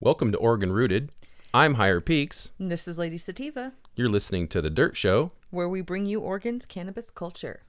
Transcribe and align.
Welcome 0.00 0.30
to 0.32 0.36
Oregon 0.38 0.72
Rooted. 0.72 1.10
I'm 1.54 1.74
Higher 1.74 2.02
Peaks. 2.02 2.52
And 2.58 2.70
This 2.70 2.86
is 2.86 2.98
Lady 2.98 3.16
Sativa, 3.16 3.72
You're 3.94 4.10
listening 4.10 4.46
to 4.48 4.60
The 4.60 4.68
Dirt 4.68 4.94
Show. 4.94 5.30
where 5.48 5.70
we 5.70 5.80
bring 5.80 6.04
you 6.04 6.20
Oregon's 6.20 6.66
cannabis 6.66 7.10
culture. 7.10 7.62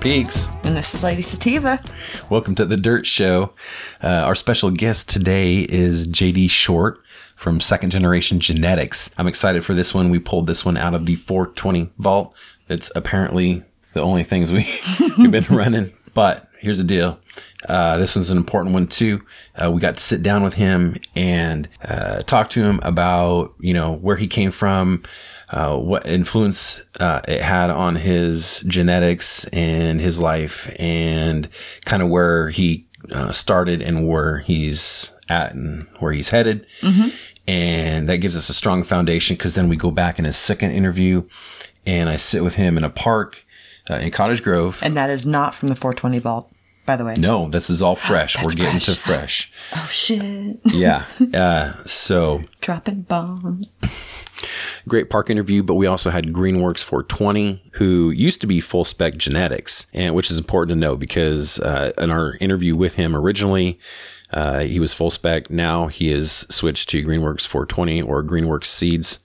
Peaks. 0.00 0.48
And 0.64 0.74
this 0.74 0.94
is 0.94 1.02
Lady 1.02 1.20
Sativa. 1.20 1.78
Welcome 2.30 2.54
to 2.54 2.64
The 2.64 2.78
Dirt 2.78 3.04
Show. 3.06 3.52
Uh, 4.02 4.08
our 4.08 4.34
special 4.34 4.70
guest 4.70 5.10
today 5.10 5.66
is 5.68 6.08
JD 6.08 6.48
Short 6.48 7.02
from 7.36 7.60
Second 7.60 7.90
Generation 7.90 8.40
Genetics. 8.40 9.14
I'm 9.18 9.26
excited 9.26 9.62
for 9.62 9.74
this 9.74 9.92
one. 9.92 10.08
We 10.08 10.18
pulled 10.18 10.46
this 10.46 10.64
one 10.64 10.78
out 10.78 10.94
of 10.94 11.04
the 11.04 11.16
420 11.16 11.90
vault. 11.98 12.34
It's 12.70 12.90
apparently 12.96 13.62
the 13.92 14.00
only 14.00 14.24
things 14.24 14.50
we, 14.50 14.66
we've 15.18 15.30
been 15.30 15.44
running. 15.54 15.92
But 16.14 16.48
here's 16.60 16.78
the 16.78 16.84
deal. 16.84 17.18
Uh, 17.68 17.98
this 17.98 18.16
one's 18.16 18.30
an 18.30 18.38
important 18.38 18.72
one 18.72 18.86
too. 18.86 19.22
Uh, 19.54 19.70
we 19.70 19.80
got 19.80 19.98
to 19.98 20.02
sit 20.02 20.22
down 20.22 20.42
with 20.42 20.54
him 20.54 20.96
and 21.14 21.68
uh, 21.84 22.22
talk 22.22 22.48
to 22.50 22.62
him 22.62 22.80
about, 22.82 23.54
you 23.60 23.74
know, 23.74 23.92
where 23.92 24.16
he 24.16 24.26
came 24.26 24.50
from, 24.50 25.02
uh, 25.50 25.76
what 25.76 26.06
influence 26.06 26.82
uh, 27.00 27.20
it 27.26 27.42
had 27.42 27.70
on 27.70 27.96
his 27.96 28.60
genetics 28.66 29.44
and 29.46 30.00
his 30.00 30.20
life, 30.20 30.72
and 30.78 31.48
kind 31.84 32.02
of 32.02 32.08
where 32.08 32.50
he 32.50 32.86
uh, 33.12 33.32
started 33.32 33.82
and 33.82 34.06
where 34.08 34.38
he's 34.38 35.12
at 35.28 35.54
and 35.54 35.86
where 35.98 36.12
he's 36.12 36.28
headed. 36.30 36.66
And 37.46 38.08
that 38.08 38.18
gives 38.18 38.36
us 38.36 38.48
a 38.48 38.54
strong 38.54 38.82
foundation 38.84 39.34
because 39.36 39.54
then 39.56 39.68
we 39.68 39.76
go 39.76 39.90
back 39.90 40.18
in 40.18 40.24
his 40.24 40.36
second 40.36 40.70
interview 40.70 41.24
and 41.84 42.08
I 42.08 42.16
sit 42.16 42.44
with 42.44 42.54
him 42.54 42.76
in 42.76 42.84
a 42.84 42.90
park 42.90 43.44
uh, 43.88 43.94
in 43.94 44.10
Cottage 44.12 44.42
Grove. 44.44 44.78
And 44.82 44.96
that 44.96 45.10
is 45.10 45.26
not 45.26 45.54
from 45.54 45.68
the 45.68 45.74
420 45.74 46.18
vault, 46.20 46.52
by 46.86 46.94
the 46.96 47.04
way. 47.04 47.14
No, 47.18 47.48
this 47.48 47.68
is 47.70 47.82
all 47.82 47.96
fresh. 48.10 48.36
We're 48.40 48.50
getting 48.50 48.78
fresh. 48.78 48.84
to 48.86 48.94
fresh. 48.94 49.52
Oh, 49.74 49.88
shit. 49.90 50.60
Yeah. 50.64 51.06
Uh, 51.34 51.82
so 51.84 52.44
Dropping 52.60 53.02
bombs. 53.02 53.74
great 54.88 55.10
park 55.10 55.30
interview, 55.30 55.62
but 55.62 55.74
we 55.74 55.86
also 55.86 56.10
had 56.10 56.26
Greenworks 56.26 56.82
420, 56.82 57.62
who 57.72 58.10
used 58.10 58.40
to 58.40 58.46
be 58.46 58.60
Full 58.60 58.84
Spec 58.84 59.16
Genetics, 59.16 59.86
and 59.92 60.14
which 60.14 60.30
is 60.30 60.38
important 60.38 60.76
to 60.76 60.80
know 60.80 60.96
because 60.96 61.58
uh, 61.60 61.92
in 61.98 62.10
our 62.10 62.36
interview 62.40 62.76
with 62.76 62.94
him 62.94 63.14
originally, 63.14 63.78
uh, 64.32 64.60
he 64.60 64.78
was 64.78 64.94
Full 64.94 65.10
Spec. 65.10 65.50
Now 65.50 65.88
he 65.88 66.12
is 66.12 66.46
switched 66.50 66.88
to 66.90 67.02
Greenworks 67.02 67.46
420 67.46 68.02
or 68.02 68.22
Greenworks 68.22 68.66
Seeds, 68.66 69.20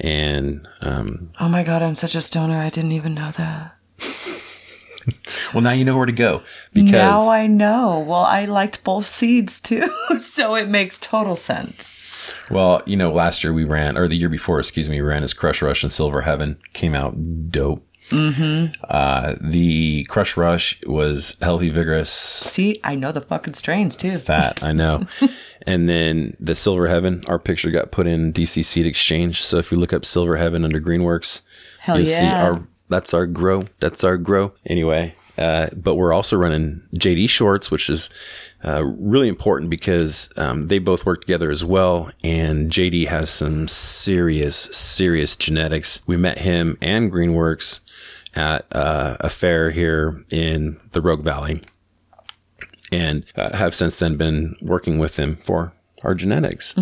and 0.00 0.66
um, 0.80 1.32
Oh 1.40 1.48
my 1.48 1.62
god, 1.62 1.82
I'm 1.82 1.96
such 1.96 2.14
a 2.14 2.22
stoner. 2.22 2.58
I 2.60 2.70
didn't 2.70 2.92
even 2.92 3.14
know 3.14 3.32
that. 3.32 3.76
well, 5.54 5.62
now 5.62 5.70
you 5.72 5.84
know 5.84 5.96
where 5.96 6.06
to 6.06 6.12
go 6.12 6.42
because 6.72 6.92
now 6.92 7.30
I 7.30 7.46
know. 7.46 8.04
Well, 8.06 8.24
I 8.24 8.44
liked 8.44 8.84
both 8.84 9.06
seeds 9.06 9.60
too, 9.60 9.88
so 10.18 10.54
it 10.54 10.68
makes 10.68 10.98
total 10.98 11.36
sense. 11.36 12.00
Well, 12.50 12.82
you 12.86 12.96
know, 12.96 13.10
last 13.10 13.44
year 13.44 13.52
we 13.52 13.64
ran, 13.64 13.96
or 13.96 14.08
the 14.08 14.16
year 14.16 14.28
before, 14.28 14.58
excuse 14.58 14.88
me, 14.88 15.00
we 15.00 15.08
ran 15.08 15.22
his 15.22 15.34
Crush 15.34 15.62
Rush 15.62 15.82
and 15.82 15.92
Silver 15.92 16.22
Heaven. 16.22 16.58
Came 16.72 16.94
out 16.94 17.50
dope. 17.50 17.86
Mm-hmm. 18.10 18.72
Uh, 18.86 19.34
the 19.40 20.04
Crush 20.04 20.36
Rush 20.36 20.78
was 20.86 21.36
healthy, 21.40 21.70
vigorous, 21.70 22.10
See, 22.10 22.78
I 22.84 22.96
know 22.96 23.12
the 23.12 23.22
fucking 23.22 23.54
strains 23.54 23.96
too. 23.96 24.18
fat. 24.18 24.62
I 24.62 24.72
know. 24.72 25.06
and 25.66 25.88
then 25.88 26.36
the 26.38 26.54
Silver 26.54 26.88
Heaven, 26.88 27.22
our 27.28 27.38
picture 27.38 27.70
got 27.70 27.92
put 27.92 28.06
in 28.06 28.32
DC 28.32 28.64
Seed 28.64 28.86
Exchange. 28.86 29.42
So 29.42 29.56
if 29.56 29.72
you 29.72 29.78
look 29.78 29.92
up 29.92 30.04
Silver 30.04 30.36
Heaven 30.36 30.64
under 30.64 30.80
Greenworks, 30.80 31.42
Hell 31.80 31.96
you'll 31.96 32.06
see 32.06 32.24
yeah. 32.24 32.44
our 32.44 32.68
that's 32.88 33.14
our 33.14 33.26
grow. 33.26 33.64
That's 33.80 34.04
our 34.04 34.18
grow. 34.18 34.52
Anyway, 34.66 35.14
uh, 35.36 35.68
but 35.74 35.96
we're 35.96 36.12
also 36.12 36.36
running 36.36 36.82
JD 36.96 37.28
shorts, 37.28 37.70
which 37.70 37.90
is 37.90 38.10
uh, 38.66 38.84
really 38.84 39.28
important 39.28 39.70
because 39.70 40.30
um, 40.36 40.68
they 40.68 40.78
both 40.78 41.04
work 41.04 41.20
together 41.20 41.50
as 41.50 41.64
well. 41.64 42.10
And 42.22 42.70
JD 42.70 43.08
has 43.08 43.30
some 43.30 43.68
serious, 43.68 44.56
serious 44.56 45.36
genetics. 45.36 46.02
We 46.06 46.16
met 46.16 46.38
him 46.38 46.78
and 46.80 47.12
Greenworks 47.12 47.80
at 48.34 48.66
uh, 48.74 49.16
a 49.20 49.28
fair 49.28 49.70
here 49.70 50.24
in 50.30 50.80
the 50.92 51.00
Rogue 51.00 51.22
Valley, 51.22 51.62
and 52.90 53.24
uh, 53.36 53.56
have 53.56 53.74
since 53.74 53.98
then 53.98 54.16
been 54.16 54.56
working 54.60 54.98
with 54.98 55.16
him 55.18 55.36
for 55.36 55.72
our 56.02 56.14
genetics. 56.14 56.74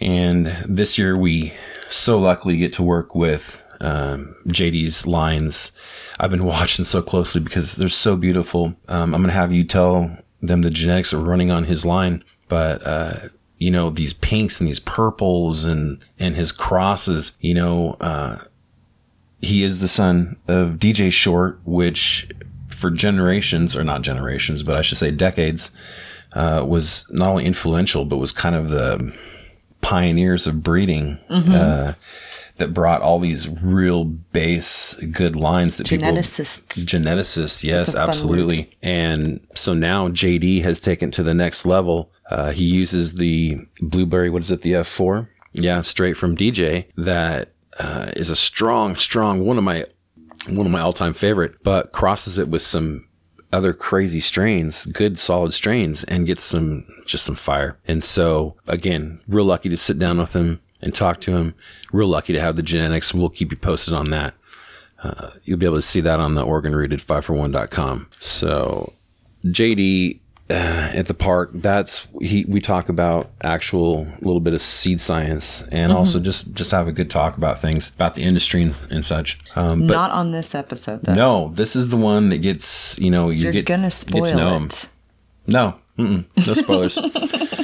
And 0.00 0.46
this 0.66 0.98
year 0.98 1.16
we 1.16 1.52
so 1.88 2.18
luckily 2.18 2.56
get 2.56 2.72
to 2.74 2.82
work 2.82 3.14
with 3.14 3.64
um, 3.80 4.34
JD's 4.48 5.06
lines. 5.06 5.72
I've 6.20 6.30
been 6.30 6.44
watching 6.44 6.84
so 6.84 7.02
closely 7.02 7.40
because 7.40 7.76
they're 7.76 7.88
so 7.88 8.16
beautiful. 8.16 8.74
Um, 8.88 9.14
I'm 9.14 9.22
going 9.22 9.28
to 9.28 9.32
have 9.32 9.52
you 9.52 9.64
tell 9.64 10.16
them 10.40 10.62
the 10.62 10.70
genetics 10.70 11.12
are 11.14 11.20
running 11.20 11.50
on 11.50 11.64
his 11.64 11.84
line, 11.86 12.24
but, 12.48 12.86
uh, 12.86 13.28
you 13.58 13.70
know, 13.70 13.90
these 13.90 14.12
pinks 14.12 14.60
and 14.60 14.68
these 14.68 14.80
purples 14.80 15.64
and, 15.64 16.04
and 16.18 16.36
his 16.36 16.50
crosses, 16.50 17.36
you 17.40 17.54
know, 17.54 17.96
uh, 18.00 18.44
he 19.40 19.62
is 19.62 19.80
the 19.80 19.88
son 19.88 20.36
of 20.48 20.78
DJ 20.78 21.12
Short, 21.12 21.60
which 21.64 22.28
for 22.68 22.90
generations, 22.90 23.76
or 23.76 23.84
not 23.84 24.02
generations, 24.02 24.62
but 24.62 24.76
I 24.76 24.82
should 24.82 24.98
say 24.98 25.10
decades, 25.10 25.70
uh, 26.32 26.64
was 26.66 27.06
not 27.10 27.28
only 27.28 27.44
influential, 27.44 28.04
but 28.04 28.16
was 28.16 28.32
kind 28.32 28.54
of 28.54 28.70
the 28.70 29.14
pioneers 29.80 30.46
of 30.46 30.62
breeding 30.62 31.18
uh, 31.52 31.94
that 32.56 32.74
brought 32.74 33.02
all 33.02 33.18
these 33.18 33.48
real 33.48 34.04
base 34.04 34.94
good 35.10 35.36
lines 35.36 35.76
that 35.78 35.86
Geneticists. 35.86 36.68
people 36.68 37.00
geneticists 37.00 37.64
yes 37.64 37.94
absolutely. 37.94 38.70
and 38.82 39.40
so 39.54 39.74
now 39.74 40.08
jd 40.08 40.62
has 40.62 40.80
taken 40.80 41.10
to 41.10 41.22
the 41.22 41.34
next 41.34 41.66
level. 41.66 42.10
Uh, 42.30 42.52
he 42.52 42.64
uses 42.64 43.14
the 43.14 43.58
blueberry 43.80 44.30
what 44.30 44.42
is 44.42 44.50
it 44.50 44.62
the 44.62 44.72
f4 44.72 45.28
yeah 45.52 45.80
straight 45.80 46.16
from 46.16 46.36
dj 46.36 46.86
that 46.96 47.52
uh, 47.78 48.10
is 48.16 48.30
a 48.30 48.36
strong 48.36 48.94
strong 48.96 49.44
one 49.44 49.58
of 49.58 49.64
my 49.64 49.84
one 50.48 50.66
of 50.66 50.72
my 50.72 50.80
all-time 50.80 51.14
favorite 51.14 51.62
but 51.62 51.92
crosses 51.92 52.38
it 52.38 52.48
with 52.48 52.62
some 52.62 53.06
other 53.52 53.72
crazy 53.74 54.20
strains, 54.20 54.86
good 54.86 55.18
solid 55.18 55.52
strains, 55.52 56.04
and 56.04 56.26
gets 56.26 56.42
some 56.42 56.86
just 57.04 57.24
some 57.24 57.34
fire. 57.34 57.78
And 57.86 58.02
so 58.02 58.56
again, 58.66 59.20
real 59.28 59.44
lucky 59.44 59.68
to 59.68 59.76
sit 59.76 59.98
down 59.98 60.18
with 60.18 60.34
him 60.34 60.60
and 60.82 60.94
talk 60.94 61.20
to 61.22 61.36
him. 61.36 61.54
Real 61.92 62.08
lucky 62.08 62.32
to 62.32 62.40
have 62.40 62.56
the 62.56 62.62
genetics, 62.62 63.12
and 63.12 63.20
we'll 63.20 63.30
keep 63.30 63.50
you 63.50 63.56
posted 63.56 63.94
on 63.94 64.10
that. 64.10 64.34
Uh, 65.02 65.30
you'll 65.44 65.58
be 65.58 65.66
able 65.66 65.76
to 65.76 65.82
see 65.82 66.00
that 66.00 66.20
on 66.20 66.34
the 66.34 66.42
Oregon 66.42 66.74
Rooted 66.76 67.00
541.com. 67.00 68.08
So 68.20 68.92
JD 69.44 70.20
uh, 70.50 70.54
at 70.94 71.06
the 71.06 71.14
park, 71.14 71.50
that's 71.54 72.06
he. 72.20 72.44
We 72.46 72.60
talk 72.60 72.88
about 72.88 73.30
actual 73.42 74.06
little 74.20 74.40
bit 74.40 74.54
of 74.54 74.60
seed 74.60 75.00
science, 75.00 75.62
and 75.72 75.92
also 75.92 76.20
just 76.20 76.52
just 76.52 76.70
have 76.72 76.88
a 76.88 76.92
good 76.92 77.08
talk 77.10 77.36
about 77.36 77.58
things 77.58 77.88
about 77.94 78.14
the 78.14 78.22
industry 78.22 78.62
and, 78.62 78.74
and 78.90 79.04
such. 79.04 79.38
Um, 79.56 79.86
but 79.86 79.94
Not 79.94 80.10
on 80.10 80.30
this 80.32 80.54
episode 80.54 81.02
though. 81.02 81.14
no, 81.14 81.52
this 81.54 81.74
is 81.74 81.88
the 81.88 81.96
one 81.96 82.28
that 82.28 82.38
gets 82.38 82.98
you 82.98 83.10
know 83.10 83.30
you 83.30 83.44
You're 83.44 83.52
get 83.52 83.66
gonna 83.66 83.84
get 83.84 83.92
spoil 83.92 84.24
to 84.24 84.36
know 84.36 84.56
him. 84.56 84.64
it. 84.66 84.88
No, 85.46 85.74
mm-mm, 85.98 86.24
no 86.46 86.54
spoilers. 86.54 86.98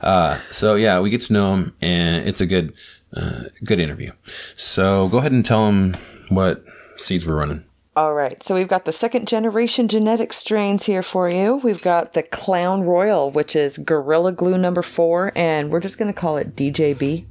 uh, 0.00 0.38
so 0.50 0.74
yeah, 0.74 1.00
we 1.00 1.10
get 1.10 1.22
to 1.22 1.32
know 1.32 1.54
him, 1.54 1.74
and 1.80 2.26
it's 2.28 2.40
a 2.40 2.46
good 2.46 2.72
uh, 3.14 3.44
good 3.64 3.80
interview. 3.80 4.12
So 4.54 5.08
go 5.08 5.18
ahead 5.18 5.32
and 5.32 5.44
tell 5.44 5.68
him 5.68 5.94
what 6.28 6.64
seeds 6.96 7.26
we're 7.26 7.36
running. 7.36 7.64
All 7.96 8.14
right, 8.14 8.40
so 8.42 8.54
we've 8.54 8.68
got 8.68 8.84
the 8.84 8.92
second 8.92 9.26
generation 9.26 9.88
genetic 9.88 10.32
strains 10.32 10.84
here 10.84 11.02
for 11.02 11.28
you. 11.28 11.56
We've 11.56 11.82
got 11.82 12.12
the 12.14 12.22
Clown 12.22 12.82
Royal, 12.82 13.30
which 13.30 13.56
is 13.56 13.78
Gorilla 13.78 14.32
Glue 14.32 14.56
number 14.56 14.82
four, 14.82 15.32
and 15.34 15.70
we're 15.70 15.80
just 15.80 15.98
going 15.98 16.12
to 16.12 16.18
call 16.18 16.36
it 16.36 16.54
DJB. 16.54 17.26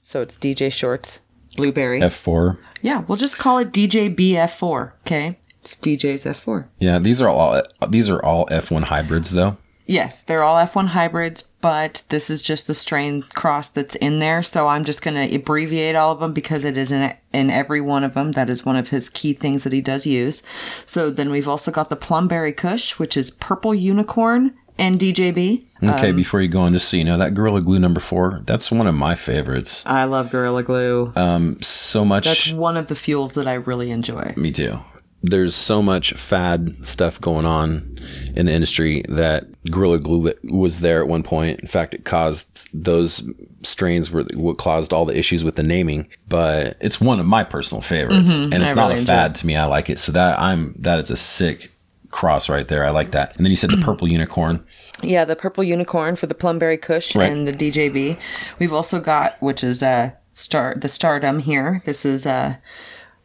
So 0.00 0.22
it's 0.22 0.38
DJ 0.38 0.72
Shorts 0.72 1.20
Blueberry. 1.56 2.02
F 2.02 2.14
four. 2.14 2.58
yeah, 2.80 3.00
we'll 3.06 3.18
just 3.18 3.38
call 3.38 3.58
it 3.58 3.72
DJBF4, 3.72 4.92
okay? 5.02 5.38
It's 5.62 5.76
DJ's 5.76 6.24
F4. 6.24 6.66
Yeah, 6.78 6.98
these 6.98 7.20
are 7.22 7.28
all 7.28 7.62
these 7.88 8.10
are 8.10 8.22
all 8.22 8.46
F 8.50 8.70
one 8.70 8.82
hybrids 8.84 9.32
though. 9.32 9.56
Yes, 9.86 10.22
they're 10.22 10.42
all 10.42 10.56
F1 10.56 10.88
hybrids, 10.88 11.42
but 11.60 12.04
this 12.08 12.30
is 12.30 12.42
just 12.42 12.66
the 12.66 12.74
strain 12.74 13.22
cross 13.34 13.68
that's 13.68 13.94
in 13.96 14.18
there. 14.18 14.42
So 14.42 14.68
I'm 14.68 14.84
just 14.84 15.02
going 15.02 15.28
to 15.28 15.34
abbreviate 15.34 15.94
all 15.94 16.12
of 16.12 16.20
them 16.20 16.32
because 16.32 16.64
it 16.64 16.76
is 16.76 16.90
in, 16.90 17.14
in 17.32 17.50
every 17.50 17.80
one 17.80 18.02
of 18.02 18.14
them. 18.14 18.32
That 18.32 18.48
is 18.48 18.64
one 18.64 18.76
of 18.76 18.88
his 18.88 19.10
key 19.10 19.34
things 19.34 19.64
that 19.64 19.72
he 19.72 19.80
does 19.80 20.06
use. 20.06 20.42
So 20.86 21.10
then 21.10 21.30
we've 21.30 21.48
also 21.48 21.70
got 21.70 21.90
the 21.90 21.96
Plumberry 21.96 22.52
Kush, 22.52 22.98
which 22.98 23.16
is 23.16 23.30
Purple 23.30 23.74
Unicorn 23.74 24.54
and 24.78 24.98
DJB. 24.98 25.64
Okay, 25.82 26.12
before 26.12 26.40
you 26.40 26.48
go 26.48 26.60
on, 26.60 26.72
just 26.72 26.88
so 26.88 26.96
you 26.96 27.04
know, 27.04 27.18
that 27.18 27.34
Gorilla 27.34 27.60
Glue 27.60 27.78
number 27.78 28.00
four, 28.00 28.40
that's 28.46 28.70
one 28.70 28.86
of 28.86 28.94
my 28.94 29.14
favorites. 29.14 29.84
I 29.84 30.04
love 30.04 30.30
Gorilla 30.30 30.62
Glue. 30.62 31.12
Um, 31.14 31.60
so 31.60 32.06
much. 32.06 32.24
That's 32.24 32.52
one 32.52 32.78
of 32.78 32.86
the 32.86 32.94
fuels 32.94 33.34
that 33.34 33.46
I 33.46 33.54
really 33.54 33.90
enjoy. 33.90 34.32
Me 34.36 34.50
too. 34.50 34.80
There's 35.26 35.54
so 35.54 35.80
much 35.80 36.12
fad 36.12 36.84
stuff 36.84 37.18
going 37.20 37.46
on 37.46 37.98
in 38.36 38.44
the 38.46 38.52
industry 38.52 39.02
that 39.08 39.46
Gorilla 39.70 39.98
Glue 39.98 40.34
was 40.44 40.80
there 40.80 41.00
at 41.00 41.08
one 41.08 41.22
point. 41.22 41.60
In 41.60 41.66
fact, 41.66 41.94
it 41.94 42.04
caused 42.04 42.68
those 42.74 43.26
strains 43.62 44.10
were 44.10 44.24
what 44.34 44.58
caused 44.58 44.92
all 44.92 45.06
the 45.06 45.16
issues 45.16 45.42
with 45.42 45.56
the 45.56 45.62
naming. 45.62 46.08
But 46.28 46.76
it's 46.80 47.00
one 47.00 47.20
of 47.20 47.26
my 47.26 47.42
personal 47.44 47.80
favorites, 47.80 48.36
and 48.38 48.52
it's 48.54 48.72
I 48.72 48.74
not 48.74 48.88
really 48.90 49.02
a 49.02 49.04
fad 49.06 49.34
to 49.36 49.46
me. 49.46 49.56
I 49.56 49.64
like 49.64 49.88
it. 49.88 49.98
So 49.98 50.12
that 50.12 50.38
I'm 50.38 50.74
that 50.80 50.98
is 50.98 51.10
a 51.10 51.16
sick 51.16 51.72
cross 52.10 52.48
right 52.50 52.68
there. 52.68 52.84
I 52.84 52.90
like 52.90 53.12
that. 53.12 53.34
And 53.36 53.46
then 53.46 53.50
you 53.50 53.56
said 53.56 53.70
the 53.70 53.76
purple 53.84 54.06
unicorn. 54.08 54.64
Yeah, 55.02 55.24
the 55.24 55.36
Purple 55.36 55.64
Unicorn 55.64 56.14
for 56.16 56.26
the 56.26 56.34
Plumberry 56.34 56.76
Kush 56.78 57.16
Right. 57.16 57.30
and 57.30 57.48
the 57.48 57.52
DJB. 57.52 58.16
We've 58.58 58.72
also 58.72 59.00
got, 59.00 59.36
which 59.42 59.64
is 59.64 59.82
uh, 59.82 60.12
star 60.34 60.74
the 60.76 60.88
Stardom 60.88 61.40
here. 61.40 61.82
This 61.84 62.04
is 62.04 62.24
uh, 62.26 62.56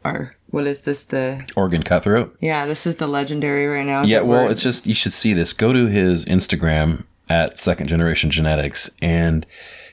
our 0.04 0.36
what 0.52 0.66
is 0.68 0.82
this 0.82 1.04
the 1.06 1.46
Oregon 1.56 1.84
Cutthroat. 1.84 2.36
yeah 2.42 2.66
this 2.66 2.86
is 2.88 2.96
the 2.98 3.08
legendary 3.08 3.68
right 3.68 3.86
now. 3.86 4.04
Yeah, 4.04 4.22
well, 4.22 4.42
we're- 4.44 4.52
it's 4.52 4.62
just 4.64 4.88
you 4.88 4.94
should 4.94 5.14
see 5.14 5.34
this. 5.34 5.54
Go 5.54 5.74
to 5.74 5.88
his 5.88 6.26
Instagram 6.26 7.06
at 7.30 7.58
Second 7.58 7.88
Generation 7.88 8.32
Genetics 8.32 8.90
and 9.02 9.46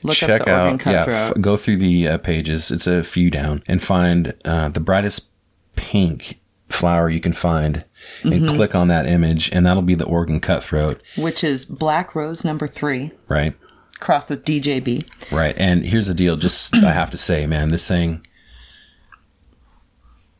Look 0.03 0.15
check 0.15 0.43
the 0.45 0.51
out. 0.51 0.71
Yeah, 0.71 0.77
Cutthroat. 1.05 1.37
f- 1.37 1.41
go 1.41 1.55
through 1.57 1.77
the 1.77 2.07
uh, 2.07 2.17
pages. 2.17 2.71
It's 2.71 2.87
a 2.87 3.03
few 3.03 3.29
down 3.29 3.61
and 3.67 3.81
find 3.83 4.33
uh, 4.45 4.69
the 4.69 4.79
brightest 4.79 5.27
pink 5.75 6.39
flower 6.69 7.09
you 7.09 7.19
can 7.21 7.33
find, 7.33 7.85
and 8.23 8.33
Mm-hmm. 8.33 8.55
click 8.55 8.75
on 8.75 8.87
that 8.89 9.05
image, 9.07 9.49
and 9.53 9.65
that'll 9.65 9.81
be 9.83 9.95
the 9.95 10.05
Oregon 10.05 10.39
Cutthroat, 10.39 11.01
which 11.15 11.43
is 11.43 11.63
Black 11.65 12.13
Rose 12.15 12.43
number 12.43 12.67
three 12.67 13.11
right? 13.27 13.53
crossed 13.99 14.29
with 14.29 14.43
DJB. 14.45 15.05
Right. 15.31 15.55
And 15.57 15.85
here's 15.85 16.07
the 16.07 16.13
deal. 16.13 16.35
Just 16.35 16.75
I 16.75 16.91
have 16.91 17.09
to 17.11 17.17
say, 17.17 17.47
man, 17.47 17.69
this 17.69 17.87
thing 17.87 18.25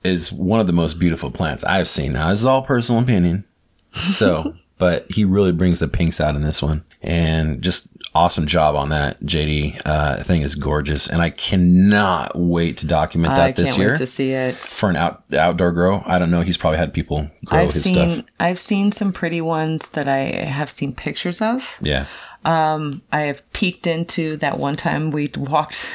is 0.04 0.32
one 0.32 0.60
of 0.60 0.68
the 0.68 0.74
most 0.74 1.00
beautiful 1.00 1.32
plants 1.32 1.64
I've 1.64 1.88
seen. 1.88 2.14
Now, 2.14 2.30
this 2.30 2.40
is 2.40 2.46
all 2.46 2.62
personal 2.62 3.02
opinion. 3.02 3.46
So, 3.94 4.56
but 4.78 5.12
he 5.12 5.26
really 5.26 5.52
brings 5.52 5.80
the 5.80 5.88
pinks 5.88 6.20
out 6.22 6.36
in 6.36 6.44
this 6.44 6.62
one, 6.62 6.84
and 7.02 7.62
just 7.62 7.90
awesome 8.14 8.48
job 8.48 8.76
on 8.76 8.90
that, 8.90 9.22
JD. 9.22 9.82
Uh, 9.86 10.24
thing 10.24 10.42
is 10.42 10.56
gorgeous, 10.56 11.08
and 11.08 11.22
I 11.22 11.30
cannot 11.30 12.38
wait 12.38 12.78
to 12.78 12.88
document 12.88 13.36
that 13.36 13.44
I 13.44 13.52
this 13.52 13.70
can't 13.70 13.80
year 13.80 13.90
wait 13.90 13.98
to 13.98 14.08
see 14.08 14.32
it. 14.32 14.56
for 14.56 14.90
an 14.90 14.96
out 14.96 15.24
outdoor 15.38 15.72
grow. 15.72 16.04
I 16.06 16.20
don't 16.20 16.32
know. 16.32 16.42
He's 16.42 16.58
probably 16.58 16.80
had 16.80 16.94
people 16.94 17.30
grow 17.46 17.60
I've 17.60 17.74
his 17.74 17.84
seen 17.84 17.96
stuff. 17.96 18.26
I've 18.40 18.60
seen 18.60 18.92
some 18.92 19.14
pretty 19.14 19.42
ones 19.42 19.90
that 19.90 20.08
I 20.08 20.46
have 20.46 20.72
seen 20.72 20.94
pictures 20.94 21.42
of. 21.42 21.76
Yeah. 21.82 22.08
Um, 22.46 23.02
I 23.12 23.22
have 23.22 23.52
peeked 23.54 23.88
into 23.88 24.38
that 24.38 24.58
one 24.58 24.78
time 24.78 25.12
we 25.12 25.30
walked 25.36 25.90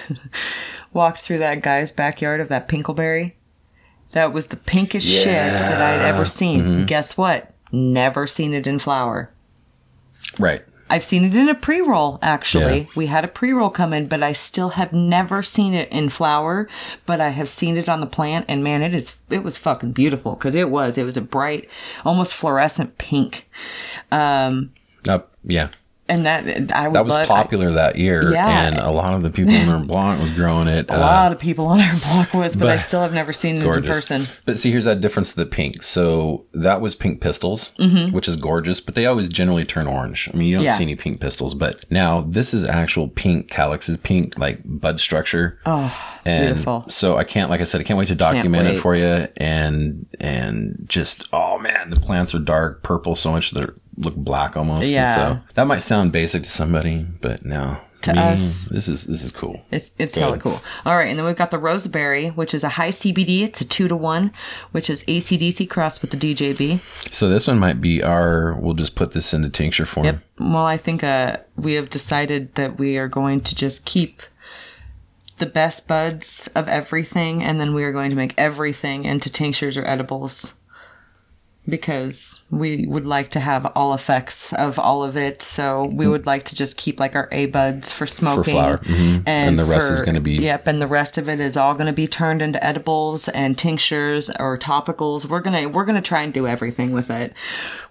walked 0.93 1.21
through 1.21 1.39
that 1.39 1.63
guy's 1.63 1.91
backyard 1.91 2.41
of 2.41 2.49
that 2.49 2.69
pinkleberry. 2.69 3.33
That 4.13 4.33
was 4.33 4.49
the 4.49 4.57
pinkest 4.57 5.07
shit 5.07 5.25
that 5.27 5.81
I'd 5.83 6.05
ever 6.05 6.25
seen. 6.25 6.61
Mm-hmm. 6.61 6.85
Guess 6.87 7.17
what? 7.17 7.53
Never 7.73 8.27
seen 8.27 8.53
it 8.55 8.67
in 8.67 8.79
flower. 8.79 9.31
Right. 10.39 10.63
I've 10.91 11.07
seen 11.07 11.25
it 11.25 11.35
in 11.35 11.49
a 11.49 11.55
pre 11.55 11.81
roll, 11.81 12.19
actually. 12.21 12.81
Yeah. 12.81 12.87
We 12.95 13.07
had 13.07 13.25
a 13.25 13.29
pre 13.29 13.53
roll 13.53 13.71
come 13.71 13.95
in, 13.95 14.09
but 14.09 14.23
I 14.23 14.33
still 14.35 14.71
have 14.71 14.93
never 14.93 15.43
seen 15.43 15.73
it 15.73 15.91
in 15.91 16.11
flower. 16.11 16.69
But 17.07 17.19
I 17.19 17.31
have 17.31 17.49
seen 17.49 17.79
it 17.79 17.89
on 17.89 18.01
the 18.01 18.07
plant, 18.07 18.45
and 18.47 18.63
man, 18.63 18.83
it 18.83 18.95
is 18.95 19.15
it 19.31 19.43
was 19.43 19.57
fucking 19.57 19.93
beautiful 19.93 20.35
because 20.35 20.55
it 20.55 20.69
was. 20.69 20.99
It 20.99 21.07
was 21.07 21.17
a 21.17 21.23
bright, 21.23 21.67
almost 22.05 22.35
fluorescent 22.35 22.99
pink. 22.99 23.49
Um, 24.11 24.73
Uh, 25.09 25.21
yeah. 25.45 25.69
And 26.09 26.27
that 26.27 26.73
I 26.73 26.89
would 26.89 26.97
That 26.97 27.05
was 27.05 27.15
love, 27.15 27.29
popular 27.29 27.71
that 27.73 27.97
year, 27.97 28.33
Yeah. 28.33 28.67
and 28.67 28.77
a 28.77 28.91
lot 28.91 29.15
of 29.15 29.23
the 29.23 29.31
people 29.31 29.55
in 29.55 29.69
our 29.69 29.79
block 29.79 30.21
was 30.21 30.33
growing 30.33 30.67
it. 30.67 30.91
A 30.91 30.97
uh, 30.97 30.99
lot 30.99 31.33
of 31.33 31.39
people 31.39 31.67
on 31.67 31.81
our 31.81 31.97
block 32.01 32.35
was, 32.35 32.57
but, 32.57 32.69
I 32.69 32.77
still 32.77 33.01
have 33.01 33.15
never 33.15 33.33
seen 33.33 33.61
gorgeous. 33.61 34.11
in 34.11 34.19
person. 34.23 34.37
But 34.45 34.59
see, 34.59 34.73
here's 34.73 34.85
that 34.85 35.01
difference 35.01 35.31
to 35.31 35.37
the 35.37 35.47
pink. 35.47 35.83
So 35.85 36.45
that 36.53 36.81
was 36.81 36.97
pink 36.97 37.21
Pistils, 37.21 37.71
Mm-hmm. 37.79 38.13
which 38.13 38.27
is 38.27 38.35
gorgeous, 38.37 38.81
but 38.81 38.97
they 38.97 39.07
always 39.07 39.29
generally 39.29 39.65
turn 39.65 39.87
orange. 39.87 40.29
I 40.35 40.37
mean, 40.37 40.49
you 40.49 40.57
don't 40.57 40.65
Yeah. 40.65 40.73
see 40.75 40.83
any 40.83 40.97
pink 40.97 41.21
pistils, 41.21 41.55
but 41.55 41.85
now 41.89 42.27
this 42.29 42.53
is 42.53 42.65
actual 42.65 43.07
pink 43.07 43.49
calyxes, 43.49 43.97
pink 43.97 44.37
like 44.37 44.59
bud 44.65 44.99
structure. 44.99 45.61
Oh, 45.65 45.97
and 46.25 46.47
beautiful. 46.49 46.85
So 46.89 47.17
I 47.17 47.23
can't, 47.25 47.49
like 47.49 47.61
I 47.61 47.65
said, 47.65 47.81
I 47.81 47.85
can't 47.85 47.99
wait 47.99 48.09
to 48.09 48.17
document 48.17 48.67
it 48.67 48.81
for 48.81 48.97
you. 48.97 49.29
And 49.37 50.07
and 50.21 50.85
just 50.89 51.29
oh 51.33 51.59
man, 51.61 51.91
the 51.91 51.97
plants 52.01 52.35
are 52.35 52.39
dark 52.41 52.83
purple 52.83 53.15
so 53.15 53.31
much 53.31 53.53
they 53.53 53.65
look 53.97 54.15
black 54.17 54.57
almost. 54.57 54.85
And 54.85 54.93
Yeah. 54.93 55.15
so 55.27 55.41
that 55.55 55.67
might 55.67 55.81
sound 55.83 56.13
basic 56.13 56.43
to 56.45 56.49
somebody, 56.49 57.07
but 57.21 57.45
no, 57.45 57.79
To 58.03 58.13
me, 58.15 58.19
us- 58.19 58.65
this 58.71 58.89
is 58.89 59.05
this 59.07 59.23
is 59.23 59.31
cool. 59.31 59.63
It's 59.71 59.93
it's 59.99 60.15
Good. 60.15 60.21
hella 60.23 60.39
cool. 60.39 60.61
All 60.87 60.97
right, 60.97 61.09
and 61.09 61.19
then 61.19 61.27
we've 61.27 61.37
got 61.37 61.51
the 61.51 61.59
roseberry, 61.59 62.29
which 62.29 62.53
is 62.55 62.65
a 62.65 62.71
high 62.71 62.91
CBD. 62.91 63.43
It's 63.45 63.61
a 63.61 63.65
two 63.65 63.89
to 63.89 63.95
one, 63.97 64.33
which 64.73 64.89
is 64.91 65.05
ACDC 65.07 65.67
crossed 65.69 66.01
with 66.03 66.11
the 66.11 66.17
DJB. 66.17 66.81
So 67.11 67.29
this 67.29 67.47
one 67.47 67.59
might 67.59 67.81
be 67.81 68.03
our. 68.03 68.55
We'll 68.59 68.75
just 68.75 68.95
put 68.97 69.13
this 69.13 69.33
into 69.35 69.49
tincture 69.51 69.87
form. 69.87 70.07
Yep. 70.07 70.19
Well, 70.41 70.67
I 70.67 70.77
think 70.79 71.05
uh, 71.05 71.37
we 71.57 71.75
have 71.75 71.91
decided 71.91 72.55
that 72.57 72.79
we 72.79 72.97
are 72.97 73.09
going 73.09 73.41
to 73.43 73.55
just 73.55 73.85
keep 73.85 74.23
the 75.39 75.47
best 75.47 75.87
buds 75.89 76.49
of 76.55 76.69
everything, 76.69 77.43
and 77.43 77.61
then 77.61 77.75
we 77.75 77.85
are 77.85 77.93
going 77.93 78.11
to 78.11 78.17
make 78.17 78.35
everything 78.39 79.05
into 79.05 79.31
tinctures 79.31 79.77
or 79.77 79.85
edibles. 79.87 80.55
Because 81.69 82.43
we 82.51 82.87
would 82.89 83.07
like 83.07 83.29
to 83.31 83.41
have 83.41 83.67
all 83.77 83.95
effects 83.95 84.53
of 84.53 84.81
all 84.81 85.05
of 85.05 85.17
it, 85.17 85.43
so 85.43 85.89
we 85.93 86.09
would 86.09 86.27
like 86.27 86.45
to 86.47 86.57
just 86.57 86.77
keep 86.77 86.99
like 86.99 87.15
our 87.15 87.29
A 87.31 87.47
buds 87.47 87.93
for 87.93 88.05
smoking, 88.05 88.53
flower. 88.55 88.79
Mhm. 88.79 89.23
And 89.27 89.57
the 89.57 89.65
rest 89.65 89.93
is 89.93 90.01
gonna 90.03 90.21
be- 90.21 90.33
yep, 90.33 90.67
and 90.67 90.83
the 90.83 90.89
rest 90.89 91.19
of 91.19 91.29
it 91.29 91.39
is 91.39 91.57
all 91.57 91.75
going 91.75 91.87
to 91.87 91.93
be 91.93 92.09
turned 92.09 92.43
into 92.43 92.63
edibles 92.65 93.29
and 93.29 93.57
tinctures 93.57 94.29
or 94.41 94.59
topicals. 94.59 95.27
We're 95.27 95.39
gonna 95.41 95.69
we're 95.69 95.85
gonna 95.85 96.03
try 96.03 96.23
and 96.23 96.33
do 96.33 96.49
everything 96.49 96.91
with 96.91 97.11
it. 97.11 97.33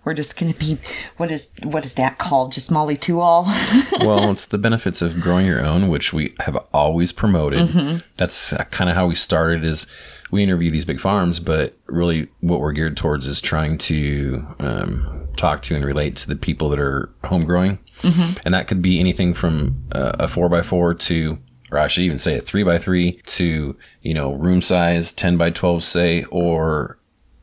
We're 0.03 0.15
just 0.15 0.35
gonna 0.37 0.53
be 0.53 0.77
what 1.15 1.31
is 1.31 1.47
what 1.63 1.85
is 1.85 1.93
that 1.93 2.17
called? 2.17 2.51
Just 2.51 2.71
Molly 2.71 2.97
to 2.97 3.21
all. 3.21 3.43
well, 4.01 4.31
it's 4.31 4.47
the 4.47 4.57
benefits 4.57 5.01
of 5.01 5.21
growing 5.21 5.45
your 5.45 5.65
own, 5.65 5.87
which 5.87 6.11
we 6.11 6.35
have 6.41 6.57
always 6.73 7.13
promoted. 7.13 7.69
Mm-hmm. 7.69 7.97
That's 8.17 8.53
kind 8.71 8.89
of 8.89 8.97
how 8.97 9.07
we 9.07 9.15
started. 9.15 9.63
Is 9.63 9.87
we 10.31 10.41
interview 10.43 10.71
these 10.71 10.85
big 10.85 10.99
farms, 10.99 11.39
but 11.39 11.77
really 11.87 12.29
what 12.39 12.59
we're 12.61 12.71
geared 12.71 12.97
towards 12.97 13.25
is 13.27 13.41
trying 13.41 13.77
to 13.79 14.45
um, 14.59 15.27
talk 15.35 15.61
to 15.63 15.75
and 15.75 15.83
relate 15.85 16.15
to 16.17 16.27
the 16.27 16.35
people 16.35 16.69
that 16.69 16.79
are 16.79 17.09
home 17.25 17.43
growing, 17.45 17.77
Mm-hmm. 18.01 18.39
and 18.45 18.53
that 18.55 18.67
could 18.67 18.81
be 18.81 18.99
anything 18.99 19.33
from 19.35 19.83
uh, 19.91 20.13
a 20.19 20.27
four 20.27 20.49
by 20.49 20.61
four 20.63 20.93
to. 20.95 21.37
Or 21.71 21.77
I 21.77 21.87
should 21.87 22.03
even 22.03 22.17
say 22.17 22.35
a 22.37 22.41
three 22.41 22.63
by 22.63 22.77
three 22.79 23.21
to, 23.27 23.77
you 24.01 24.13
know, 24.13 24.33
room 24.33 24.61
size, 24.61 25.11
10 25.13 25.37
by 25.37 25.51
12, 25.51 25.83
say, 25.85 26.23
or 26.31 26.97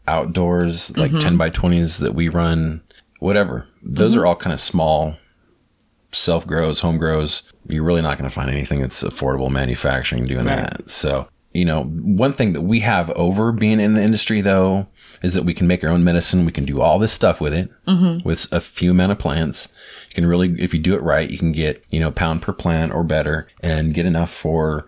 outdoors, 0.07 0.95
like 0.99 1.11
Mm-hmm. 1.13 1.19
10 1.21 1.37
by 1.37 1.49
20s 1.51 2.01
that 2.01 2.15
we 2.15 2.29
run, 2.29 2.83
whatever. 3.21 3.67
Those 3.83 4.13
Mm-hmm. 4.13 4.21
are 4.23 4.27
all 4.27 4.37
kind 4.37 4.53
of 4.53 4.61
small 4.61 5.17
self 6.13 6.47
grows, 6.47 6.81
home 6.81 6.99
grows, 6.99 7.43
you're 7.69 7.85
really 7.85 8.03
not 8.03 8.19
going 8.19 8.29
to 8.29 8.35
find 8.35 8.51
anything 8.51 8.81
that's 8.81 9.03
affordable 9.05 9.51
manufacturing 9.51 10.25
doing 10.25 10.47
Right. 10.47 10.57
that. 10.57 10.91
So, 10.91 11.29
you 11.59 11.65
know, 11.65 11.83
one 11.83 12.33
thing 12.33 12.53
that 12.53 12.61
we 12.61 12.81
have 12.81 13.11
over 13.11 13.51
being 13.51 13.81
in 13.81 13.95
the 13.95 14.03
industry 14.03 14.41
though 14.41 14.87
is 15.23 15.35
that 15.35 15.43
we 15.43 15.55
can 15.55 15.67
make 15.67 15.83
our 15.83 15.91
own 15.91 16.05
medicine. 16.05 16.47
We 16.47 16.53
can 16.53 16.65
do 16.65 16.81
all 16.81 17.01
this 17.01 17.13
stuff 17.13 17.41
with 17.41 17.53
it 17.53 17.69
mm-hmm. 17.87 18.27
with 18.27 18.47
a 18.53 18.61
few 18.61 18.93
amount 18.93 19.11
of 19.11 19.19
plants. 19.19 19.73
You 20.09 20.15
can 20.15 20.27
really, 20.27 20.55
if 20.63 20.73
you 20.73 20.79
do 20.79 20.95
it 20.95 21.03
right, 21.03 21.29
you 21.29 21.37
can 21.37 21.51
get, 21.51 21.85
you 21.91 21.99
know, 21.99 22.13
pound 22.13 22.43
per 22.43 22.53
plant 22.53 22.93
or 22.93 23.03
better 23.03 23.49
and 23.61 23.93
get 23.93 24.07
enough 24.07 24.33
for 24.33 24.87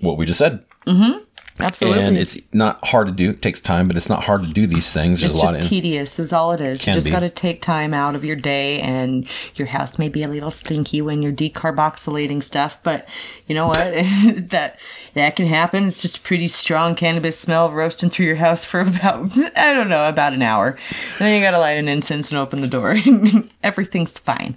what 0.00 0.18
we 0.18 0.26
just 0.26 0.38
said. 0.38 0.62
Mm-hmm. 0.86 1.24
Absolutely. 1.60 2.02
And 2.02 2.16
it's 2.16 2.38
not 2.52 2.84
hard 2.86 3.08
to 3.08 3.12
do. 3.12 3.30
It 3.30 3.42
takes 3.42 3.60
time, 3.60 3.88
but 3.88 3.96
it's 3.96 4.08
not 4.08 4.24
hard 4.24 4.42
to 4.42 4.48
do 4.48 4.66
these 4.66 4.92
things. 4.92 5.20
There's 5.20 5.34
it's 5.34 5.42
a 5.42 5.46
lot 5.46 5.54
just 5.54 5.64
of 5.64 5.68
tedious 5.70 6.18
is 6.18 6.32
all 6.32 6.52
it 6.52 6.60
is. 6.60 6.82
Can 6.82 6.92
you 6.94 7.00
just 7.00 7.10
got 7.10 7.20
to 7.20 7.30
take 7.30 7.62
time 7.62 7.92
out 7.94 8.14
of 8.14 8.24
your 8.24 8.36
day 8.36 8.80
and 8.80 9.26
your 9.54 9.68
house 9.68 9.98
may 9.98 10.08
be 10.08 10.22
a 10.22 10.28
little 10.28 10.50
stinky 10.50 11.00
when 11.02 11.22
you're 11.22 11.32
decarboxylating 11.32 12.42
stuff, 12.42 12.78
but 12.82 13.06
you 13.46 13.54
know 13.54 13.68
what? 13.68 13.76
that 14.50 14.78
that 15.14 15.36
can 15.36 15.46
happen. 15.46 15.86
It's 15.86 16.00
just 16.02 16.18
a 16.18 16.20
pretty 16.20 16.48
strong 16.48 16.94
cannabis 16.94 17.38
smell 17.38 17.70
roasting 17.72 18.10
through 18.10 18.26
your 18.26 18.36
house 18.36 18.64
for 18.64 18.80
about 18.88 19.36
I 19.56 19.72
don't 19.72 19.88
know, 19.88 20.08
about 20.08 20.34
an 20.34 20.42
hour. 20.42 20.78
then 21.18 21.34
you 21.34 21.44
got 21.44 21.52
to 21.52 21.58
light 21.58 21.76
an 21.76 21.88
incense 21.88 22.30
and 22.30 22.38
open 22.38 22.60
the 22.60 22.68
door. 22.68 22.96
Everything's 23.62 24.18
fine. 24.18 24.56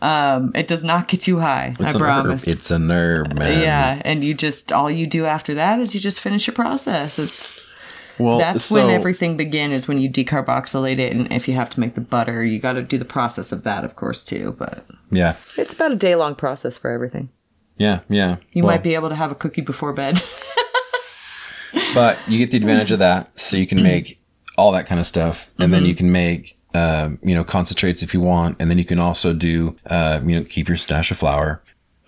Um, 0.00 0.52
it 0.54 0.68
does 0.68 0.82
not 0.84 1.08
get 1.08 1.26
you 1.26 1.40
high. 1.40 1.74
it's 1.80 1.94
I 1.94 1.98
a 1.98 2.00
promise. 2.00 2.46
nerve. 2.46 2.56
It's 2.56 2.70
a 2.70 2.78
nerve, 2.78 3.34
man. 3.34 3.62
yeah, 3.62 4.02
and 4.04 4.22
you 4.22 4.34
just 4.34 4.72
all 4.72 4.90
you 4.90 5.06
do 5.06 5.26
after 5.26 5.54
that 5.54 5.80
is 5.80 5.94
you 5.94 6.00
just 6.00 6.20
finish 6.20 6.35
your 6.44 6.54
process. 6.54 7.18
It's 7.20 7.70
Well, 8.18 8.38
That's 8.38 8.64
so, 8.64 8.74
when 8.76 8.90
everything 8.90 9.36
begin 9.36 9.70
is 9.72 9.86
when 9.86 10.00
you 10.00 10.10
decarboxylate 10.10 10.98
it, 10.98 11.12
and 11.12 11.30
if 11.32 11.46
you 11.46 11.54
have 11.54 11.68
to 11.70 11.80
make 11.80 11.94
the 11.94 12.00
butter, 12.00 12.42
you 12.44 12.58
got 12.58 12.72
to 12.72 12.82
do 12.82 12.98
the 12.98 13.04
process 13.04 13.52
of 13.52 13.62
that, 13.64 13.84
of 13.84 13.94
course, 13.94 14.24
too. 14.24 14.56
But 14.58 14.86
Yeah, 15.10 15.36
it's 15.56 15.72
about 15.74 15.92
a 15.92 15.96
day 15.96 16.16
long 16.16 16.34
process 16.34 16.76
for 16.78 16.90
everything. 16.90 17.28
yeah, 17.76 18.00
yeah. 18.08 18.36
You 18.52 18.64
Well, 18.64 18.74
might 18.74 18.82
be 18.82 18.94
able 18.94 19.10
to 19.10 19.14
have 19.14 19.30
a 19.30 19.34
cookie 19.34 19.60
before 19.60 19.92
bed. 19.92 20.20
but 21.94 22.18
you 22.26 22.38
get 22.38 22.50
the 22.50 22.56
advantage 22.56 22.90
of 22.92 22.98
that, 23.00 23.38
so 23.38 23.56
you 23.56 23.66
can 23.66 23.82
make 23.82 24.20
all 24.56 24.72
that 24.72 24.86
kind 24.86 24.98
of 25.00 25.06
stuff, 25.06 25.50
and 25.58 25.72
then 25.72 25.84
you 25.84 25.94
can 25.94 26.10
make, 26.10 26.58
uh, 26.74 27.10
you 27.22 27.34
know, 27.34 27.44
concentrates 27.44 28.02
if 28.02 28.14
you 28.14 28.20
want, 28.20 28.56
and 28.58 28.70
then 28.70 28.78
you 28.78 28.84
can 28.84 28.98
also 28.98 29.34
do, 29.34 29.76
uh, 29.86 30.20
you 30.24 30.34
know, 30.38 30.44
keep 30.44 30.68
your 30.68 30.76
stash 30.78 31.10
of 31.10 31.18
flour. 31.18 31.62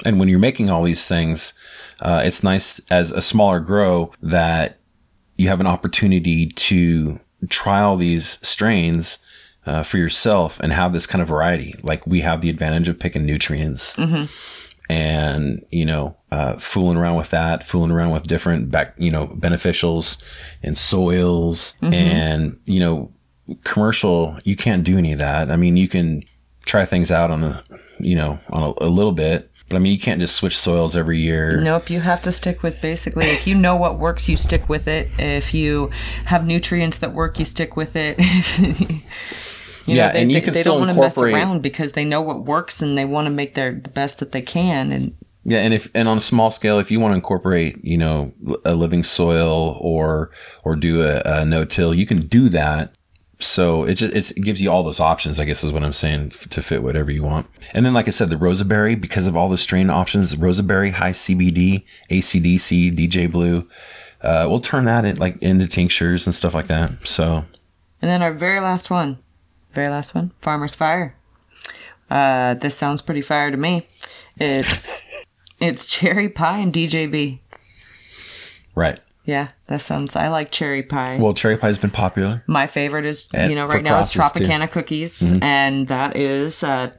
And 0.06 0.18
when 0.18 0.28
you're 0.28 0.38
making 0.38 0.70
all 0.70 0.84
these 0.84 1.06
things, 1.06 1.52
uh, 2.02 2.22
it's 2.24 2.42
nice 2.42 2.80
as 2.90 3.10
a 3.10 3.20
smaller 3.22 3.60
grow 3.60 4.12
that 4.22 4.78
you 5.36 5.48
have 5.48 5.60
an 5.60 5.66
opportunity 5.66 6.46
to 6.48 7.20
trial 7.48 7.96
these 7.96 8.38
strains 8.46 9.18
uh, 9.66 9.82
for 9.82 9.98
yourself 9.98 10.58
and 10.60 10.72
have 10.72 10.92
this 10.92 11.06
kind 11.06 11.20
of 11.22 11.28
variety. 11.28 11.74
Like 11.82 12.06
we 12.06 12.20
have 12.22 12.40
the 12.40 12.50
advantage 12.50 12.88
of 12.88 12.98
picking 12.98 13.24
nutrients 13.26 13.94
and 14.90 15.64
you 15.70 15.84
know 15.84 16.16
uh, 16.32 16.56
fooling 16.58 16.96
around 16.96 17.16
with 17.16 17.30
that, 17.30 17.66
fooling 17.66 17.90
around 17.90 18.10
with 18.10 18.26
different 18.26 18.70
back 18.70 18.94
you 18.98 19.10
know 19.10 19.26
beneficials 19.28 20.22
and 20.62 20.76
soils 20.76 21.76
and 21.94 22.58
you 22.64 22.80
know 22.80 23.12
commercial. 23.64 24.38
You 24.44 24.56
can't 24.56 24.84
do 24.84 24.96
any 24.98 25.12
of 25.12 25.18
that. 25.18 25.50
I 25.50 25.56
mean, 25.56 25.76
you 25.76 25.88
can 25.88 26.24
try 26.64 26.84
things 26.84 27.10
out 27.10 27.30
on 27.30 27.44
a 27.44 27.62
you 27.98 28.16
know 28.16 28.38
on 28.50 28.62
a, 28.62 28.84
a 28.84 28.88
little 28.88 29.12
bit. 29.12 29.50
But 29.68 29.76
I 29.76 29.78
mean, 29.80 29.92
you 29.92 29.98
can't 29.98 30.20
just 30.20 30.34
switch 30.36 30.58
soils 30.58 30.96
every 30.96 31.18
year. 31.18 31.60
Nope, 31.60 31.90
you 31.90 32.00
have 32.00 32.22
to 32.22 32.32
stick 32.32 32.62
with 32.62 32.80
basically 32.80 33.26
if 33.26 33.46
you 33.46 33.54
know 33.54 33.76
what 33.76 33.98
works, 33.98 34.28
you 34.28 34.36
stick 34.36 34.68
with 34.68 34.88
it. 34.88 35.10
If 35.18 35.52
you 35.52 35.90
have 36.24 36.46
nutrients 36.46 36.98
that 36.98 37.12
work, 37.12 37.38
you 37.38 37.44
stick 37.44 37.76
with 37.76 37.94
it. 37.94 38.18
You 39.88 39.96
Yeah, 39.96 40.12
they, 40.12 40.20
and 40.20 40.30
you 40.30 40.36
they, 40.36 40.44
can 40.44 40.52
they 40.52 40.60
still 40.60 40.74
don't 40.74 40.86
want 40.86 40.94
to 40.94 41.00
mess 41.00 41.18
around 41.18 41.62
because 41.62 41.94
they 41.94 42.04
know 42.04 42.20
what 42.20 42.44
works 42.44 42.82
and 42.82 42.96
they 42.96 43.06
want 43.06 43.26
to 43.26 43.30
make 43.30 43.54
their 43.54 43.72
the 43.72 43.88
best 43.88 44.18
that 44.18 44.32
they 44.32 44.42
can. 44.42 44.92
And 44.92 45.16
Yeah, 45.44 45.58
and 45.58 45.72
if 45.72 45.90
and 45.94 46.08
on 46.08 46.18
a 46.18 46.20
small 46.20 46.50
scale, 46.50 46.78
if 46.78 46.90
you 46.90 47.00
want 47.00 47.12
to 47.12 47.16
incorporate, 47.16 47.82
you 47.82 47.96
know, 47.96 48.32
a 48.66 48.74
living 48.74 49.02
soil 49.02 49.78
or 49.80 50.30
or 50.62 50.76
do 50.76 51.02
a, 51.02 51.22
a 51.24 51.44
no 51.46 51.64
till, 51.64 51.94
you 51.94 52.04
can 52.04 52.26
do 52.26 52.50
that. 52.50 52.97
So 53.40 53.84
it 53.84 53.94
just 53.94 54.12
it's, 54.12 54.30
it 54.32 54.40
gives 54.40 54.60
you 54.60 54.70
all 54.70 54.82
those 54.82 54.98
options. 55.00 55.38
I 55.38 55.44
guess 55.44 55.62
is 55.62 55.72
what 55.72 55.84
I'm 55.84 55.92
saying 55.92 56.32
f- 56.32 56.48
to 56.50 56.60
fit 56.62 56.82
whatever 56.82 57.10
you 57.10 57.22
want. 57.22 57.46
And 57.72 57.86
then, 57.86 57.94
like 57.94 58.08
I 58.08 58.10
said, 58.10 58.30
the 58.30 58.36
Rosaberry 58.36 58.96
because 58.96 59.26
of 59.26 59.36
all 59.36 59.48
the 59.48 59.56
strain 59.56 59.90
options, 59.90 60.36
Rosaberry 60.36 60.90
high 60.90 61.12
CBD, 61.12 61.84
ACDC, 62.10 62.96
DJ 62.96 63.30
Blue. 63.30 63.68
Uh, 64.20 64.46
we'll 64.48 64.58
turn 64.58 64.84
that 64.86 65.04
in, 65.04 65.16
like 65.16 65.40
into 65.40 65.66
tinctures 65.66 66.26
and 66.26 66.34
stuff 66.34 66.52
like 66.52 66.66
that. 66.66 67.06
So 67.06 67.44
and 68.02 68.10
then 68.10 68.22
our 68.22 68.32
very 68.32 68.60
last 68.60 68.90
one, 68.90 69.18
very 69.72 69.88
last 69.88 70.14
one, 70.14 70.32
Farmer's 70.40 70.74
Fire. 70.74 71.16
Uh, 72.10 72.54
this 72.54 72.74
sounds 72.74 73.02
pretty 73.02 73.22
fire 73.22 73.50
to 73.50 73.56
me. 73.56 73.86
It's 74.36 74.92
it's 75.60 75.86
cherry 75.86 76.28
pie 76.28 76.58
and 76.58 76.72
DJB. 76.72 77.38
right. 78.74 78.98
Yeah, 79.28 79.48
that 79.66 79.82
sounds. 79.82 80.16
I 80.16 80.28
like 80.28 80.50
cherry 80.50 80.82
pie. 80.82 81.18
Well, 81.18 81.34
cherry 81.34 81.58
pie's 81.58 81.76
been 81.76 81.90
popular. 81.90 82.42
My 82.46 82.66
favorite 82.66 83.04
is 83.04 83.28
And 83.34 83.50
you 83.52 83.56
know 83.58 83.66
right 83.66 83.84
now 83.84 83.98
is 83.98 84.10
crosses, 84.10 84.38
too. 84.38 84.44
Mm-hmm. 84.44 84.52
Tropicana 84.62 84.70
cookies, 84.70 85.38
and 85.42 85.86
that 85.88 86.16
is 86.16 86.62
uh, 86.64 86.92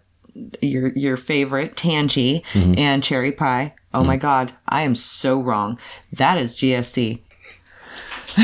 your 0.61 0.89
your 0.89 1.17
favorite 1.17 1.75
Tangie 1.75 2.43
Mm-hmm. 2.53 2.75
and 2.77 3.03
cherry 3.03 3.31
pie. 3.31 3.73
Oh 3.95 4.03
my 4.03 4.15
god, 4.15 4.53
I 4.67 4.81
am 4.83 4.93
so 4.93 5.41
wrong. 5.41 5.79
That 6.13 6.37
is 6.37 6.55
GSC. 6.55 7.21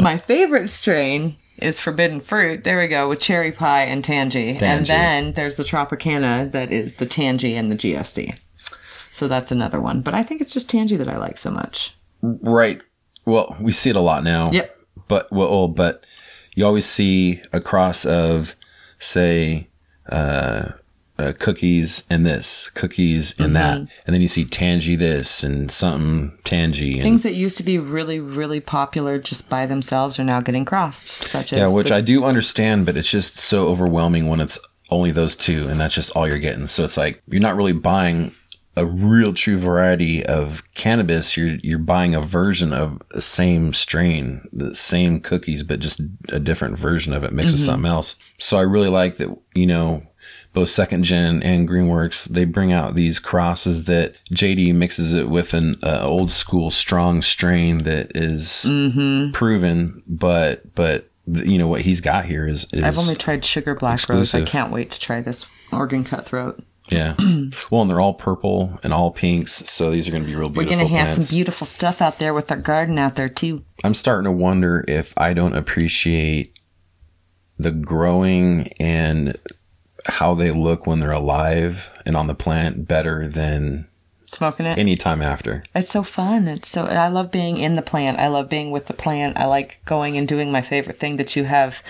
my 0.00 0.18
favorite 0.18 0.68
strain 0.70 1.36
is 1.58 1.78
forbidden 1.78 2.20
fruit. 2.20 2.64
There 2.64 2.80
we 2.80 2.88
go 2.88 3.08
with 3.08 3.20
cherry 3.20 3.52
pie 3.52 3.82
and 3.84 4.02
Tangie, 4.04 4.60
and 4.60 4.84
then 4.86 5.34
there's 5.34 5.56
the 5.56 5.62
Tropicana 5.62 6.50
that 6.50 6.72
is 6.72 6.96
the 6.96 7.06
Tangie 7.06 7.54
and 7.54 7.70
the 7.70 7.76
GSC. 7.76 8.36
So 9.12 9.28
that's 9.28 9.52
another 9.52 9.80
one, 9.80 10.00
but 10.00 10.14
I 10.14 10.22
think 10.22 10.40
it's 10.40 10.52
just 10.52 10.68
Tangie 10.70 10.98
that 10.98 11.08
I 11.08 11.18
like 11.18 11.38
so 11.38 11.50
much. 11.50 11.94
Right. 12.22 12.82
Well, 13.24 13.54
we 13.60 13.70
see 13.72 13.90
it 13.90 13.96
a 13.96 14.00
lot 14.00 14.24
now. 14.24 14.50
Yep. 14.50 14.76
But 15.06 15.30
well, 15.30 15.68
but 15.68 16.04
you 16.56 16.64
always 16.66 16.86
see 16.86 17.40
a 17.52 17.60
cross 17.60 18.04
of, 18.04 18.56
say, 18.98 19.68
uh, 20.10 20.70
uh, 21.18 21.32
cookies 21.38 22.04
and 22.08 22.24
this, 22.26 22.70
cookies 22.70 23.38
and 23.38 23.54
that, 23.54 23.76
Mm-hmm. 23.80 23.92
and 24.06 24.14
then 24.14 24.20
you 24.22 24.28
see 24.28 24.44
tangie 24.44 24.98
this 24.98 25.44
and 25.44 25.70
something 25.70 26.36
tangie 26.44 26.94
and 26.94 27.02
Things 27.02 27.22
that 27.22 27.34
used 27.34 27.56
to 27.58 27.62
be 27.62 27.78
really, 27.78 28.18
really 28.18 28.60
popular 28.60 29.18
just 29.18 29.48
by 29.48 29.66
themselves 29.66 30.18
are 30.18 30.24
now 30.24 30.40
getting 30.40 30.64
crossed, 30.64 31.08
such 31.22 31.52
as 31.52 31.58
yeah, 31.58 31.68
which 31.68 31.88
the- 31.88 31.96
I 31.96 32.00
do 32.00 32.24
understand, 32.24 32.86
but 32.86 32.96
it's 32.96 33.10
just 33.10 33.36
so 33.36 33.66
overwhelming 33.68 34.26
when 34.26 34.40
it's 34.40 34.58
only 34.90 35.10
those 35.10 35.36
two 35.36 35.68
and 35.68 35.78
that's 35.78 35.94
just 35.94 36.10
all 36.16 36.26
you're 36.26 36.38
getting. 36.38 36.66
So 36.66 36.82
it's 36.84 36.96
like 36.96 37.22
you're 37.28 37.40
not 37.42 37.56
really 37.56 37.72
buying 37.72 38.34
a 38.74 38.86
real 38.86 39.34
true 39.34 39.58
variety 39.58 40.24
of 40.24 40.62
cannabis. 40.74 41.36
You're 41.36 41.56
you're 41.62 41.78
buying 41.78 42.14
a 42.14 42.20
version 42.20 42.72
of 42.72 43.02
the 43.10 43.22
same 43.22 43.74
strain, 43.74 44.48
the 44.52 44.74
same 44.74 45.20
cookies, 45.20 45.62
but 45.62 45.80
just 45.80 46.00
a 46.28 46.40
different 46.40 46.78
version 46.78 47.12
of 47.12 47.22
it 47.24 47.32
mixed 47.32 47.52
with 47.52 47.60
something 47.60 47.90
else. 47.90 48.16
So 48.38 48.58
I 48.58 48.62
really 48.62 48.88
like 48.88 49.16
that. 49.16 49.36
You 49.54 49.66
know. 49.66 50.06
Both 50.52 50.68
second 50.68 51.04
gen 51.04 51.42
and 51.42 51.66
Greenworks, 51.66 52.26
they 52.26 52.44
bring 52.44 52.72
out 52.72 52.94
these 52.94 53.18
crosses 53.18 53.86
that 53.86 54.14
JD 54.32 54.74
mixes 54.74 55.14
it 55.14 55.30
with 55.30 55.54
an 55.54 55.78
uh, 55.82 56.06
old 56.06 56.30
school 56.30 56.70
strong 56.70 57.22
strain 57.22 57.78
that 57.84 58.14
is 58.14 58.66
proven, 59.32 60.02
but 60.06 60.74
but 60.74 61.10
you 61.26 61.56
know 61.56 61.66
what 61.66 61.80
he's 61.80 62.00
got 62.00 62.26
here 62.26 62.46
is, 62.46 62.66
is 62.72 62.84
I've 62.84 62.98
only 62.98 63.16
tried 63.16 63.44
sugar 63.44 63.74
black 63.74 64.06
rose. 64.08 64.34
I 64.34 64.42
can't 64.42 64.70
wait 64.70 64.90
to 64.90 65.00
try 65.00 65.20
this 65.22 65.46
Oregon 65.72 66.04
cutthroat. 66.04 66.62
Yeah. 66.92 67.14
well, 67.70 67.82
and 67.82 67.90
they're 67.90 68.00
all 68.00 68.14
purple 68.14 68.78
and 68.82 68.92
all 68.92 69.10
pinks, 69.10 69.52
so 69.70 69.90
these 69.90 70.08
are 70.08 70.10
going 70.10 70.22
to 70.22 70.28
be 70.28 70.34
real 70.34 70.48
beautiful. 70.48 70.64
We're 70.64 70.68
beautiful 70.76 70.88
gonna 70.88 70.98
have 70.98 71.14
plants. 71.14 71.28
some 71.28 71.36
beautiful 71.36 71.66
stuff 71.66 72.02
out 72.02 72.18
there 72.18 72.34
with 72.34 72.50
our 72.50 72.56
garden 72.56 72.98
out 72.98 73.16
there 73.16 73.28
too. 73.28 73.64
I'm 73.84 73.94
starting 73.94 74.24
to 74.24 74.32
wonder 74.32 74.84
if 74.88 75.12
I 75.16 75.32
don't 75.32 75.54
appreciate 75.54 76.58
the 77.58 77.70
growing 77.70 78.72
and 78.80 79.38
how 80.06 80.34
they 80.34 80.50
look 80.50 80.86
when 80.86 81.00
they're 81.00 81.12
alive 81.12 81.90
and 82.04 82.16
on 82.16 82.26
the 82.26 82.34
plant 82.34 82.88
better 82.88 83.28
than 83.28 83.88
Smoking 84.32 84.64
it. 84.66 84.78
anytime 84.78 85.20
after. 85.20 85.62
It's 85.74 85.90
so 85.90 86.02
fun. 86.02 86.48
It's 86.48 86.68
so 86.68 86.84
I 86.86 87.08
love 87.08 87.30
being 87.30 87.58
in 87.58 87.74
the 87.76 87.82
plant. 87.82 88.18
I 88.18 88.28
love 88.28 88.48
being 88.48 88.70
with 88.70 88.86
the 88.86 88.94
plant. 88.94 89.36
I 89.36 89.44
like 89.44 89.80
going 89.84 90.16
and 90.16 90.26
doing 90.26 90.50
my 90.50 90.62
favorite 90.62 90.96
thing 90.96 91.16
that 91.16 91.36
you 91.36 91.44
have 91.44 91.82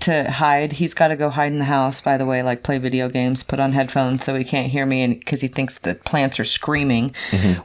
to 0.00 0.30
hide. 0.30 0.72
He's 0.74 0.94
got 0.94 1.08
to 1.08 1.16
go 1.16 1.28
hide 1.28 1.52
in 1.52 1.58
the 1.58 1.66
house, 1.66 2.00
by 2.00 2.16
the 2.16 2.24
way, 2.24 2.42
like 2.42 2.62
play 2.62 2.78
video 2.78 3.08
games, 3.10 3.42
put 3.42 3.60
on 3.60 3.72
headphones 3.72 4.24
so 4.24 4.34
he 4.36 4.44
can't 4.44 4.70
hear 4.72 4.86
me, 4.86 5.02
and 5.02 5.18
because 5.18 5.42
he 5.42 5.48
thinks 5.48 5.76
the 5.78 5.94
plants 5.96 6.40
are 6.40 6.44
screaming 6.44 7.14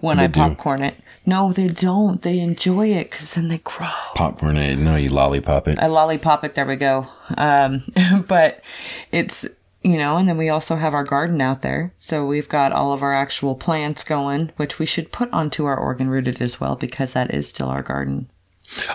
when 0.01 0.19
I 0.19 0.27
Mm-hmm. 0.27 0.31
do. 0.33 0.39
popcorn 0.55 0.83
it. 0.83 0.95
No, 1.25 1.51
they 1.51 1.67
don't. 1.67 2.21
They 2.21 2.39
enjoy 2.39 2.87
it 2.93 3.09
because 3.11 3.33
then 3.33 3.47
they 3.49 3.57
grow. 3.59 3.89
Popcorn, 4.15 4.55
it, 4.57 4.77
no, 4.77 4.95
you 4.95 5.09
lollipop 5.09 5.67
it. 5.67 5.77
I 5.77 5.87
lollipop 5.87 6.43
it. 6.45 6.55
There 6.55 6.65
we 6.65 6.77
go. 6.77 7.07
Um, 7.37 7.83
but 8.27 8.61
it's 9.11 9.45
you 9.87 9.97
know, 9.97 10.17
and 10.17 10.27
then 10.27 10.37
we 10.37 10.49
also 10.49 10.75
have 10.75 10.93
our 10.93 11.03
garden 11.03 11.41
out 11.41 11.61
there. 11.61 11.93
So 11.97 12.25
we've 12.25 12.49
got 12.49 12.71
all 12.71 12.93
of 12.93 13.01
our 13.01 13.13
actual 13.13 13.55
plants 13.55 14.03
going, 14.03 14.51
which 14.57 14.79
we 14.79 14.85
should 14.85 15.11
put 15.11 15.31
onto 15.31 15.65
our 15.65 15.77
Oregon 15.77 16.09
Rooted 16.09 16.41
as 16.41 16.59
well 16.59 16.75
because 16.75 17.13
that 17.13 17.33
is 17.33 17.47
still 17.47 17.67
our 17.69 17.83
garden. 17.83 18.29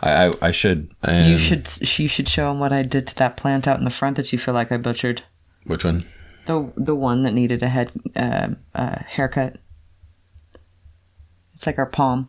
I, 0.02 0.26
I, 0.26 0.32
I 0.42 0.50
should. 0.50 0.94
And 1.02 1.30
You 1.30 1.38
should 1.38 1.68
you 1.98 2.08
should 2.08 2.28
show 2.28 2.48
them 2.48 2.60
what 2.60 2.72
I 2.72 2.82
did 2.82 3.06
to 3.08 3.14
that 3.16 3.36
plant 3.36 3.66
out 3.66 3.78
in 3.78 3.84
the 3.84 3.90
front 3.90 4.16
that 4.16 4.32
you 4.32 4.38
feel 4.38 4.54
like 4.54 4.70
I 4.70 4.76
butchered. 4.76 5.22
Which 5.64 5.84
one? 5.84 6.04
The 6.46 6.72
the 6.76 6.94
one 6.94 7.22
that 7.22 7.34
needed 7.34 7.62
a 7.62 7.68
head 7.68 7.92
uh, 8.16 8.48
uh, 8.74 8.98
haircut. 9.06 9.56
It's 11.54 11.66
like 11.66 11.78
our 11.78 11.86
palm. 11.86 12.28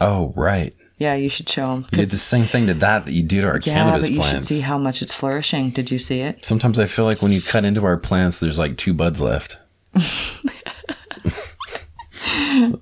Oh, 0.00 0.32
right. 0.36 0.74
Yeah, 1.00 1.14
you 1.14 1.30
should 1.30 1.48
show 1.48 1.72
them. 1.72 1.86
You 1.92 1.98
did 1.98 2.10
the 2.10 2.18
same 2.18 2.46
thing 2.46 2.66
to 2.66 2.74
that 2.74 3.06
that 3.06 3.12
you 3.12 3.24
do 3.24 3.40
to 3.40 3.46
our 3.46 3.54
yeah, 3.56 3.72
cannabis 3.72 4.04
but 4.04 4.10
you 4.12 4.18
plants. 4.18 4.48
should 4.48 4.56
see 4.56 4.60
how 4.60 4.76
much 4.76 5.00
it's 5.00 5.14
flourishing. 5.14 5.70
Did 5.70 5.90
you 5.90 5.98
see 5.98 6.20
it? 6.20 6.44
Sometimes 6.44 6.78
I 6.78 6.84
feel 6.84 7.06
like 7.06 7.22
when 7.22 7.32
you 7.32 7.40
cut 7.40 7.64
into 7.64 7.82
our 7.86 7.96
plants, 7.96 8.38
there's 8.38 8.58
like 8.58 8.76
two 8.76 8.92
buds 8.92 9.18
left. 9.18 9.56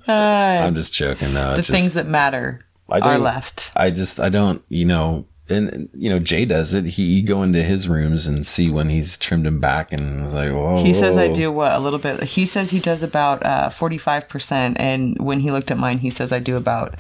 I'm 0.09 0.75
just 0.75 0.93
joking. 0.93 1.33
No, 1.33 1.51
The 1.53 1.59
just, 1.59 1.71
things 1.71 1.95
that 1.95 2.09
matter 2.09 2.67
I 2.91 2.99
are 2.99 3.19
left. 3.19 3.71
I 3.77 3.91
just 3.91 4.19
I 4.19 4.29
don't 4.29 4.65
you 4.69 4.85
know 4.85 5.27
and 5.49 5.89
you 5.95 6.11
know 6.11 6.19
Jay 6.19 6.45
does 6.45 6.75
it. 6.75 6.85
He 6.87 7.05
you 7.05 7.27
go 7.27 7.43
into 7.43 7.63
his 7.63 7.89
rooms 7.89 8.27
and 8.27 8.47
see 8.47 8.71
when 8.71 8.89
he's 8.89 9.17
trimmed 9.17 9.47
him 9.47 9.61
back, 9.61 9.93
and 9.93 10.23
it's 10.23 10.35
like 10.35 10.53
whoa. 10.53 10.83
He 10.83 10.93
says 10.93 11.17
I 11.17 11.29
do 11.29 11.51
what 11.51 11.73
a 11.73 11.79
little 11.79 11.99
bit. 11.99 12.23
He 12.25 12.47
says 12.47 12.71
he 12.71 12.81
does 12.81 13.03
about 13.03 13.45
uh, 13.45 13.71
forty 13.71 13.99
five 13.99 14.29
percent, 14.29 14.77
and 14.79 15.17
when 15.19 15.41
he 15.41 15.51
looked 15.51 15.71
at 15.71 15.79
mine, 15.79 15.99
he 15.99 16.11
says 16.11 16.33
I 16.33 16.39
do 16.39 16.57
about, 16.57 16.97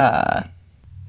uh, 0.00 0.42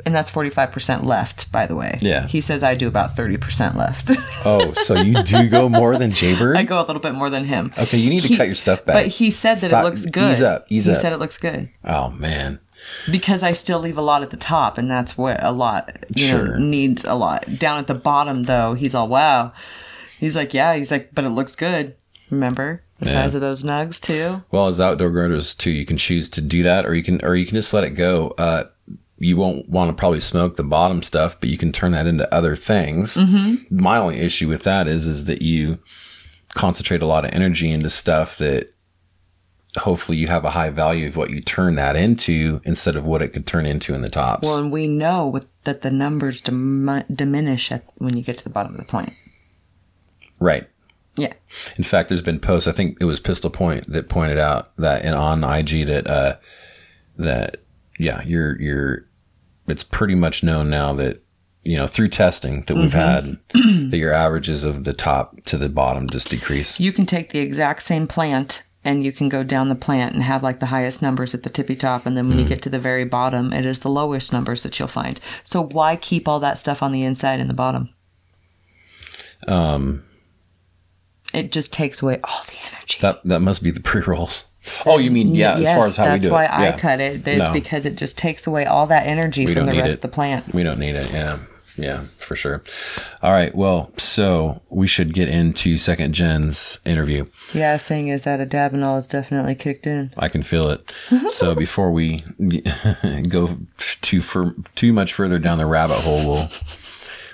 and 0.06 0.16
that's 0.16 0.30
forty 0.32 0.50
five 0.50 0.72
percent 0.72 1.06
left. 1.06 1.52
By 1.52 1.68
the 1.68 1.76
way, 1.76 1.98
Yeah. 2.02 2.26
He 2.28 2.42
says 2.42 2.64
I 2.64 2.74
do 2.76 2.88
about 2.88 3.16
thirty 3.16 3.38
percent 3.38 3.78
left. 3.78 4.10
Oh, 4.44 4.74
so 4.74 5.00
you 5.00 5.22
do 5.22 5.48
go 5.50 5.70
more 5.70 5.96
than 5.98 6.14
Jaybird? 6.14 6.58
I 6.58 6.64
go 6.64 6.80
a 6.84 6.86
little 6.88 7.00
bit 7.02 7.14
more 7.14 7.30
than 7.30 7.46
him. 7.46 7.72
Okay, 7.78 8.00
you 8.00 8.10
need 8.10 8.22
to 8.22 8.28
He- 8.30 8.38
cut 8.38 8.48
your 8.48 8.56
stuff 8.56 8.84
back. 8.86 8.96
But 8.96 9.06
he 9.08 9.30
said 9.30 9.58
that 9.60 9.70
Stop- 9.70 9.84
it 9.86 9.88
looks 9.88 10.06
good. 10.08 10.32
Ease 10.32 10.42
up, 10.42 10.66
ease 10.68 10.86
he 10.88 10.92
up. 10.94 10.98
said 10.98 11.14
it 11.14 11.20
looks 11.20 11.38
good. 11.38 11.70
Oh 11.86 12.10
man, 12.10 12.60
because 13.12 13.44
I 13.44 13.54
still 13.54 13.78
leave 13.80 14.00
a 14.00 14.02
lot 14.02 14.24
at 14.24 14.32
the 14.32 14.38
top, 14.38 14.80
and 14.80 14.90
that's 14.90 15.16
what 15.16 15.38
a 15.44 15.52
lot 15.52 15.96
you 16.16 16.26
Sure. 16.26 16.48
know 16.48 16.58
needs 16.58 17.06
a 17.06 17.14
lot. 17.14 17.60
Down 17.60 17.78
at 17.78 17.86
the 17.86 17.94
bottom, 17.94 18.44
though, 18.44 18.74
he's 18.74 18.96
all 18.96 19.08
wow. 19.08 19.54
He's 20.20 20.36
like, 20.36 20.56
yeah, 20.56 20.74
he's 20.76 20.90
like, 20.90 21.14
but 21.14 21.24
it 21.24 21.30
looks 21.30 21.56
good. 21.56 21.96
Remember 22.32 22.82
the 23.00 23.06
Yeah. 23.06 23.12
size 23.14 23.36
of 23.36 23.42
those 23.42 23.62
nugs 23.64 24.00
too. 24.02 24.44
Well, 24.50 24.66
as 24.66 24.82
outdoor 24.82 25.12
growers 25.12 25.54
too, 25.54 25.70
you 25.72 25.86
can 25.86 25.98
choose 25.98 26.30
to 26.30 26.42
do 26.42 26.64
that, 26.64 26.88
or 26.88 26.96
you 26.96 27.04
can, 27.04 27.24
or 27.24 27.36
you 27.36 27.46
can 27.46 27.54
just 27.56 27.74
let 27.76 27.84
it 27.84 27.92
go. 27.92 28.34
Uh, 28.40 28.64
you 29.22 29.38
won't 29.38 29.70
want 29.70 29.90
to 29.90 30.00
probably 30.00 30.20
smoke 30.20 30.56
the 30.56 30.64
bottom 30.64 31.04
stuff, 31.04 31.40
but 31.40 31.50
you 31.50 31.58
can 31.58 31.72
turn 31.72 31.92
that 31.92 32.08
into 32.08 32.34
other 32.34 32.56
things. 32.56 33.16
My 33.70 33.98
only 33.98 34.20
issue 34.20 34.50
with 34.50 34.64
that 34.64 34.88
is, 34.88 35.06
is 35.06 35.26
that 35.26 35.42
you 35.42 35.80
concentrate 36.54 37.02
a 37.02 37.06
lot 37.06 37.24
of 37.24 37.32
energy 37.32 37.72
into 37.72 37.90
stuff 37.90 38.38
that 38.40 38.74
hopefully 39.78 40.18
you 40.18 40.28
have 40.28 40.44
a 40.44 40.50
high 40.50 40.70
value 40.70 41.08
of 41.08 41.16
what 41.16 41.30
you 41.30 41.40
turn 41.40 41.76
that 41.76 41.96
into 41.96 42.62
instead 42.66 42.96
of 42.96 43.06
what 43.06 43.22
it 43.22 43.30
could 43.30 43.46
turn 43.48 43.66
into 43.66 43.94
in 43.94 44.02
the 44.02 44.10
tops. 44.10 44.48
Well, 44.48 44.58
and 44.58 44.72
we 44.72 44.88
know 44.88 45.28
with, 45.28 45.48
that 45.64 45.82
the 45.82 45.92
numbers 45.92 46.42
dim- 46.42 47.04
diminish 47.14 47.72
at, 47.72 47.86
when 47.98 48.18
you 48.18 48.24
get 48.24 48.38
to 48.40 48.44
the 48.44 48.50
bottom 48.50 48.74
of 48.74 48.80
the 48.80 48.86
plant. 48.86 49.14
right. 50.40 50.68
Yeah. 51.18 51.34
In 51.78 51.84
fact, 51.84 52.08
there's 52.08 52.22
been 52.22 52.40
posts. 52.40 52.70
I 52.70 52.72
think 52.72 52.98
it 53.02 53.06
was 53.06 53.20
Pistol 53.20 53.50
Point 53.50 53.92
that 53.92 54.08
pointed 54.08 54.38
out 54.38 54.76
that 54.78 55.04
in 55.04 55.14
on 55.14 55.44
IG 55.44 55.86
that 55.88 56.10
uh, 56.10 56.38
that 57.18 57.58
yeah, 58.00 58.22
you're 58.26 58.60
you're. 58.60 59.06
It's 59.68 59.84
pretty 59.84 60.16
much 60.16 60.44
known 60.44 60.70
now 60.70 60.94
that 60.96 61.24
you 61.64 61.78
know 61.78 61.88
through 61.88 62.10
testing 62.10 62.64
that 62.66 62.76
we've 62.76 62.94
had 62.94 63.38
that 63.54 63.98
your 63.98 64.12
averages 64.14 64.64
of 64.64 64.84
the 64.84 64.94
top 64.94 65.44
to 65.46 65.58
the 65.58 65.70
bottom 65.70 66.08
just 66.10 66.30
decrease. 66.30 66.80
You 66.80 66.92
can 66.92 67.06
take 67.06 67.32
the 67.32 67.40
exact 67.40 67.84
same 67.84 68.08
plant 68.08 68.64
and 68.84 69.04
you 69.04 69.12
can 69.12 69.30
go 69.30 69.44
down 69.44 69.70
the 69.70 69.76
plant 69.76 70.16
and 70.16 70.24
have 70.24 70.42
like 70.42 70.60
the 70.60 70.66
highest 70.66 71.04
numbers 71.04 71.36
at 71.36 71.44
the 71.44 71.50
tippy 71.52 71.76
top. 71.76 72.08
And 72.08 72.18
then 72.18 72.28
when 72.28 72.40
you 72.40 72.46
get 72.46 72.64
to 72.64 72.70
the 72.70 72.80
very 72.80 73.06
bottom, 73.06 73.54
it 73.54 73.64
is 73.64 73.80
the 73.80 73.90
lowest 73.92 74.34
numbers 74.34 74.64
that 74.64 74.80
you'll 74.80 74.88
find. 74.88 75.20
So 75.44 75.62
why 75.64 75.96
keep 75.98 76.28
all 76.28 76.40
that 76.40 76.58
stuff 76.58 76.82
on 76.82 76.92
the 76.92 77.04
inside 77.04 77.40
and 77.40 77.48
the 77.50 77.54
bottom? 77.54 77.90
Um, 79.48 80.04
It 81.34 81.52
just 81.52 81.72
takes 81.72 82.02
away 82.02 82.20
all 82.24 82.44
the 82.48 82.58
energy. 82.76 82.98
that 83.02 83.22
that 83.26 83.40
must 83.42 83.64
be 83.64 83.72
the 83.72 83.80
pre 83.80 84.02
rolls. 84.02 84.46
Oh, 84.86 84.98
you 84.98 85.12
mean 85.12 85.34
yeah? 85.34 85.56
as 85.58 85.68
far 85.68 85.86
as 85.86 85.96
how 85.96 86.04
that's 86.06 86.24
we 86.24 86.30
do 86.30 86.34
why 86.34 86.46
I 86.46 86.66
yeah. 86.66 86.78
cut 86.78 87.00
it. 87.00 87.28
It's 87.28 87.48
No. 87.48 87.54
because 87.54 87.86
it 87.86 87.96
just 87.96 88.18
takes 88.18 88.46
away 88.46 88.66
all 88.66 88.86
that 88.88 89.08
energy 89.08 89.46
We 89.46 89.54
from 89.54 89.66
the 89.66 89.74
rest 89.74 89.92
it. 89.92 89.96
of 89.96 90.02
the 90.02 90.08
plant. 90.08 90.54
We 90.54 90.64
don't 90.64 90.80
need 90.80 90.96
it. 90.96 91.12
Yeah. 91.12 91.40
Yeah, 91.78 92.04
for 92.20 92.36
sure. 92.36 92.62
All 93.24 93.32
right. 93.32 93.56
Well, 93.56 93.92
so 93.98 94.62
we 94.70 94.88
should 94.88 95.14
get 95.14 95.30
into 95.30 95.78
second 95.78 96.14
gen's 96.14 96.80
interview. 96.86 97.26
Yeah, 97.54 97.78
saying 97.78 98.10
is 98.10 98.26
that 98.26 98.42
a 98.42 98.46
dabinol 98.46 99.00
is 99.00 99.08
definitely 99.08 99.56
kicked 99.56 99.88
in. 99.88 100.14
I 100.18 100.28
can 100.28 100.44
feel 100.44 100.70
it. 100.70 100.92
So 101.32 101.56
before 101.56 101.90
we 101.92 102.24
go 103.30 103.58
too 104.02 104.22
for 104.22 104.54
too 104.76 104.92
much 104.94 105.14
further 105.14 105.40
down 105.40 105.58
the 105.60 105.66
rabbit 105.66 106.00
hole, 106.00 106.28
we'll 106.30 106.50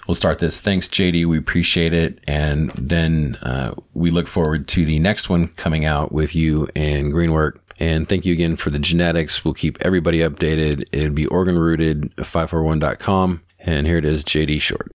we'll 0.08 0.16
start 0.16 0.40
this. 0.40 0.62
Thanks, 0.62 0.88
JD. 0.88 1.26
We 1.26 1.38
appreciate 1.38 1.94
it, 1.94 2.20
and 2.28 2.72
then 2.72 3.36
uh, 3.42 3.76
we 3.94 4.10
look 4.10 4.28
forward 4.28 4.68
to 4.70 4.86
the 4.86 4.98
next 5.00 5.30
one 5.30 5.50
coming 5.50 5.86
out 5.86 6.12
with 6.12 6.36
you 6.36 6.68
and 6.76 7.14
Greenwork. 7.14 7.60
And 7.80 8.10
thank 8.10 8.26
you 8.26 8.34
again 8.34 8.56
for 8.56 8.72
the 8.72 8.80
genetics. 8.80 9.46
We'll 9.46 9.54
keep 9.54 9.78
everybody 9.82 10.18
updated. 10.20 10.86
It'd 10.92 11.14
be 11.14 11.26
oregonrooted541.com. 11.26 13.44
And 13.60 13.86
here 13.86 13.98
it 13.98 14.06
is, 14.06 14.24
JD 14.24 14.62
Short. 14.62 14.90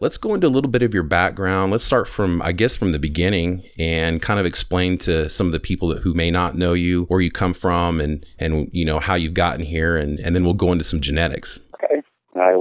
Let's 0.00 0.16
go 0.16 0.34
into 0.34 0.46
a 0.46 0.48
little 0.48 0.70
bit 0.70 0.82
of 0.82 0.94
your 0.94 1.02
background. 1.02 1.72
Let's 1.72 1.84
start 1.84 2.08
from, 2.08 2.40
I 2.42 2.52
guess, 2.52 2.74
from 2.74 2.92
the 2.92 2.98
beginning 2.98 3.62
and 3.78 4.22
kind 4.22 4.40
of 4.40 4.46
explain 4.46 4.96
to 4.98 5.28
some 5.28 5.46
of 5.46 5.52
the 5.52 5.60
people 5.60 5.88
that, 5.88 6.02
who 6.02 6.14
may 6.14 6.30
not 6.30 6.56
know 6.56 6.72
you, 6.72 7.04
where 7.04 7.20
you 7.20 7.30
come 7.30 7.52
from, 7.52 8.00
and 8.00 8.24
and 8.38 8.70
you 8.72 8.86
know 8.86 8.98
how 8.98 9.14
you've 9.14 9.34
gotten 9.34 9.64
here, 9.64 9.98
and 9.98 10.18
and 10.20 10.34
then 10.34 10.42
we'll 10.42 10.54
go 10.54 10.72
into 10.72 10.84
some 10.84 11.02
genetics. 11.02 11.60
Okay. 11.74 12.00
I 12.34 12.56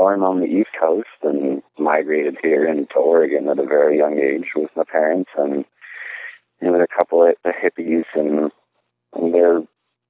was 0.00 0.18
born 0.18 0.22
on 0.22 0.40
the 0.40 0.46
East 0.46 0.70
Coast 0.78 1.08
and 1.22 1.62
migrated 1.78 2.36
here 2.42 2.66
into 2.66 2.94
Oregon 2.96 3.48
at 3.48 3.58
a 3.58 3.66
very 3.66 3.98
young 3.98 4.18
age 4.18 4.48
with 4.56 4.70
my 4.76 4.84
parents 4.90 5.30
and 5.36 5.64
you 6.60 6.70
know, 6.70 6.80
a 6.80 6.86
couple 6.86 7.26
of 7.26 7.34
the 7.42 7.50
hippies 7.50 8.04
and, 8.14 8.50
and 9.14 9.34
they're 9.34 9.62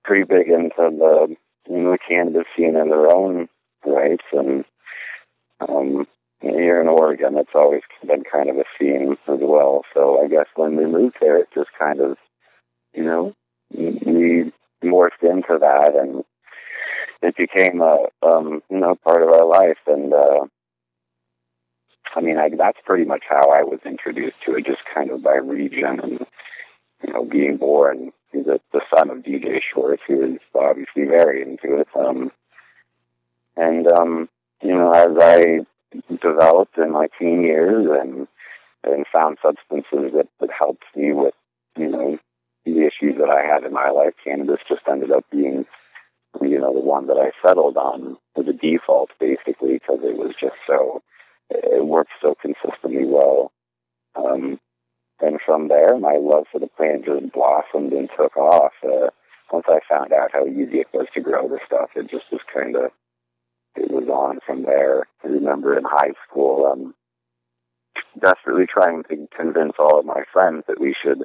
pretty 0.04 0.24
big 0.24 0.48
into 0.48 0.70
the 0.76 1.36
you 1.68 1.78
know, 1.78 1.92
the 1.92 1.98
cannabis 2.08 2.46
scene 2.56 2.76
in 2.76 2.88
their 2.88 3.12
own 3.14 3.48
rights 3.84 4.24
and 4.32 4.64
um 5.60 6.06
here 6.40 6.80
in 6.80 6.88
Oregon 6.88 7.36
it's 7.36 7.50
always 7.54 7.82
been 8.06 8.24
kind 8.30 8.48
of 8.48 8.56
a 8.56 8.64
scene 8.78 9.16
as 9.28 9.38
well. 9.40 9.82
So 9.94 10.22
I 10.24 10.28
guess 10.28 10.46
when 10.56 10.76
we 10.76 10.86
moved 10.86 11.16
there 11.20 11.38
it 11.38 11.48
just 11.54 11.70
kind 11.78 12.00
of 12.00 12.16
you 12.94 13.04
know 13.04 13.34
we 13.72 14.52
morphed 14.82 15.22
into 15.22 15.58
that 15.60 15.92
and 15.94 16.24
it 17.22 17.36
became 17.36 17.80
a 17.80 18.06
um 18.22 18.62
you 18.70 18.78
know 18.78 18.94
part 18.96 19.22
of 19.22 19.28
our 19.28 19.46
life. 19.46 19.78
And 19.86 20.12
uh 20.12 20.46
I 22.14 22.20
mean 22.20 22.38
I 22.38 22.48
that's 22.56 22.78
pretty 22.84 23.04
much 23.04 23.24
how 23.28 23.50
I 23.50 23.62
was 23.62 23.80
introduced 23.84 24.36
to 24.46 24.56
it 24.56 24.66
just 24.66 24.82
kind 24.94 25.10
of 25.10 25.22
by 25.22 25.36
region 25.36 26.00
and 26.00 26.26
you 27.06 27.12
know 27.12 27.24
being 27.24 27.56
born. 27.56 28.12
The 28.32 28.60
the 28.72 28.80
son 28.94 29.10
of 29.10 29.18
DJ 29.18 29.60
Short 29.74 30.00
who 30.06 30.16
was 30.16 30.38
obviously 30.54 31.04
very 31.04 31.42
into 31.42 31.80
it. 31.80 31.88
Um 31.94 32.30
and 33.56 33.86
um 33.86 34.28
you 34.62 34.74
know 34.74 34.92
as 34.92 35.16
I 35.20 35.60
developed 36.22 36.78
in 36.78 36.92
my 36.92 37.08
teen 37.18 37.42
years 37.42 37.86
and 38.00 38.26
and 38.82 39.04
found 39.12 39.38
substances 39.42 40.12
that 40.14 40.28
that 40.40 40.50
helped 40.56 40.84
me 40.96 41.12
with 41.12 41.34
you 41.76 41.88
know 41.88 42.18
the 42.64 42.86
issues 42.86 43.16
that 43.18 43.30
I 43.30 43.42
had 43.42 43.64
in 43.64 43.72
my 43.72 43.90
life 43.90 44.14
cannabis 44.22 44.60
just 44.68 44.82
ended 44.90 45.10
up 45.10 45.24
being 45.30 45.66
you 46.40 46.58
know, 46.58 46.72
the 46.72 46.80
one 46.80 47.06
that 47.08 47.16
I 47.16 47.30
settled 47.46 47.76
on 47.76 48.16
as 48.38 48.46
a 48.46 48.52
default, 48.52 49.10
basically, 49.18 49.74
because 49.74 50.00
it 50.02 50.16
was 50.16 50.34
just 50.40 50.56
so, 50.66 51.02
it 51.50 51.84
worked 51.84 52.12
so 52.22 52.34
consistently 52.40 53.04
well. 53.04 53.52
Um, 54.14 54.60
and 55.20 55.38
from 55.44 55.68
there, 55.68 55.98
my 55.98 56.16
love 56.20 56.46
for 56.50 56.60
the 56.60 56.68
plant 56.68 57.04
just 57.04 57.32
blossomed 57.32 57.92
and 57.92 58.08
took 58.16 58.36
off. 58.36 58.72
Uh, 58.82 59.10
once 59.52 59.66
I 59.68 59.80
found 59.88 60.12
out 60.12 60.30
how 60.32 60.46
easy 60.46 60.80
it 60.80 60.88
was 60.92 61.08
to 61.14 61.20
grow 61.20 61.48
the 61.48 61.58
stuff, 61.66 61.90
it 61.96 62.10
just 62.10 62.30
was 62.30 62.40
kind 62.54 62.76
of, 62.76 62.92
it 63.76 63.90
was 63.90 64.08
on 64.08 64.38
from 64.46 64.62
there. 64.62 65.06
I 65.24 65.28
remember 65.28 65.76
in 65.76 65.84
high 65.84 66.14
school, 66.28 66.70
um, 66.72 66.94
desperately 68.20 68.66
trying 68.66 69.02
to 69.04 69.28
convince 69.36 69.72
all 69.78 69.98
of 69.98 70.06
my 70.06 70.22
friends 70.32 70.64
that 70.68 70.80
we 70.80 70.94
should 71.02 71.24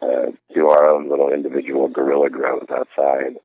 uh, 0.00 0.30
do 0.54 0.68
our 0.68 0.88
own 0.94 1.10
little 1.10 1.32
individual 1.32 1.88
guerrilla 1.88 2.30
grows 2.30 2.66
outside 2.70 3.36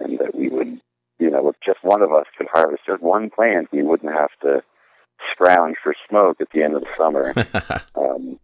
and 0.00 0.18
that 0.18 0.34
we 0.34 0.48
would, 0.48 0.80
you 1.18 1.30
know, 1.30 1.48
if 1.48 1.56
just 1.64 1.82
one 1.82 2.02
of 2.02 2.12
us 2.12 2.26
could 2.36 2.48
harvest 2.52 2.82
just 2.86 3.02
one 3.02 3.30
plant, 3.30 3.68
we 3.72 3.82
wouldn't 3.82 4.12
have 4.12 4.30
to 4.42 4.62
scrounge 5.32 5.76
for 5.82 5.94
smoke 6.08 6.40
at 6.40 6.48
the 6.52 6.62
end 6.62 6.74
of 6.74 6.82
the 6.82 6.88
summer. 6.96 7.32
um, 7.94 8.38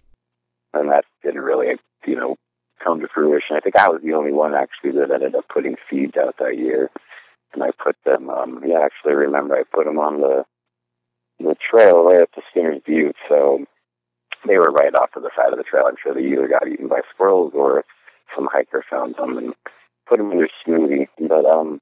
and 0.72 0.90
that 0.90 1.04
didn't 1.22 1.42
really, 1.42 1.76
you 2.06 2.16
know, 2.16 2.36
come 2.82 3.00
to 3.00 3.08
fruition. 3.12 3.56
I 3.56 3.60
think 3.60 3.76
I 3.76 3.88
was 3.88 4.00
the 4.02 4.14
only 4.14 4.32
one 4.32 4.54
actually 4.54 4.92
that 5.00 5.10
ended 5.12 5.34
up 5.34 5.48
putting 5.48 5.76
seeds 5.88 6.14
out 6.16 6.36
that 6.38 6.58
year. 6.58 6.90
And 7.52 7.62
I 7.62 7.70
put 7.70 7.96
them, 8.04 8.28
um, 8.28 8.62
yeah, 8.66 8.80
actually 8.84 9.12
I 9.12 9.26
remember 9.26 9.54
I 9.54 9.62
put 9.62 9.84
them 9.86 9.98
on 9.98 10.20
the 10.20 10.44
the 11.40 11.56
trail 11.70 12.04
right 12.04 12.22
up 12.22 12.32
to 12.32 12.42
Skinner's 12.50 12.80
Butte. 12.86 13.16
So 13.28 13.64
they 14.46 14.56
were 14.56 14.70
right 14.70 14.94
off 14.94 15.12
to 15.12 15.20
the 15.20 15.30
side 15.36 15.52
of 15.52 15.58
the 15.58 15.64
trail. 15.64 15.84
I'm 15.86 15.96
sure 16.02 16.14
they 16.14 16.26
either 16.26 16.48
got 16.48 16.68
eaten 16.68 16.88
by 16.88 17.00
squirrels 17.12 17.52
or 17.54 17.84
some 18.34 18.48
hiker 18.50 18.84
found 18.88 19.16
them 19.16 19.38
and 19.38 19.54
put 20.08 20.18
them 20.18 20.30
in 20.32 20.38
their 20.38 20.50
smoothie. 20.66 21.08
But 21.18 21.46
um, 21.46 21.80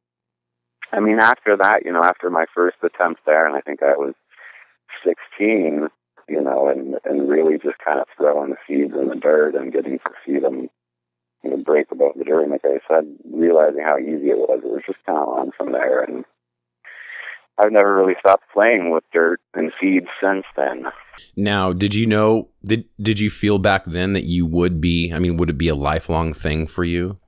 I 0.93 1.01
mean, 1.01 1.19
after 1.21 1.57
that, 1.57 1.85
you 1.85 1.93
know, 1.93 2.03
after 2.03 2.31
my 2.31 2.47
first 2.55 2.77
attempt 2.83 3.23
there, 3.27 3.47
and 3.47 3.57
I 3.57 3.61
think 3.61 3.83
I 3.83 3.97
was 3.97 4.15
16, 5.05 5.89
you 6.29 6.41
know, 6.41 6.69
and 6.69 6.97
and 7.05 7.29
really 7.29 7.55
just 7.55 7.79
kind 7.85 8.01
of 8.01 8.07
throwing 8.17 8.51
the 8.51 8.57
seeds 8.67 8.95
in 9.01 9.09
the 9.09 9.17
dirt 9.17 9.55
and 9.55 9.73
getting 9.73 9.99
to 9.99 10.11
see 10.25 10.39
them, 10.39 10.69
you 11.43 11.51
know, 11.51 11.57
break 11.57 11.91
above 11.91 12.13
the 12.17 12.25
dirt. 12.25 12.49
Like 12.49 12.65
I 12.65 12.79
said, 12.89 13.05
realizing 13.33 13.83
how 13.83 13.99
easy 13.99 14.31
it 14.31 14.39
was, 14.39 14.61
it 14.65 14.71
was 14.71 14.83
just 14.87 15.05
kind 15.07 15.19
of 15.19 15.29
on 15.29 15.51
from 15.57 15.73
there. 15.73 16.03
And 16.03 16.25
I've 17.59 17.73
never 17.73 17.95
really 17.95 18.15
stopped 18.21 18.45
playing 18.53 18.91
with 18.91 19.05
dirt 19.13 19.41
and 19.55 19.73
seeds 19.81 20.07
since 20.23 20.45
then. 20.57 20.87
Now, 21.37 21.73
did 21.73 21.95
you 21.95 22.07
know? 22.07 22.49
Did 22.65 22.85
did 23.01 23.21
you 23.21 23.31
feel 23.31 23.59
back 23.59 23.85
then 23.87 24.13
that 24.15 24.25
you 24.25 24.47
would 24.47 24.81
be? 24.81 25.13
I 25.13 25.19
mean, 25.19 25.37
would 25.37 25.51
it 25.51 25.59
be 25.59 25.69
a 25.69 25.75
lifelong 25.75 26.33
thing 26.33 26.67
for 26.67 26.85
you? 26.85 27.19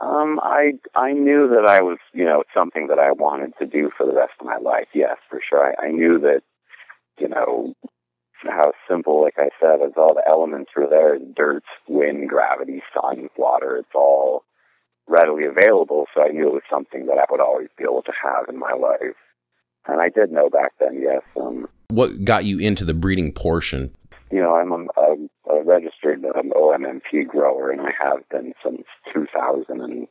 Um, 0.00 0.38
I 0.42 0.72
I 0.94 1.12
knew 1.12 1.48
that 1.48 1.66
I 1.68 1.82
was, 1.82 1.98
you 2.12 2.24
know, 2.24 2.44
something 2.54 2.88
that 2.88 2.98
I 2.98 3.12
wanted 3.12 3.52
to 3.58 3.66
do 3.66 3.90
for 3.96 4.06
the 4.06 4.14
rest 4.14 4.32
of 4.40 4.46
my 4.46 4.58
life. 4.58 4.88
Yes, 4.94 5.16
for 5.30 5.40
sure. 5.48 5.72
I, 5.72 5.86
I 5.86 5.90
knew 5.90 6.18
that, 6.20 6.42
you 7.18 7.28
know, 7.28 7.74
how 8.42 8.72
simple, 8.88 9.22
like 9.22 9.38
I 9.38 9.48
said, 9.58 9.80
as 9.84 9.92
all 9.96 10.14
the 10.14 10.28
elements 10.28 10.70
were 10.76 10.86
there: 10.88 11.18
dirt, 11.18 11.64
wind, 11.88 12.28
gravity, 12.28 12.82
sun, 12.92 13.28
water. 13.38 13.76
It's 13.78 13.94
all 13.94 14.42
readily 15.08 15.44
available. 15.44 16.06
So 16.14 16.22
I 16.22 16.28
knew 16.28 16.48
it 16.48 16.52
was 16.54 16.62
something 16.70 17.06
that 17.06 17.18
I 17.18 17.24
would 17.30 17.40
always 17.40 17.68
be 17.78 17.84
able 17.84 18.02
to 18.02 18.12
have 18.22 18.48
in 18.48 18.58
my 18.58 18.72
life. 18.72 19.16
And 19.86 20.00
I 20.00 20.08
did 20.08 20.32
know 20.32 20.50
back 20.50 20.72
then. 20.80 21.00
Yes. 21.00 21.22
Um, 21.40 21.68
What 21.88 22.24
got 22.24 22.44
you 22.44 22.58
into 22.58 22.84
the 22.84 22.94
breeding 22.94 23.32
portion? 23.32 23.94
You 24.30 24.40
know, 24.40 24.54
I'm 24.54 24.72
a, 24.72 24.86
a, 25.00 25.56
a 25.58 25.64
registered 25.64 26.24
um, 26.24 26.50
OMMP 26.50 27.28
grower, 27.28 27.70
and 27.70 27.80
I 27.80 27.92
have 28.00 28.28
been 28.28 28.52
since 28.64 28.82
2000 29.12 29.80
and 29.80 30.08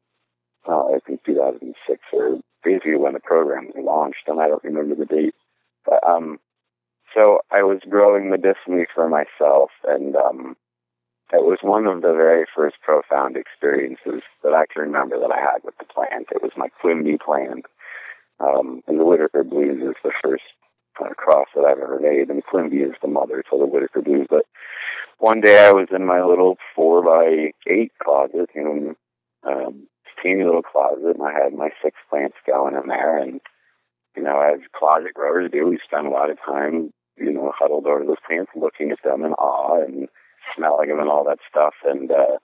uh, 0.68 0.86
I 0.88 1.00
think 1.06 1.24
2006 1.26 2.00
or 2.14 2.40
basically 2.64 2.98
when 2.98 3.14
the 3.14 3.20
program 3.20 3.68
was 3.68 3.84
launched, 3.86 4.28
and 4.28 4.40
I 4.40 4.48
don't 4.48 4.64
remember 4.64 4.96
the 4.96 5.06
date. 5.06 5.36
But 5.86 6.04
um, 6.08 6.40
so 7.16 7.40
I 7.52 7.64
was 7.64 7.80
growing 7.90 8.30
medicinally 8.30 8.88
for 8.94 9.08
myself, 9.08 9.70
and 9.84 10.16
um, 10.16 10.56
it 11.32 11.44
was 11.44 11.60
one 11.62 11.86
of 11.86 12.02
the 12.02 12.14
very 12.14 12.46
first 12.56 12.78
profound 12.84 13.38
experiences 13.38 14.24
that 14.44 14.54
I 14.54 14.66
can 14.72 14.84
remember 14.84 15.20
that 15.20 15.32
I 15.32 15.40
had 15.40 15.64
with 15.64 15.78
the 15.78 15.86
plant. 15.86 16.28
It 16.32 16.42
was 16.42 16.52
my 16.58 16.70
Quimby 16.82 17.18
plant, 17.24 17.66
um, 18.40 18.82
and 18.88 19.00
the 19.00 19.06
Whitaker 19.06 19.44
Blues 19.44 19.82
is 19.82 19.96
the 20.04 20.12
first 20.24 20.44
uh, 21.00 21.14
cross 21.16 21.48
that 21.56 21.66
I've 21.66 21.80
ever 21.80 22.00
made, 22.00 22.30
and 22.30 22.44
Quimby 22.44 22.78
is 22.78 22.96
the 23.02 23.08
mother 23.08 23.44
to 23.44 23.58
the 23.58 23.66
Whitaker 23.66 24.02
Blues. 24.02 24.28
But 24.30 24.46
one 25.20 25.42
day 25.42 25.66
I 25.66 25.72
was 25.72 25.88
in 25.92 26.06
my 26.06 26.24
little 26.24 26.58
four 26.76 27.04
by 27.04 27.52
eight 27.68 27.92
closet, 28.04 28.50
you 28.54 28.64
know, 28.64 28.96
um, 29.50 29.88
teeny 30.22 30.44
little 30.44 30.64
closet, 30.64 31.16
and 31.18 31.24
I 31.24 31.34
had 31.34 31.54
my 31.54 31.70
six 31.84 31.98
plants 32.10 32.38
going 32.48 32.76
in 32.76 32.88
there, 32.88 33.18
and 33.18 33.42
you 34.16 34.24
know, 34.24 34.40
as 34.42 34.62
closet 34.76 35.14
growers 35.14 35.52
do, 35.52 35.68
we 35.68 35.80
spend 35.86 36.08
a 36.08 36.10
lot 36.10 36.30
of 36.30 36.38
time, 36.46 36.92
you 37.18 37.32
know, 37.32 37.52
huddled 37.54 37.86
over 37.86 38.06
those 38.06 38.24
plants, 38.26 38.52
looking 38.56 38.92
at 38.92 39.00
them 39.04 39.26
in 39.26 39.34
awe 39.34 39.84
and 39.84 40.08
smelling 40.56 40.90
them 40.90 41.00
and 41.00 41.10
all 41.10 41.26
that 41.26 41.40
stuff. 41.50 41.74
And 41.84 42.12
uh, 42.12 42.38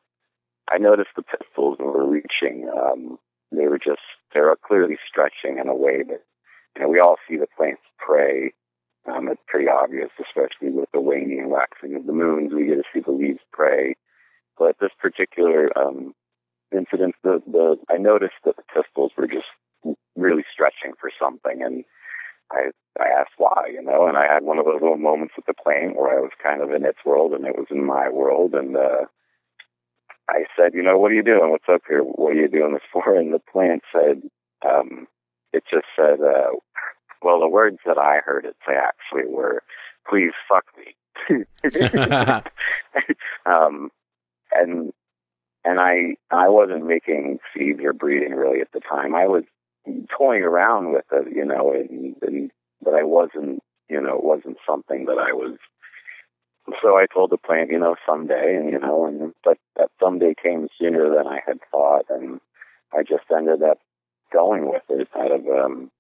I 0.70 0.78
noticed 0.78 1.12
the 1.16 1.24
pistils 1.24 1.78
were 1.80 2.06
reaching. 2.06 2.70
Um, 2.70 3.18
they 3.52 3.68
were 3.68 3.78
just, 3.78 4.02
they 4.34 4.42
were 4.42 4.58
clearly 4.66 4.98
stretching 5.08 5.60
in 5.60 5.68
a 5.68 5.76
way 5.76 6.04
that, 6.04 6.24
you 6.76 6.84
know, 6.84 6.90
we 6.90 7.00
all 7.00 7.18
see 7.28 7.38
the 7.38 7.48
plants 7.58 7.82
pray. 7.98 8.54
Um, 9.06 9.28
it's 9.30 9.42
pretty 9.48 9.68
obvious, 9.68 10.10
especially 10.20 10.70
with 10.70 10.90
the 10.94 11.02
waning 11.02 11.40
and 11.40 11.52
waxing 11.52 11.96
of 11.96 12.06
the 12.06 12.14
moons. 12.14 12.54
We 12.54 12.68
get 12.68 12.76
to 12.76 12.84
see 12.94 13.02
the 13.02 13.12
leaves 13.12 13.40
pray. 13.52 13.96
But 14.58 14.78
this 14.80 14.92
particular 15.00 15.70
um, 15.78 16.14
incident, 16.72 17.16
the, 17.24 17.42
the 17.48 17.78
I 17.90 17.98
noticed 17.98 18.40
that 18.46 18.56
the 18.58 18.64
pistils 18.74 19.12
were 19.18 19.28
just 19.28 19.50
really 20.16 20.44
stretching 20.54 20.94
for 21.00 21.10
something, 21.20 21.64
and 21.64 21.84
I 22.52 22.70
I 23.00 23.08
asked 23.20 23.34
why, 23.38 23.72
you 23.74 23.82
know, 23.82 24.08
and 24.08 24.18
I 24.18 24.32
had 24.32 24.44
one 24.44 24.60
of 24.60 24.66
those 24.66 24.82
little 24.82 24.98
moments 24.98 25.34
with 25.36 25.46
the 25.46 25.54
plane 25.54 25.94
where 25.96 26.16
I 26.16 26.22
was 26.22 26.32
kind 26.44 26.62
of 26.62 26.72
in 26.72 26.86
its 26.86 27.00
world 27.06 27.34
and 27.34 27.46
it 27.46 27.58
was 27.58 27.68
in 27.72 27.84
my 27.86 28.10
world, 28.10 28.54
and 28.54 28.78
uh, 28.78 29.06
I 30.30 30.44
said, 30.56 30.74
you 30.74 30.84
know, 30.84 30.98
what 30.98 31.12
are 31.12 31.16
you 31.16 31.24
doing? 31.24 31.50
What's 31.50 31.70
up 31.72 31.82
here? 31.88 32.02
What 32.02 32.34
are 32.34 32.40
you 32.40 32.48
doing 32.48 32.74
this 32.74 32.84
for? 32.94 33.16
And 33.16 33.34
the 33.34 33.40
plant 33.40 33.82
said, 33.92 34.22
um, 34.68 35.08
it 35.54 35.64
just 35.70 35.86
said, 35.96 36.20
uh, 36.22 36.52
well, 37.22 37.40
the 37.40 37.48
words 37.48 37.78
that 37.86 37.98
I 37.98 38.20
heard 38.26 38.46
it 38.46 38.56
say 38.68 38.74
actually 38.76 39.32
were, 39.32 39.64
please 40.10 40.32
fuck 40.50 40.66
me. 40.78 40.96
um, 43.46 43.92
and 44.54 44.92
and 45.64 45.80
I 45.80 46.16
I 46.32 46.50
wasn't 46.50 46.88
making 46.88 47.40
seeds 47.54 47.80
or 47.84 47.94
breeding 47.94 48.34
really 48.34 48.62
at 48.62 48.72
the 48.74 48.80
time. 48.80 49.14
I 49.14 49.28
was 49.28 49.44
toying 50.18 50.44
around 50.44 50.94
with 50.94 51.06
it, 51.12 51.36
you 51.36 51.46
know, 51.46 51.74
and, 51.74 52.16
and 52.22 52.52
but 52.82 52.94
I 52.94 53.04
wasn't, 53.04 53.62
you 53.90 54.02
know, 54.02 54.18
it 54.18 54.24
wasn't 54.24 54.58
something 54.68 55.06
that 55.06 55.18
I 55.18 55.34
was. 55.34 55.58
So 56.82 56.96
I 56.96 57.06
told 57.12 57.32
the 57.32 57.38
plant, 57.38 57.72
you 57.72 57.80
know, 57.80 57.96
someday, 58.08 58.56
and 58.56 58.72
you 58.72 58.80
know, 58.80 59.06
and 59.06 59.34
but 59.44 59.58
that 59.78 59.90
someday 60.02 60.34
came 60.42 60.68
sooner 60.80 61.10
than 61.16 61.28
I 61.28 61.40
had 61.46 61.60
thought, 61.72 62.06
and 62.10 62.40
I 62.94 63.04
just 63.04 63.26
ended 63.36 63.64
up 63.64 63.80
going 64.32 64.70
with 64.70 64.84
it 64.90 65.08
out 65.18 65.32
of 65.32 65.46
um, 65.48 65.92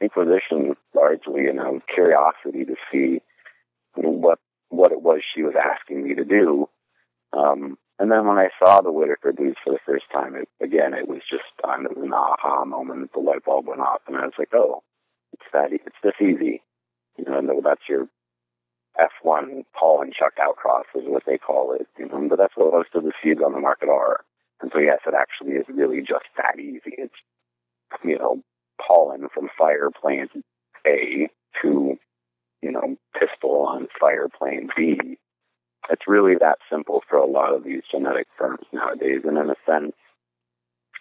inquisition, 0.00 0.76
largely, 0.94 1.42
you 1.42 1.52
know, 1.52 1.80
curiosity 1.92 2.64
to 2.64 2.76
see 2.90 3.20
what 3.94 4.38
what 4.70 4.92
it 4.92 5.02
was 5.02 5.20
she 5.34 5.42
was 5.42 5.54
asking 5.54 6.02
me 6.04 6.14
to 6.14 6.24
do. 6.24 6.68
Um, 7.32 7.78
and 7.98 8.10
then 8.10 8.26
when 8.26 8.38
I 8.38 8.48
saw 8.58 8.80
the 8.80 8.90
Whitaker 8.90 9.32
Blues 9.32 9.56
for 9.62 9.72
the 9.72 9.78
first 9.86 10.04
time, 10.12 10.34
it, 10.34 10.48
again, 10.60 10.94
it 10.94 11.08
was 11.08 11.22
just 11.30 11.44
um, 11.62 11.86
it 11.86 11.96
was 11.96 12.04
an 12.04 12.12
aha 12.12 12.64
moment. 12.64 13.12
The 13.12 13.20
light 13.20 13.44
bulb 13.44 13.66
went 13.68 13.80
off, 13.80 14.00
and 14.06 14.16
I 14.16 14.24
was 14.24 14.34
like, 14.38 14.52
"Oh, 14.52 14.82
it's 15.32 15.46
that. 15.52 15.72
It's 15.72 16.02
this 16.02 16.18
easy." 16.20 16.62
You 17.16 17.24
know, 17.24 17.38
and 17.38 17.48
that's 17.64 17.88
your 17.88 18.08
F1 18.98 19.64
pollen 19.78 20.10
chuck 20.12 20.34
outcross 20.40 20.84
is 20.94 21.06
what 21.06 21.22
they 21.26 21.38
call 21.38 21.72
it. 21.72 21.86
You 21.98 22.08
know, 22.08 22.26
but 22.28 22.38
that's 22.38 22.56
what 22.56 22.72
most 22.72 22.94
of 22.94 23.04
the 23.04 23.12
seeds 23.22 23.40
on 23.44 23.52
the 23.52 23.60
market 23.60 23.88
are. 23.88 24.24
And 24.60 24.70
so, 24.72 24.80
yes, 24.80 25.00
it 25.06 25.14
actually 25.14 25.56
is 25.56 25.66
really 25.68 26.00
just 26.00 26.26
that 26.36 26.58
easy. 26.58 26.94
It's 26.98 27.14
you 28.02 28.18
know 28.18 28.42
pollen 28.86 29.28
from 29.32 29.48
fire 29.56 29.90
plant 29.90 30.30
A 30.86 31.28
to 31.62 31.96
you 32.62 32.72
know 32.72 32.96
pistil 33.14 33.66
on 33.66 33.88
fire 34.00 34.28
plant 34.28 34.70
B 34.76 35.18
it's 35.90 36.08
really 36.08 36.34
that 36.40 36.58
simple 36.70 37.02
for 37.08 37.16
a 37.16 37.26
lot 37.26 37.54
of 37.54 37.64
these 37.64 37.82
genetic 37.90 38.26
firms 38.38 38.64
nowadays. 38.72 39.22
And 39.24 39.36
in 39.36 39.50
a 39.50 39.56
sense, 39.66 39.92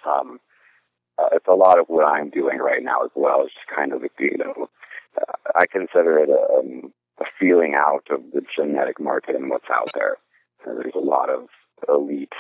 um, 0.06 0.40
uh, 1.18 1.30
it's 1.32 1.48
a 1.48 1.54
lot 1.54 1.80
of 1.80 1.86
what 1.88 2.06
I'm 2.06 2.30
doing 2.30 2.58
right 2.58 2.84
now 2.84 3.04
as 3.04 3.12
well. 3.16 3.44
It's 3.44 3.54
just 3.54 3.76
kind 3.76 3.94
of, 3.94 4.02
you 4.20 4.38
know, 4.38 4.70
uh, 5.18 5.34
I 5.56 5.66
consider 5.68 6.20
it 6.20 6.30
a, 6.30 6.60
um, 6.60 6.94
a 7.20 7.26
feeling 7.40 7.76
out 7.76 8.08
of 8.10 8.22
the 8.34 8.42
genetic 8.58 9.00
market 9.00 9.36
and 9.36 9.50
what's 9.50 9.70
out 9.72 9.90
there. 9.94 10.18
Uh, 10.66 10.74
there's 10.74 10.96
a 10.96 11.00
lot 11.00 11.30
of 11.30 11.48
elite 11.88 12.34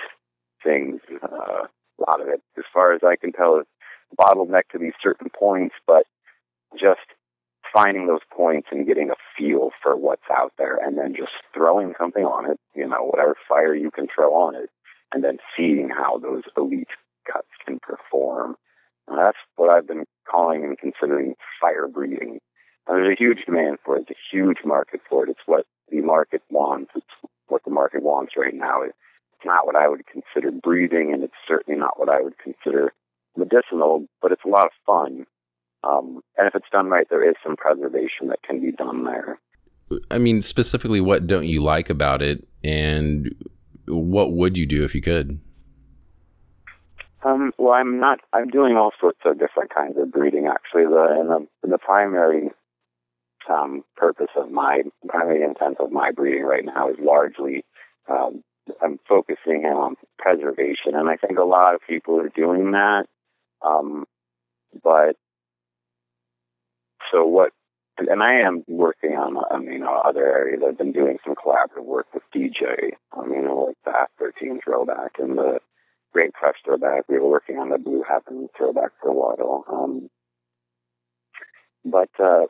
things. 0.63 0.99
Uh, 1.21 1.67
a 1.67 2.01
lot 2.07 2.21
of 2.21 2.27
it, 2.27 2.41
as 2.57 2.63
far 2.73 2.93
as 2.93 3.01
I 3.03 3.15
can 3.15 3.31
tell, 3.31 3.59
is 3.59 3.67
bottleneck 4.19 4.63
to 4.71 4.77
these 4.77 4.93
certain 5.01 5.29
points, 5.29 5.75
but 5.87 6.05
just 6.79 7.01
finding 7.73 8.07
those 8.07 8.21
points 8.35 8.67
and 8.71 8.87
getting 8.87 9.09
a 9.09 9.15
feel 9.37 9.71
for 9.81 9.95
what's 9.95 10.29
out 10.31 10.53
there 10.57 10.77
and 10.77 10.97
then 10.97 11.15
just 11.15 11.31
throwing 11.53 11.93
something 11.99 12.23
on 12.23 12.49
it, 12.49 12.59
you 12.75 12.87
know, 12.87 13.03
whatever 13.03 13.35
fire 13.47 13.73
you 13.73 13.89
can 13.89 14.07
throw 14.13 14.33
on 14.33 14.55
it, 14.55 14.69
and 15.13 15.23
then 15.23 15.37
seeing 15.57 15.89
how 15.89 16.17
those 16.19 16.43
elite 16.55 16.87
cuts 17.31 17.47
can 17.65 17.79
perform. 17.79 18.55
And 19.07 19.17
that's 19.17 19.37
what 19.55 19.69
I've 19.69 19.87
been 19.87 20.05
calling 20.29 20.63
and 20.63 20.77
considering 20.77 21.35
fire 21.59 21.87
breeding. 21.87 22.39
And 22.87 22.97
there's 22.97 23.17
a 23.17 23.21
huge 23.21 23.45
demand 23.45 23.77
for 23.83 23.97
it. 23.97 24.05
It's 24.07 24.11
a 24.11 24.35
huge 24.35 24.57
market 24.65 25.01
for 25.09 25.23
it. 25.23 25.29
It's 25.29 25.39
what 25.45 25.65
the 25.89 26.01
market 26.01 26.41
wants. 26.49 26.91
It's 26.95 27.31
what 27.47 27.63
the 27.63 27.71
market 27.71 28.03
wants 28.03 28.33
right 28.37 28.53
now. 28.53 28.81
It's 28.81 28.93
not 29.45 29.65
what 29.65 29.75
I 29.75 29.87
would 29.87 30.03
consider 30.05 30.51
breeding, 30.51 31.11
and 31.13 31.23
it's 31.23 31.33
certainly 31.47 31.79
not 31.79 31.99
what 31.99 32.09
I 32.09 32.21
would 32.21 32.37
consider 32.37 32.93
medicinal, 33.37 34.05
but 34.21 34.31
it's 34.31 34.43
a 34.45 34.49
lot 34.49 34.65
of 34.65 34.71
fun. 34.85 35.25
Um, 35.83 36.21
and 36.37 36.47
if 36.47 36.55
it's 36.55 36.69
done 36.71 36.87
right, 36.87 37.07
there 37.09 37.27
is 37.27 37.35
some 37.43 37.55
preservation 37.55 38.27
that 38.27 38.41
can 38.43 38.61
be 38.61 38.71
done 38.71 39.03
there. 39.03 39.39
I 40.09 40.17
mean, 40.17 40.41
specifically, 40.41 41.01
what 41.01 41.27
don't 41.27 41.45
you 41.45 41.61
like 41.61 41.89
about 41.89 42.21
it, 42.21 42.47
and 42.63 43.33
what 43.87 44.31
would 44.31 44.57
you 44.57 44.65
do 44.65 44.83
if 44.83 44.95
you 44.95 45.01
could? 45.01 45.39
Um, 47.25 47.51
well, 47.57 47.73
I'm 47.73 47.99
not. 47.99 48.19
I'm 48.31 48.49
doing 48.49 48.75
all 48.75 48.91
sorts 48.99 49.19
of 49.25 49.39
different 49.39 49.73
kinds 49.73 49.97
of 49.97 50.11
breeding. 50.11 50.47
Actually, 50.47 50.85
the 50.85 51.07
and 51.19 51.29
the, 51.29 51.67
the 51.67 51.77
primary 51.77 52.51
um, 53.49 53.83
purpose 53.95 54.29
of 54.35 54.51
my 54.51 54.83
primary 55.07 55.43
intent 55.43 55.77
of 55.79 55.91
my 55.91 56.11
breeding 56.11 56.43
right 56.43 56.65
now 56.65 56.89
is 56.89 56.97
largely 56.99 57.65
um, 58.09 58.43
I'm 58.81 58.99
focusing 59.07 59.65
on 59.65 59.95
preservation, 60.17 60.95
and 60.95 61.09
I 61.09 61.17
think 61.17 61.37
a 61.37 61.43
lot 61.43 61.75
of 61.75 61.81
people 61.87 62.19
are 62.19 62.29
doing 62.29 62.71
that. 62.71 63.05
Um, 63.63 64.05
but 64.83 65.15
so 67.11 67.25
what, 67.25 67.51
and 67.97 68.23
I 68.23 68.39
am 68.41 68.63
working 68.67 69.11
on, 69.11 69.37
um, 69.51 69.65
you 69.65 69.79
know, 69.79 70.01
other 70.03 70.25
areas. 70.25 70.61
I've 70.67 70.77
been 70.77 70.91
doing 70.91 71.17
some 71.23 71.35
collaborative 71.35 71.85
work 71.85 72.07
with 72.13 72.23
DJ, 72.35 72.93
um, 73.15 73.31
you 73.31 73.41
know, 73.41 73.65
like 73.67 73.77
the 73.85 73.91
F 73.91 74.09
13 74.19 74.59
throwback 74.63 75.13
and 75.19 75.37
the 75.37 75.59
Grape 76.11 76.33
Krush 76.33 76.55
throwback. 76.65 77.03
We 77.07 77.19
were 77.19 77.29
working 77.29 77.59
on 77.59 77.69
the 77.69 77.77
Blue 77.77 78.03
Heaven 78.07 78.49
throwback 78.57 78.91
for 79.01 79.09
a 79.09 79.13
while. 79.13 79.65
Um, 79.71 80.09
but, 81.85 82.09
uh, 82.19 82.47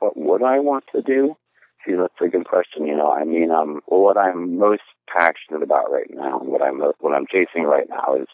but 0.00 0.16
what 0.16 0.42
I 0.42 0.60
want 0.60 0.84
to 0.94 1.02
do? 1.02 1.36
See, 1.84 1.94
that's 1.94 2.14
a 2.20 2.28
good 2.28 2.46
question. 2.46 2.86
You 2.86 2.96
know, 2.96 3.10
I 3.10 3.24
mean, 3.24 3.50
um, 3.50 3.80
what 3.86 4.16
I'm 4.16 4.58
most 4.58 4.82
passionate 5.08 5.62
about 5.62 5.90
right 5.90 6.10
now, 6.10 6.40
and 6.40 6.48
what 6.48 6.62
I'm 6.62 6.78
what 6.78 7.12
I'm 7.12 7.26
chasing 7.26 7.64
right 7.64 7.88
now, 7.88 8.16
is 8.16 8.28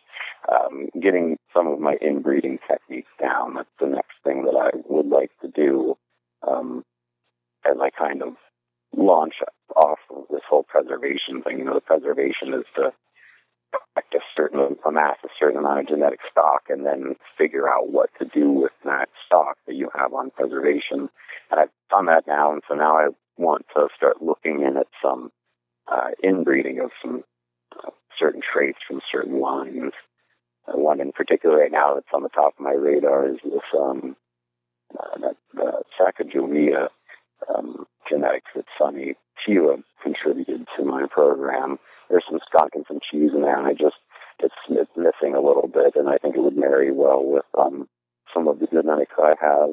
um, 0.50 0.88
getting 1.00 1.38
some 1.54 1.66
of 1.66 1.80
my 1.80 1.96
inbreeding 2.00 2.58
techniques 2.68 3.10
down. 3.20 3.54
That's 3.54 3.68
the 3.80 3.86
next 3.86 4.16
thing 4.22 4.44
that 4.44 4.56
I 4.56 4.76
would 4.88 5.08
like 5.08 5.30
to 5.40 5.48
do 5.48 5.96
um, 6.46 6.84
as 7.66 7.76
I 7.80 7.90
kind 7.90 8.22
of 8.22 8.34
launch 8.96 9.34
off 9.76 9.98
of 10.10 10.24
this 10.30 10.42
whole 10.48 10.64
preservation 10.64 11.42
thing. 11.42 11.58
You 11.58 11.64
know, 11.64 11.74
the 11.74 11.80
preservation 11.80 12.52
is 12.54 12.64
to 12.76 12.92
a 13.96 14.18
certain 14.36 14.76
amass 14.86 15.16
a 15.24 15.28
certain 15.38 15.58
amount 15.58 15.80
of 15.80 15.88
genetic 15.88 16.20
stock 16.30 16.62
and 16.68 16.86
then 16.86 17.16
figure 17.36 17.68
out 17.68 17.90
what 17.90 18.10
to 18.18 18.24
do 18.24 18.50
with 18.50 18.72
that 18.84 19.08
stock 19.26 19.56
that 19.66 19.74
you 19.74 19.90
have 19.94 20.12
on 20.14 20.30
preservation. 20.30 21.08
And 21.50 21.60
I've 21.60 21.70
done 21.90 22.06
that 22.06 22.26
now, 22.26 22.52
and 22.52 22.62
so 22.68 22.74
now 22.74 22.96
I 22.96 23.08
want 23.38 23.66
to 23.74 23.88
start 23.96 24.22
looking 24.22 24.62
in 24.62 24.76
at 24.76 24.86
some 25.02 25.30
uh, 25.90 26.10
inbreeding 26.22 26.80
of 26.80 26.90
some 27.02 27.22
uh, 27.76 27.90
certain 28.18 28.40
traits 28.40 28.78
from 28.86 29.00
certain 29.10 29.40
lines. 29.40 29.92
Uh, 30.66 30.76
one 30.76 31.00
in 31.00 31.12
particular 31.12 31.58
right 31.58 31.72
now 31.72 31.94
that's 31.94 32.12
on 32.12 32.22
the 32.22 32.28
top 32.28 32.54
of 32.58 32.64
my 32.64 32.72
radar 32.72 33.28
is 33.28 33.38
this 33.44 33.62
um, 33.78 34.16
uh, 34.98 35.32
Sacagawea 35.98 36.88
um, 37.54 37.86
genetics 38.08 38.50
that 38.54 38.64
Sonny 38.78 39.14
Tila 39.46 39.82
contributed 40.02 40.66
to 40.76 40.84
my 40.84 41.06
program. 41.10 41.78
There's 42.08 42.24
some 42.28 42.40
skunk 42.46 42.72
and 42.74 42.84
some 42.88 43.00
cheese 43.10 43.30
in 43.34 43.42
there, 43.42 43.58
and 43.58 43.66
I 43.66 43.72
just 43.72 43.96
it's 44.40 44.54
it's 44.70 44.90
missing 44.96 45.34
a 45.34 45.40
little 45.40 45.68
bit, 45.72 45.94
and 45.96 46.08
I 46.08 46.16
think 46.18 46.36
it 46.36 46.42
would 46.42 46.56
marry 46.56 46.92
well 46.92 47.24
with 47.24 47.44
um, 47.58 47.88
some 48.32 48.48
of 48.48 48.58
the 48.58 48.66
genetics 48.66 49.14
I 49.18 49.34
have. 49.40 49.70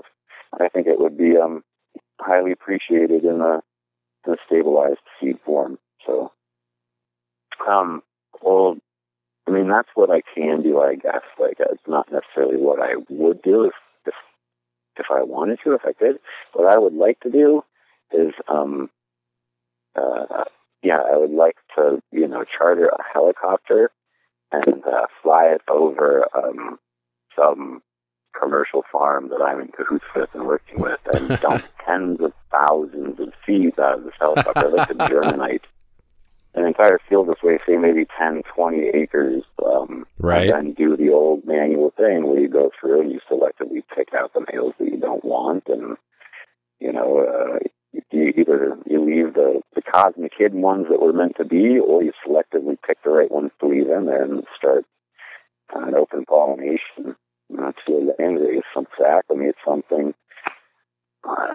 I 0.60 0.70
think 0.70 0.88
it 0.88 1.00
would 1.00 1.18
be 1.18 1.38
um, 1.38 1.64
highly 2.20 2.52
appreciated 2.52 3.24
in 3.24 3.42
a, 3.42 3.62
in 4.26 4.34
a 4.34 4.38
stabilized 4.46 5.00
seed 5.20 5.38
form. 5.46 5.78
So, 6.06 6.32
um, 7.68 8.02
well, 8.42 8.78
I 9.48 9.52
mean 9.52 9.70
that's 9.70 9.90
what 9.96 10.10
I 10.10 10.22
can 10.36 10.64
do, 10.64 10.80
I 10.80 10.96
guess. 10.96 11.24
Like 11.40 11.58
it's 11.60 11.88
not 11.88 12.12
necessarily 12.12 12.58
what 12.58 12.80
I 12.82 12.96
would 13.10 13.42
do 13.42 13.66
if 13.66 13.74
if 14.06 14.14
if 14.98 15.06
I 15.12 15.24
wanted 15.24 15.60
to, 15.64 15.74
if 15.74 15.82
I 15.86 15.94
could. 15.94 16.20
What 16.54 16.74
I 16.74 16.78
would 16.78 16.94
like 16.94 17.20
to 17.22 17.32
do 17.32 17.64
is 18.12 18.34
um, 18.48 18.90
uh, 19.96 20.46
yeah, 20.84 21.00
I 21.00 21.18
would 21.18 21.32
like 21.32 21.56
to, 21.76 22.02
you 22.12 22.28
know, 22.28 22.44
charter 22.58 22.88
a 22.88 23.02
helicopter 23.14 23.92
and 24.52 24.84
uh, 24.86 25.08
fly 25.24 25.46
it 25.46 25.62
over 25.68 26.26
um, 26.36 26.78
some 27.36 27.82
commercial 28.40 28.84
farm 28.92 29.30
that 29.30 29.42
I'm 29.42 29.62
in 29.62 29.68
cahoots 29.70 30.06
with 30.16 30.30
and 30.34 30.46
working 30.46 30.82
with, 30.82 31.00
and 31.14 31.40
dump 31.42 31.64
tens 31.86 32.20
of 32.22 32.34
thousands 32.52 33.20
of 33.20 33.34
seeds 33.46 33.80
out 33.80 34.00
of 34.00 34.04
this 34.04 34.14
helicopter. 34.20 34.70
like 34.70 34.90
to 34.90 35.08
germinate 35.08 35.62
an 36.56 36.66
entire 36.66 37.00
field 37.10 37.28
this 37.28 37.44
way, 37.44 37.60
say 37.68 37.76
maybe 37.76 38.08
10, 38.18 38.44
20 38.56 38.78
acres. 38.94 39.44
Um, 39.66 40.06
right. 40.20 40.50
And 40.50 40.76
do 40.76 40.96
the 40.96 41.10
old 41.10 41.46
manual 41.46 41.92
thing 41.98 42.28
where 42.28 42.40
you 42.40 42.48
go 42.48 42.72
through 42.80 43.02
and 43.02 43.12
you 43.12 43.20
selectively 43.30 43.84
pick 43.96 44.14
out 44.14 44.34
the 44.34 44.46
males 44.52 44.74
that 44.80 44.90
you 44.90 44.98
don't 44.98 45.26
want, 45.26 45.64
and 45.68 45.98
you 46.80 46.92
know, 46.92 47.26
uh, 47.26 47.60
you 48.12 48.34
either 48.38 48.78
you 48.86 49.04
leave 49.04 49.34
the, 49.34 49.62
the 49.76 49.82
cosmic 49.82 50.32
hidden 50.38 50.62
ones 50.62 50.88
that 50.90 51.02
were 51.02 51.14
meant 51.14 51.36
to 51.38 51.46
be, 51.46 51.78
or 51.80 52.04
you 52.04 52.12
selectively 52.26 52.78
pick 52.86 53.02
the 53.04 53.10
right 53.10 53.32
ones 53.32 53.52
to 53.60 53.68
leave 53.68 53.90
in 53.90 54.06
there 54.06 54.24
and 54.24 54.44
start 54.58 54.86
an 55.74 55.96
open 55.96 56.26
pollination. 56.26 57.16
That's 57.50 57.78
the 57.88 58.16
end 58.20 58.40
raise 58.40 58.64
some 58.74 58.88
acclimate 59.06 59.56
something. 59.66 60.14
Uh, 61.24 61.54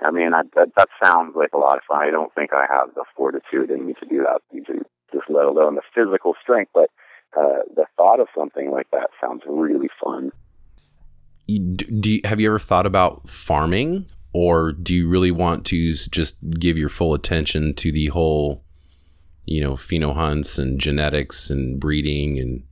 I 0.00 0.10
mean, 0.10 0.32
I, 0.34 0.42
that 0.54 0.68
that 0.76 0.88
sounds 1.02 1.34
like 1.36 1.52
a 1.52 1.58
lot 1.58 1.76
of 1.76 1.82
fun. 1.88 2.02
I 2.02 2.10
don't 2.10 2.34
think 2.34 2.52
I 2.52 2.66
have 2.68 2.94
the 2.94 3.04
fortitude 3.16 3.70
in 3.70 3.86
me 3.86 3.94
to 4.00 4.06
do 4.06 4.24
that, 4.24 4.42
just 5.12 5.24
let 5.28 5.44
alone 5.44 5.74
the 5.74 5.82
physical 5.94 6.34
strength. 6.42 6.70
But 6.74 6.90
uh, 7.36 7.60
the 7.74 7.86
thought 7.96 8.20
of 8.20 8.28
something 8.36 8.70
like 8.70 8.90
that 8.92 9.10
sounds 9.20 9.42
really 9.46 9.88
fun. 10.02 10.30
Do 11.46 12.10
you, 12.10 12.20
have 12.24 12.40
you 12.40 12.48
ever 12.48 12.58
thought 12.58 12.86
about 12.86 13.28
farming 13.28 14.06
or 14.32 14.72
do 14.72 14.94
you 14.94 15.08
really 15.08 15.30
want 15.30 15.64
to 15.66 15.94
just 15.94 16.36
give 16.58 16.76
your 16.76 16.88
full 16.88 17.14
attention 17.14 17.72
to 17.74 17.92
the 17.92 18.08
whole 18.08 18.64
you 19.44 19.60
know 19.60 19.74
pheno 19.74 20.12
hunts 20.12 20.58
and 20.58 20.80
genetics 20.80 21.50
and 21.50 21.78
breeding 21.78 22.38
and 22.38 22.64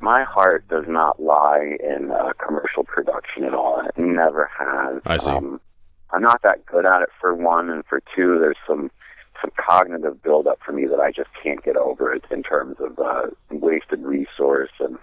my 0.00 0.22
heart 0.22 0.66
does 0.68 0.84
not 0.88 1.20
lie 1.20 1.76
in 1.80 2.10
uh, 2.10 2.32
commercial 2.44 2.84
production 2.84 3.44
at 3.44 3.54
all 3.54 3.80
it 3.80 3.98
never 3.98 4.50
has 4.58 5.00
i 5.06 5.16
see 5.16 5.30
um, 5.30 5.60
i'm 6.12 6.22
not 6.22 6.42
that 6.42 6.64
good 6.66 6.86
at 6.86 7.02
it 7.02 7.08
for 7.20 7.34
one 7.34 7.70
and 7.70 7.84
for 7.86 8.02
two 8.14 8.38
there's 8.38 8.56
some 8.66 8.90
some 9.40 9.50
cognitive 9.56 10.22
buildup 10.22 10.58
for 10.64 10.72
me 10.72 10.86
that 10.86 11.00
i 11.00 11.10
just 11.10 11.30
can't 11.42 11.62
get 11.64 11.76
over 11.76 12.12
it 12.12 12.24
in 12.30 12.42
terms 12.42 12.76
of 12.80 12.98
uh, 12.98 13.26
wasted 13.50 14.00
resource 14.02 14.70
and 14.80 14.98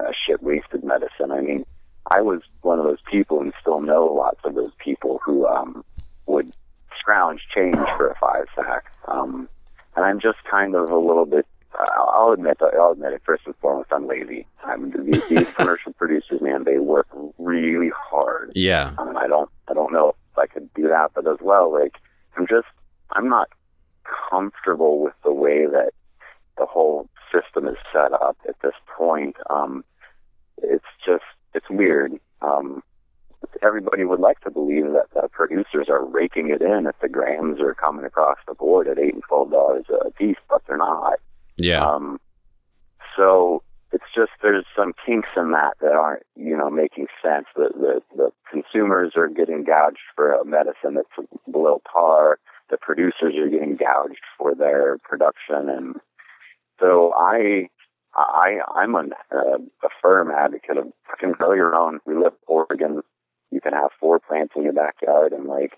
uh, 0.00 0.10
shit 0.26 0.42
wasted 0.42 0.82
medicine 0.84 1.30
i 1.30 1.40
mean 1.40 1.64
I 2.10 2.20
was 2.20 2.42
one 2.62 2.78
of 2.78 2.84
those 2.84 3.00
people 3.10 3.40
and 3.40 3.52
still 3.60 3.80
know 3.80 4.06
lots 4.06 4.40
of 4.44 4.54
those 4.54 4.72
people 4.78 5.20
who 5.24 5.46
um, 5.46 5.84
would 6.26 6.52
scrounge 6.98 7.40
change 7.54 7.76
for 7.96 8.08
a 8.08 8.16
five 8.18 8.46
sack. 8.54 8.92
Um, 9.06 9.48
and 9.96 10.04
I'm 10.04 10.20
just 10.20 10.38
kind 10.50 10.74
of 10.74 10.90
a 10.90 10.98
little 10.98 11.26
bit. 11.26 11.46
I'll 11.78 12.32
admit. 12.32 12.58
I'll 12.60 12.92
admit 12.92 13.12
it. 13.12 13.22
First 13.24 13.44
and 13.46 13.56
foremost, 13.56 13.90
I'm 13.92 14.06
lazy. 14.06 14.46
I'm 14.64 14.90
these, 15.06 15.26
these 15.28 15.50
commercial 15.56 15.92
producers, 15.92 16.40
man. 16.40 16.64
They 16.64 16.78
work 16.78 17.06
really 17.38 17.90
hard. 17.94 18.52
Yeah. 18.54 18.94
Um, 18.98 19.16
I 19.16 19.26
don't. 19.26 19.50
I 19.68 19.74
don't 19.74 19.92
know 19.92 20.14
if 20.32 20.38
I 20.38 20.46
could 20.46 20.72
do 20.74 20.88
that, 20.88 21.12
but 21.14 21.26
as 21.26 21.38
well, 21.40 21.72
like 21.72 21.96
I'm 22.36 22.46
just. 22.46 22.66
I'm 23.14 23.28
not 23.28 23.48
comfortable 24.30 25.02
with 25.02 25.14
the 25.22 25.32
way 25.32 25.66
that 25.66 25.90
the 26.56 26.66
whole 26.66 27.08
system 27.30 27.68
is 27.68 27.76
set 27.92 28.12
up 28.12 28.36
at 28.48 28.56
this 28.62 28.74
point. 28.96 29.36
Um, 29.50 29.84
it's 30.62 30.84
just 31.04 31.24
it's 31.54 31.68
weird. 31.70 32.12
Um, 32.40 32.82
everybody 33.62 34.04
would 34.04 34.20
like 34.20 34.40
to 34.40 34.50
believe 34.50 34.92
that 34.92 35.08
the 35.14 35.28
producers 35.28 35.88
are 35.88 36.04
raking 36.04 36.50
it 36.50 36.62
in 36.62 36.86
if 36.86 36.98
the 37.00 37.08
grams 37.08 37.60
are 37.60 37.74
coming 37.74 38.04
across 38.04 38.38
the 38.46 38.54
board 38.54 38.88
at 38.88 38.98
eight 38.98 39.14
and 39.14 39.22
twelve 39.28 39.50
dollars 39.50 39.84
a 39.90 40.10
piece, 40.12 40.36
but 40.48 40.62
they're 40.66 40.76
not. 40.76 41.18
Yeah. 41.62 41.84
Um, 41.84 42.20
so 43.16 43.62
it's 43.92 44.04
just 44.14 44.32
there's 44.42 44.64
some 44.76 44.94
kinks 45.04 45.28
in 45.36 45.52
that 45.52 45.74
that 45.80 45.92
aren't 45.92 46.22
you 46.34 46.56
know 46.56 46.70
making 46.70 47.06
sense. 47.22 47.46
The 47.54 47.68
the, 47.74 48.00
the 48.16 48.30
consumers 48.50 49.12
are 49.16 49.28
getting 49.28 49.64
gouged 49.64 49.98
for 50.16 50.32
a 50.32 50.44
medicine 50.44 50.94
that's 50.94 51.28
below 51.50 51.80
par. 51.90 52.38
The 52.70 52.78
producers 52.78 53.34
are 53.36 53.48
getting 53.48 53.76
gouged 53.76 54.22
for 54.38 54.54
their 54.54 54.98
production, 54.98 55.68
and 55.68 55.96
so 56.80 57.12
I 57.14 57.68
I 58.14 58.58
I'm 58.74 58.94
a, 58.94 59.04
uh, 59.30 59.58
a 59.84 59.88
firm 60.00 60.30
advocate 60.30 60.78
of 60.78 60.86
fucking 61.10 61.32
grow 61.32 61.52
your 61.52 61.74
own. 61.74 62.00
We 62.06 62.14
live 62.14 62.32
in 62.32 62.54
Oregon. 62.54 63.02
You 63.50 63.60
can 63.60 63.74
have 63.74 63.90
four 64.00 64.18
plants 64.18 64.54
in 64.56 64.62
your 64.62 64.72
backyard, 64.72 65.32
and 65.32 65.44
like 65.44 65.72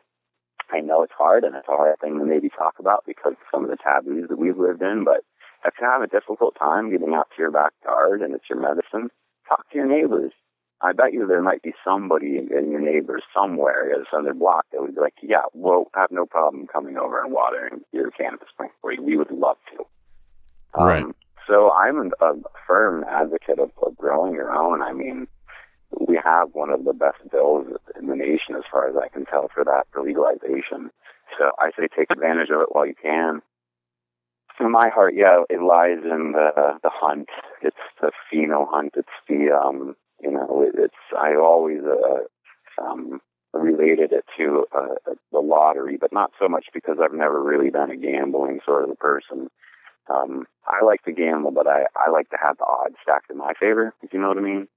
I 0.72 0.80
know 0.80 1.02
it's 1.02 1.12
hard, 1.16 1.44
and 1.44 1.56
it's 1.56 1.68
a 1.68 1.76
hard 1.76 1.98
thing 2.00 2.18
to 2.18 2.24
maybe 2.24 2.48
talk 2.48 2.74
about 2.78 3.04
because 3.06 3.32
of 3.32 3.46
some 3.52 3.64
of 3.64 3.70
the 3.70 3.76
taboos 3.76 4.28
that 4.28 4.38
we've 4.38 4.58
lived 4.58 4.82
in. 4.82 5.04
But 5.04 5.24
if 5.64 5.74
you 5.80 5.86
have 5.86 6.02
a 6.02 6.06
difficult 6.06 6.56
time 6.58 6.90
getting 6.90 7.14
out 7.14 7.28
to 7.34 7.42
your 7.42 7.50
backyard 7.50 8.22
and 8.22 8.34
it's 8.34 8.44
your 8.48 8.60
medicine, 8.60 9.10
talk 9.48 9.68
to 9.70 9.76
your 9.76 9.86
neighbors. 9.86 10.32
I 10.80 10.92
bet 10.92 11.14
you 11.14 11.26
there 11.26 11.42
might 11.42 11.62
be 11.62 11.72
somebody 11.84 12.36
in, 12.36 12.70
your 12.70 12.80
neighbors 12.80 13.22
somewhere 13.34 13.94
on 14.12 14.24
their 14.24 14.34
block 14.34 14.66
that 14.72 14.82
would 14.82 14.94
be 14.94 15.00
like, 15.00 15.14
yeah, 15.22 15.44
we'll 15.54 15.86
have 15.94 16.10
no 16.10 16.26
problem 16.26 16.66
coming 16.66 16.98
over 16.98 17.22
and 17.22 17.32
watering 17.32 17.80
your 17.92 18.10
cannabis 18.10 18.48
plant 18.56 18.72
for 18.82 18.92
you. 18.92 19.02
We 19.02 19.16
would 19.16 19.30
love 19.30 19.56
to. 19.72 20.80
Um, 20.80 20.86
right. 20.86 21.04
So 21.48 21.72
I'm 21.72 22.12
a, 22.20 22.24
a 22.24 22.34
firm 22.66 23.04
advocate 23.08 23.58
of, 23.58 23.70
of 23.82 23.96
growing 23.96 24.34
your 24.34 24.52
own. 24.52 24.82
I 24.82 24.92
mean, 24.92 25.26
we 25.98 26.18
have 26.22 26.50
one 26.52 26.70
of 26.70 26.84
the 26.84 26.92
best 26.92 27.18
bills 27.30 27.66
in 27.98 28.08
the 28.08 28.16
nation, 28.16 28.56
as 28.56 28.64
far 28.70 28.88
as 28.88 28.96
I 28.96 29.08
can 29.08 29.24
tell, 29.26 29.48
for 29.54 29.64
that 29.64 29.84
for 29.92 30.02
legalization. 30.02 30.90
So 31.38 31.50
I 31.58 31.70
say 31.78 31.88
take 31.96 32.10
advantage 32.10 32.50
of 32.50 32.60
it 32.60 32.68
while 32.72 32.86
you 32.86 32.94
can. 33.00 33.42
In 34.60 34.70
my 34.70 34.88
heart, 34.88 35.14
yeah, 35.16 35.42
it 35.50 35.60
lies 35.60 35.98
in 36.04 36.32
the 36.32 36.78
the 36.82 36.90
hunt. 36.92 37.28
It's 37.62 37.76
the 38.00 38.12
pheno 38.32 38.66
hunt. 38.70 38.94
It's 38.96 39.08
the 39.28 39.50
um, 39.52 39.96
you 40.20 40.30
know, 40.30 40.62
it, 40.62 40.74
it's 40.78 40.94
I 41.18 41.34
always 41.34 41.80
uh, 41.82 42.82
um 42.82 43.20
related 43.52 44.12
it 44.12 44.24
to 44.36 44.66
uh, 44.76 44.94
the 45.32 45.38
lottery, 45.38 45.96
but 45.96 46.12
not 46.12 46.32
so 46.40 46.48
much 46.48 46.66
because 46.72 46.98
I've 47.02 47.12
never 47.16 47.42
really 47.42 47.70
been 47.70 47.90
a 47.90 47.96
gambling 47.96 48.60
sort 48.64 48.84
of 48.84 48.90
a 48.90 48.96
person. 48.96 49.48
Um, 50.10 50.46
I 50.66 50.84
like 50.84 51.02
to 51.04 51.12
gamble, 51.12 51.52
but 51.52 51.66
I, 51.66 51.84
I 51.96 52.10
like 52.10 52.28
to 52.30 52.36
have 52.42 52.58
the 52.58 52.64
odds 52.64 52.96
stacked 53.02 53.30
in 53.30 53.38
my 53.38 53.52
favor, 53.58 53.94
if 54.02 54.12
you 54.12 54.20
know 54.20 54.28
what 54.28 54.38
I 54.38 54.42
mean. 54.42 54.68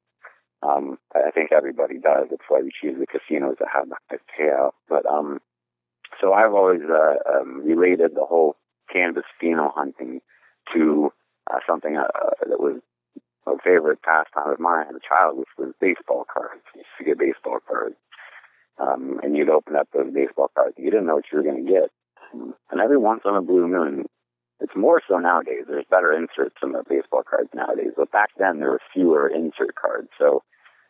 Um, 0.63 0.97
I 1.13 1.31
think 1.31 1.51
everybody 1.51 1.95
does. 1.99 2.27
That's 2.29 2.43
why 2.47 2.61
we 2.61 2.71
choose 2.81 2.97
the 2.99 3.07
casinos 3.07 3.57
that 3.59 3.67
have 3.73 3.89
the 3.89 3.97
highest 4.09 4.25
payout. 4.39 4.71
But 4.87 5.05
um, 5.05 5.39
so 6.21 6.33
I've 6.33 6.53
always 6.53 6.81
uh, 6.89 7.15
um, 7.39 7.61
related 7.65 8.15
the 8.15 8.25
whole 8.25 8.55
cannabis 8.91 9.25
pheno 9.41 9.71
hunting 9.73 10.21
to 10.73 11.11
uh, 11.51 11.59
something 11.67 11.97
uh, 11.97 12.07
that 12.47 12.59
was 12.59 12.81
a 13.47 13.57
favorite 13.63 14.01
pastime 14.01 14.51
of 14.51 14.59
mine 14.59 14.85
as 14.89 14.95
a 14.95 15.07
child, 15.07 15.37
which 15.37 15.47
was 15.57 15.73
baseball 15.79 16.25
cards. 16.31 16.61
You 16.75 16.81
used 16.81 16.97
to 16.99 17.05
get 17.05 17.19
baseball 17.19 17.59
cards, 17.65 17.95
um, 18.77 19.19
and 19.23 19.37
you'd 19.37 19.49
open 19.49 19.75
up 19.75 19.87
those 19.93 20.13
baseball 20.13 20.51
cards. 20.53 20.75
You 20.77 20.91
didn't 20.91 21.07
know 21.07 21.15
what 21.15 21.25
you 21.31 21.37
were 21.37 21.43
going 21.43 21.65
to 21.65 21.71
get, 21.71 21.89
and 22.33 22.81
every 22.81 22.97
once 22.97 23.21
in 23.25 23.35
a 23.35 23.41
blue 23.41 23.67
moon, 23.67 24.05
it's 24.59 24.75
more 24.75 25.01
so 25.07 25.17
nowadays. 25.17 25.65
There's 25.67 25.85
better 25.89 26.11
inserts 26.11 26.57
in 26.61 26.71
the 26.71 26.83
baseball 26.89 27.23
cards 27.23 27.49
nowadays, 27.53 27.93
but 27.95 28.11
back 28.11 28.29
then 28.37 28.59
there 28.59 28.71
were 28.71 28.81
fewer 28.93 29.27
insert 29.27 29.75
cards. 29.75 30.09
So 30.17 30.43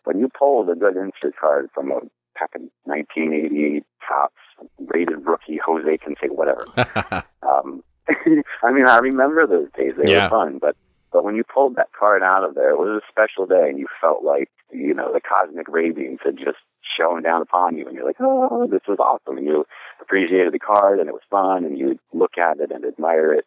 when 0.05 0.19
you 0.19 0.29
pulled 0.29 0.69
a 0.69 0.75
good 0.75 0.95
insert 0.95 1.35
card 1.39 1.69
from 1.73 1.91
a 1.91 1.99
pack 2.35 2.55
of 2.55 2.61
1988 2.85 3.83
Topps 4.07 4.33
rated 4.79 5.25
rookie 5.25 5.59
Jose 5.63 5.97
Canseco, 5.97 6.35
whatever. 6.35 6.65
um, 7.47 7.83
I 8.63 8.71
mean, 8.71 8.87
I 8.87 8.97
remember 8.99 9.45
those 9.45 9.69
days. 9.77 9.93
They 9.97 10.11
yeah. 10.11 10.23
were 10.25 10.29
fun, 10.29 10.59
but 10.59 10.75
but 11.11 11.23
when 11.23 11.35
you 11.35 11.43
pulled 11.43 11.75
that 11.77 11.89
card 11.97 12.21
out 12.21 12.43
of 12.43 12.55
there, 12.55 12.71
it 12.71 12.77
was 12.77 13.01
a 13.01 13.11
special 13.11 13.45
day, 13.45 13.69
and 13.69 13.79
you 13.79 13.87
felt 14.01 14.23
like 14.23 14.49
you 14.71 14.93
know 14.93 15.11
the 15.13 15.21
cosmic 15.21 15.67
beams 15.95 16.19
had 16.23 16.37
just 16.37 16.59
shone 16.97 17.23
down 17.23 17.41
upon 17.41 17.77
you, 17.77 17.85
and 17.85 17.95
you're 17.95 18.05
like, 18.05 18.17
oh, 18.19 18.67
this 18.69 18.81
was 18.87 18.99
awesome, 18.99 19.37
and 19.37 19.45
you 19.45 19.65
appreciated 20.01 20.53
the 20.53 20.59
card, 20.59 20.99
and 20.99 21.09
it 21.09 21.13
was 21.13 21.21
fun, 21.29 21.65
and 21.65 21.77
you 21.77 21.99
look 22.13 22.37
at 22.37 22.59
it 22.59 22.71
and 22.71 22.85
admire 22.85 23.33
it 23.33 23.45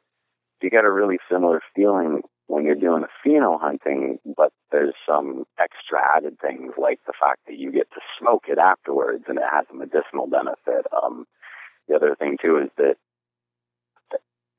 you 0.63 0.71
get 0.71 0.85
a 0.85 0.91
really 0.91 1.19
similar 1.31 1.61
feeling 1.75 2.23
when 2.51 2.65
you're 2.65 2.75
doing 2.75 3.05
pheno 3.25 3.61
hunting, 3.61 4.19
but 4.37 4.53
there's 4.73 4.95
some 5.09 5.45
extra 5.57 6.01
added 6.17 6.37
things 6.41 6.73
like 6.77 6.99
the 7.07 7.13
fact 7.19 7.39
that 7.47 7.57
you 7.57 7.71
get 7.71 7.89
to 7.93 8.01
smoke 8.19 8.45
it 8.49 8.59
afterwards 8.59 9.25
and 9.29 9.39
it 9.39 9.45
has 9.49 9.67
a 9.71 9.75
medicinal 9.75 10.27
benefit. 10.27 10.85
Um, 10.91 11.27
the 11.89 11.95
other 11.95 12.17
thing 12.19 12.39
too 12.43 12.59
is 12.59 12.71
that 12.77 12.97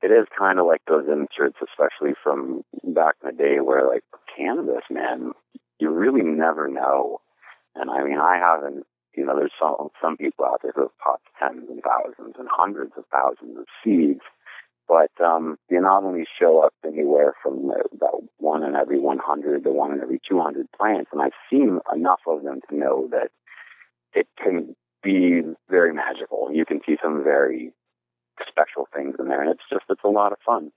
it 0.02 0.10
is 0.10 0.26
kind 0.36 0.58
of 0.58 0.64
like 0.66 0.80
those 0.88 1.06
inserts, 1.06 1.58
especially 1.62 2.14
from 2.24 2.62
back 2.82 3.16
in 3.22 3.28
the 3.28 3.36
day, 3.36 3.60
where 3.60 3.86
like 3.86 4.04
cannabis, 4.36 4.88
man, 4.90 5.32
you 5.78 5.90
really 5.90 6.24
never 6.24 6.68
know. 6.68 7.20
And 7.74 7.90
I 7.90 8.02
mean, 8.04 8.18
I 8.18 8.38
haven't, 8.38 8.86
you 9.14 9.26
know, 9.26 9.36
there's 9.36 9.52
some 9.60 9.88
some 10.00 10.16
people 10.16 10.46
out 10.46 10.60
there 10.62 10.72
who 10.74 10.82
have 10.82 10.98
popped 10.98 11.28
tens 11.38 11.68
and 11.68 11.82
thousands 11.84 12.36
and 12.38 12.48
hundreds 12.50 12.92
of 12.96 13.04
thousands 13.12 13.58
of 13.58 13.66
seeds, 13.84 14.22
but 14.88 15.10
um, 15.24 15.58
not 15.70 16.04
only 16.04 16.24
show 16.38 16.60
up 16.60 16.74
anywhere 16.84 17.34
from 17.42 17.70
about 17.92 18.22
one 18.38 18.62
in 18.62 18.74
every 18.74 18.98
100 18.98 19.64
to 19.64 19.70
one 19.70 19.92
in 19.92 20.00
every 20.00 20.20
200 20.28 20.66
plants, 20.72 21.10
and 21.12 21.22
I've 21.22 21.32
seen 21.50 21.78
enough 21.94 22.20
of 22.26 22.42
them 22.42 22.60
to 22.68 22.76
know 22.76 23.08
that 23.10 23.30
it 24.14 24.28
can 24.42 24.74
be 25.02 25.42
very 25.68 25.92
magical. 25.92 26.50
You 26.52 26.64
can 26.64 26.80
see 26.86 26.96
some 27.02 27.24
very 27.24 27.72
special 28.48 28.88
things 28.94 29.16
in 29.18 29.28
there, 29.28 29.42
and 29.42 29.50
it's 29.50 29.62
just 29.70 29.84
it's 29.88 30.04
a 30.04 30.08
lot 30.08 30.32
of 30.32 30.38
fun. 30.44 30.70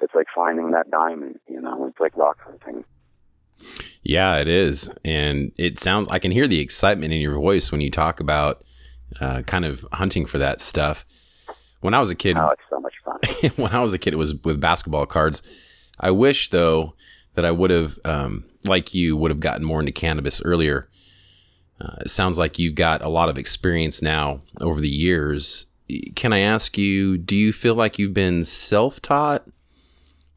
It's 0.00 0.14
like 0.14 0.26
finding 0.34 0.72
that 0.72 0.90
diamond, 0.90 1.38
you 1.48 1.60
know. 1.60 1.86
It's 1.86 2.00
like 2.00 2.16
rock 2.16 2.38
hunting. 2.44 2.84
Yeah, 4.02 4.38
it 4.38 4.48
is, 4.48 4.90
and 5.04 5.52
it 5.56 5.78
sounds. 5.78 6.08
I 6.08 6.18
can 6.18 6.32
hear 6.32 6.48
the 6.48 6.60
excitement 6.60 7.12
in 7.12 7.20
your 7.20 7.34
voice 7.34 7.70
when 7.70 7.80
you 7.80 7.90
talk 7.90 8.18
about 8.18 8.64
uh, 9.20 9.42
kind 9.42 9.64
of 9.64 9.86
hunting 9.92 10.26
for 10.26 10.38
that 10.38 10.60
stuff. 10.60 11.04
When 11.80 11.94
I 11.94 12.00
was 12.00 12.10
a 12.10 12.14
kid, 12.14 12.36
oh, 12.36 12.50
it's 12.50 12.62
so 12.68 12.80
much. 12.80 12.94
when 13.56 13.72
I 13.72 13.80
was 13.80 13.92
a 13.92 13.98
kid, 13.98 14.14
it 14.14 14.18
was 14.18 14.34
with 14.42 14.60
basketball 14.60 15.06
cards. 15.06 15.42
I 15.98 16.10
wish 16.10 16.50
though 16.50 16.94
that 17.34 17.44
I 17.44 17.50
would 17.50 17.70
have, 17.70 17.98
um, 18.04 18.44
like 18.64 18.94
you, 18.94 19.16
would 19.16 19.30
have 19.30 19.40
gotten 19.40 19.64
more 19.64 19.80
into 19.80 19.92
cannabis 19.92 20.42
earlier. 20.44 20.88
Uh, 21.80 21.96
it 22.00 22.10
sounds 22.10 22.38
like 22.38 22.58
you've 22.58 22.74
got 22.74 23.02
a 23.02 23.08
lot 23.08 23.28
of 23.28 23.38
experience 23.38 24.02
now 24.02 24.40
over 24.60 24.80
the 24.80 24.88
years. 24.88 25.66
Can 26.14 26.32
I 26.32 26.38
ask 26.38 26.78
you, 26.78 27.18
do 27.18 27.34
you 27.34 27.52
feel 27.52 27.74
like 27.74 27.98
you've 27.98 28.14
been 28.14 28.44
self 28.44 29.00
taught? 29.00 29.46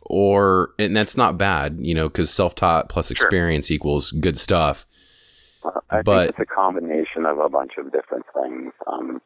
Or, 0.07 0.69
and 0.77 0.95
that's 0.95 1.17
not 1.17 1.37
bad, 1.37 1.77
you 1.79 1.95
know, 1.95 2.07
because 2.07 2.29
self 2.31 2.55
taught 2.55 2.89
plus 2.89 3.11
experience 3.11 3.67
sure. 3.67 3.75
equals 3.75 4.11
good 4.11 4.37
stuff. 4.37 4.85
I 5.89 6.01
but, 6.03 6.27
think 6.27 6.29
it's 6.29 6.51
a 6.51 6.53
combination 6.53 7.25
of 7.25 7.39
a 7.39 7.49
bunch 7.49 7.73
of 7.77 7.91
different 7.91 8.25
things. 8.33 8.71
Um, 8.87 9.21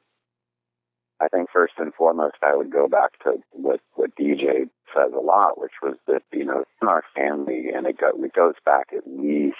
I 1.22 1.28
think 1.28 1.50
first 1.52 1.74
and 1.78 1.94
foremost, 1.94 2.38
I 2.42 2.56
would 2.56 2.72
go 2.72 2.88
back 2.88 3.20
to 3.24 3.36
what, 3.52 3.82
what 3.96 4.16
DJ 4.16 4.70
says 4.96 5.12
a 5.14 5.20
lot, 5.20 5.60
which 5.60 5.74
was 5.84 5.96
that, 6.08 6.24
you 6.32 6.46
know, 6.46 6.64
in 6.82 6.88
our 6.88 7.04
family, 7.16 7.70
and 7.76 7.86
it, 7.86 7.98
go, 8.00 8.12
it 8.24 8.34
goes 8.34 8.56
back 8.66 8.88
at 8.96 9.04
least 9.06 9.58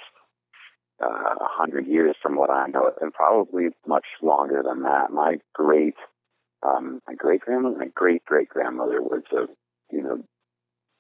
uh, 1.02 1.08
a 1.08 1.44
uh, 1.44 1.48
hundred 1.48 1.88
years 1.88 2.16
from 2.22 2.36
what 2.36 2.50
I 2.50 2.68
know, 2.68 2.92
and 3.02 3.14
probably 3.14 3.68
much 3.88 4.06
longer 4.22 4.62
than 4.64 4.84
that. 4.84 5.12
My 5.12 5.38
great, 5.54 5.96
um, 6.64 7.02
my 7.08 7.14
great 7.16 7.42
grandmother, 7.42 7.78
my 7.78 7.88
great 7.94 8.26
great 8.26 8.50
grandmother 8.50 9.02
was 9.02 9.24
a, 9.32 9.46
you 9.96 10.04
know, 10.04 10.24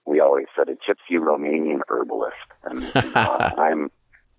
we 0.05 0.21
always 0.21 0.45
said 0.57 0.69
a 0.69 0.73
gypsy 0.73 1.19
Romanian 1.19 1.81
herbalist, 1.89 2.35
and 2.63 2.91
uh, 3.15 3.51
I'm 3.57 3.91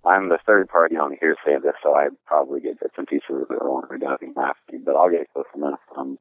I'm 0.04 0.28
the 0.28 0.38
third 0.46 0.68
party 0.68 0.96
on 0.96 1.16
here 1.20 1.36
saying 1.44 1.60
this, 1.62 1.74
so 1.82 1.94
I 1.94 2.08
probably 2.26 2.60
get 2.60 2.80
bits 2.80 2.94
and 2.96 3.06
pieces 3.06 3.30
of 3.30 3.50
it 3.50 3.62
wrong 3.62 3.84
being 4.20 4.32
laughing, 4.34 4.82
but 4.84 4.96
I'll 4.96 5.10
get 5.10 5.32
close 5.32 5.46
enough. 5.54 5.80
Um, 5.96 6.18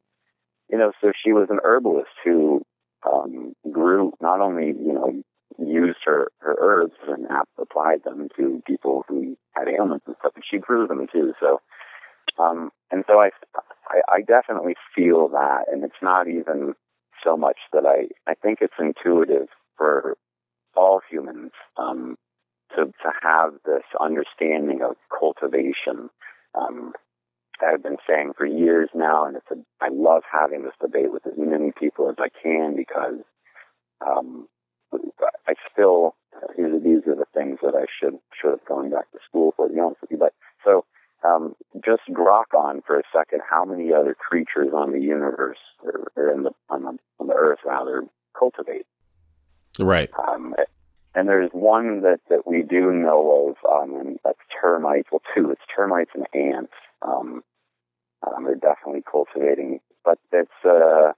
you 0.70 0.78
know, 0.78 0.92
so 1.02 1.12
she 1.24 1.32
was 1.32 1.48
an 1.50 1.60
herbalist 1.64 2.10
who 2.24 2.62
um, 3.06 3.54
grew 3.72 4.14
not 4.22 4.42
only 4.42 4.68
you 4.68 4.94
know 4.94 5.22
used 5.58 6.00
her 6.06 6.28
her 6.40 6.56
herbs 6.60 6.96
and 7.08 7.26
applied 7.58 8.04
them 8.04 8.30
to 8.38 8.62
people 8.68 9.04
who 9.08 9.38
had 9.56 9.68
ailments 9.68 10.06
and 10.08 10.16
stuff, 10.20 10.34
but 10.36 10.44
she 10.50 10.58
grew 10.58 10.88
them 10.88 11.08
too. 11.12 11.34
So, 11.40 11.62
um, 12.38 12.72
and 12.92 13.04
so 13.08 13.20
I, 13.20 13.30
I 13.88 14.02
I 14.16 14.22
definitely 14.22 14.76
feel 14.96 15.30
that, 15.30 15.66
and 15.72 15.84
it's 15.84 16.02
not 16.02 16.28
even 16.28 16.74
so 17.24 17.38
much 17.38 17.58
that 17.74 17.86
I 17.86 18.08
I 18.30 18.36
think 18.36 18.60
it's 18.62 18.74
intuitive 18.80 19.48
for 19.78 20.18
all 20.76 21.02
humans. 21.10 21.52
Um, 21.78 22.18
to, 22.76 22.86
to 22.86 23.12
have 23.22 23.54
this 23.66 23.84
understanding 24.00 24.82
of 24.82 24.96
cultivation. 25.18 26.10
Um, 26.56 26.94
I've 27.62 27.84
been 27.84 27.98
saying 28.08 28.34
for 28.38 28.46
years 28.46 28.90
now, 28.96 29.26
and 29.26 29.36
it's 29.36 29.52
a, 29.52 29.56
I 29.84 29.90
love 29.92 30.24
having 30.32 30.64
this 30.64 30.74
debate 30.82 31.12
with 31.12 31.28
as 31.28 31.34
many 31.38 31.72
people 31.78 32.10
as 32.10 32.16
I 32.18 32.30
can 32.42 32.76
because 32.76 33.20
um, 34.06 34.48
I 34.94 35.54
still 35.72 36.16
these 36.58 37.06
are 37.08 37.16
the 37.16 37.26
things 37.34 37.60
that 37.62 37.76
I 37.76 37.86
should 38.00 38.18
should 38.40 38.52
have 38.52 38.66
gone 38.66 38.92
back 38.92 39.12
to 39.12 39.20
school 39.28 39.54
for. 39.56 39.68
To 39.68 39.74
be 39.74 39.80
honest 39.80 40.02
with 40.02 40.12
you, 40.12 40.18
but 40.18 40.34
so 40.64 40.86
um, 41.28 41.56
just 41.84 42.04
grok 42.10 42.58
on 42.58 42.82
for 42.86 42.98
a 42.98 43.04
second. 43.14 43.42
How 43.50 43.66
many 43.66 43.92
other 43.94 44.16
creatures 44.16 44.70
on 44.74 44.92
the 44.92 45.02
universe 45.02 45.58
or, 45.84 46.12
or 46.16 46.32
in 46.32 46.44
the 46.44 46.52
on 46.70 46.84
the 46.84 46.98
on 47.20 47.28
the 47.28 47.34
earth 47.34 47.60
rather 47.66 48.04
cultivate? 48.38 48.86
Right. 49.80 50.10
Um, 50.28 50.56
and 51.16 51.28
there's 51.28 51.50
one 51.52 52.02
that, 52.02 52.20
that 52.30 52.46
we 52.46 52.62
do 52.62 52.92
know 52.92 53.50
of, 53.50 53.70
um, 53.70 54.00
and 54.00 54.20
that's 54.24 54.40
termites. 54.62 55.10
Well, 55.12 55.22
two. 55.36 55.52
It's 55.52 55.62
termites 55.76 56.12
and 56.14 56.28
ants. 56.34 56.74
Um, 57.02 57.44
um, 58.26 58.44
they're 58.46 58.56
definitely 58.56 59.04
cultivating, 59.10 59.80
but 60.04 60.20
it's. 60.32 60.52
Uh, 60.64 61.14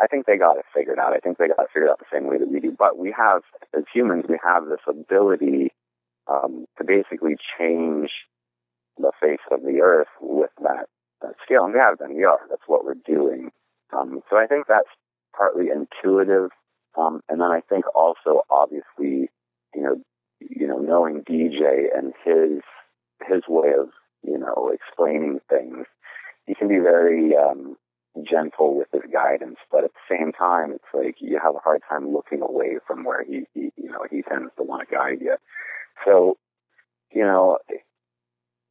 I 0.00 0.08
think 0.08 0.26
they 0.26 0.36
got 0.36 0.56
it 0.56 0.64
figured 0.74 0.98
out. 0.98 1.12
I 1.12 1.18
think 1.18 1.38
they 1.38 1.46
got 1.46 1.60
it 1.60 1.68
figured 1.72 1.90
out 1.90 2.00
the 2.00 2.10
same 2.12 2.26
way 2.26 2.38
that 2.38 2.50
we 2.50 2.58
do. 2.58 2.74
But 2.76 2.98
we 2.98 3.14
have, 3.16 3.42
as 3.76 3.84
humans, 3.92 4.24
we 4.28 4.38
have 4.42 4.66
this 4.66 4.80
ability 4.88 5.72
um, 6.26 6.66
to 6.78 6.84
basically 6.84 7.36
change 7.58 8.10
the 8.98 9.12
face 9.20 9.44
of 9.52 9.62
the 9.62 9.80
earth 9.82 10.08
with 10.20 10.50
that, 10.62 10.86
that 11.22 11.34
scale. 11.44 11.64
And 11.64 11.74
we 11.74 11.80
have 11.80 11.98
been. 11.98 12.16
We 12.16 12.24
are. 12.24 12.40
That's 12.48 12.66
what 12.66 12.84
we're 12.84 12.94
doing. 13.06 13.50
Um, 13.96 14.20
so 14.30 14.36
I 14.36 14.46
think 14.46 14.66
that's 14.66 14.88
partly 15.36 15.66
intuitive 15.68 16.50
um, 16.96 17.20
and 17.28 17.40
then 17.40 17.50
I 17.50 17.60
think 17.68 17.84
also, 17.94 18.42
obviously, 18.50 19.30
you 19.74 19.82
know, 19.82 19.96
you 20.40 20.66
know, 20.66 20.78
knowing 20.78 21.22
DJ 21.22 21.86
and 21.96 22.12
his 22.24 22.62
his 23.26 23.42
way 23.48 23.72
of 23.78 23.88
you 24.22 24.38
know 24.38 24.72
explaining 24.72 25.40
things, 25.48 25.86
he 26.46 26.54
can 26.54 26.68
be 26.68 26.78
very 26.78 27.34
um, 27.36 27.76
gentle 28.22 28.76
with 28.76 28.88
his 28.92 29.10
guidance, 29.12 29.56
but 29.70 29.84
at 29.84 29.90
the 29.92 30.16
same 30.16 30.32
time, 30.32 30.72
it's 30.72 30.84
like 30.92 31.16
you 31.18 31.38
have 31.42 31.54
a 31.54 31.60
hard 31.60 31.82
time 31.88 32.12
looking 32.12 32.42
away 32.42 32.76
from 32.86 33.04
where 33.04 33.24
he, 33.24 33.44
he 33.54 33.72
you 33.76 33.90
know 33.90 34.04
he 34.10 34.22
tends 34.22 34.50
to 34.56 34.62
want 34.62 34.88
to 34.88 34.94
guide 34.94 35.20
you. 35.20 35.36
So, 36.04 36.36
you 37.12 37.22
know, 37.22 37.58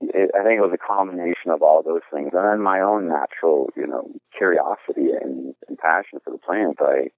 it, 0.01 0.31
I 0.37 0.43
think 0.43 0.57
it 0.57 0.67
was 0.67 0.73
a 0.73 0.87
combination 0.87 1.51
of 1.51 1.61
all 1.61 1.83
those 1.83 2.01
things, 2.13 2.31
and 2.33 2.45
then 2.45 2.61
my 2.61 2.79
own 2.79 3.07
natural, 3.07 3.69
you 3.75 3.87
know, 3.87 4.09
curiosity 4.37 5.11
and, 5.19 5.55
and 5.67 5.77
passion 5.77 6.19
for 6.23 6.31
the 6.31 6.37
plant. 6.37 6.77
I 6.79 7.09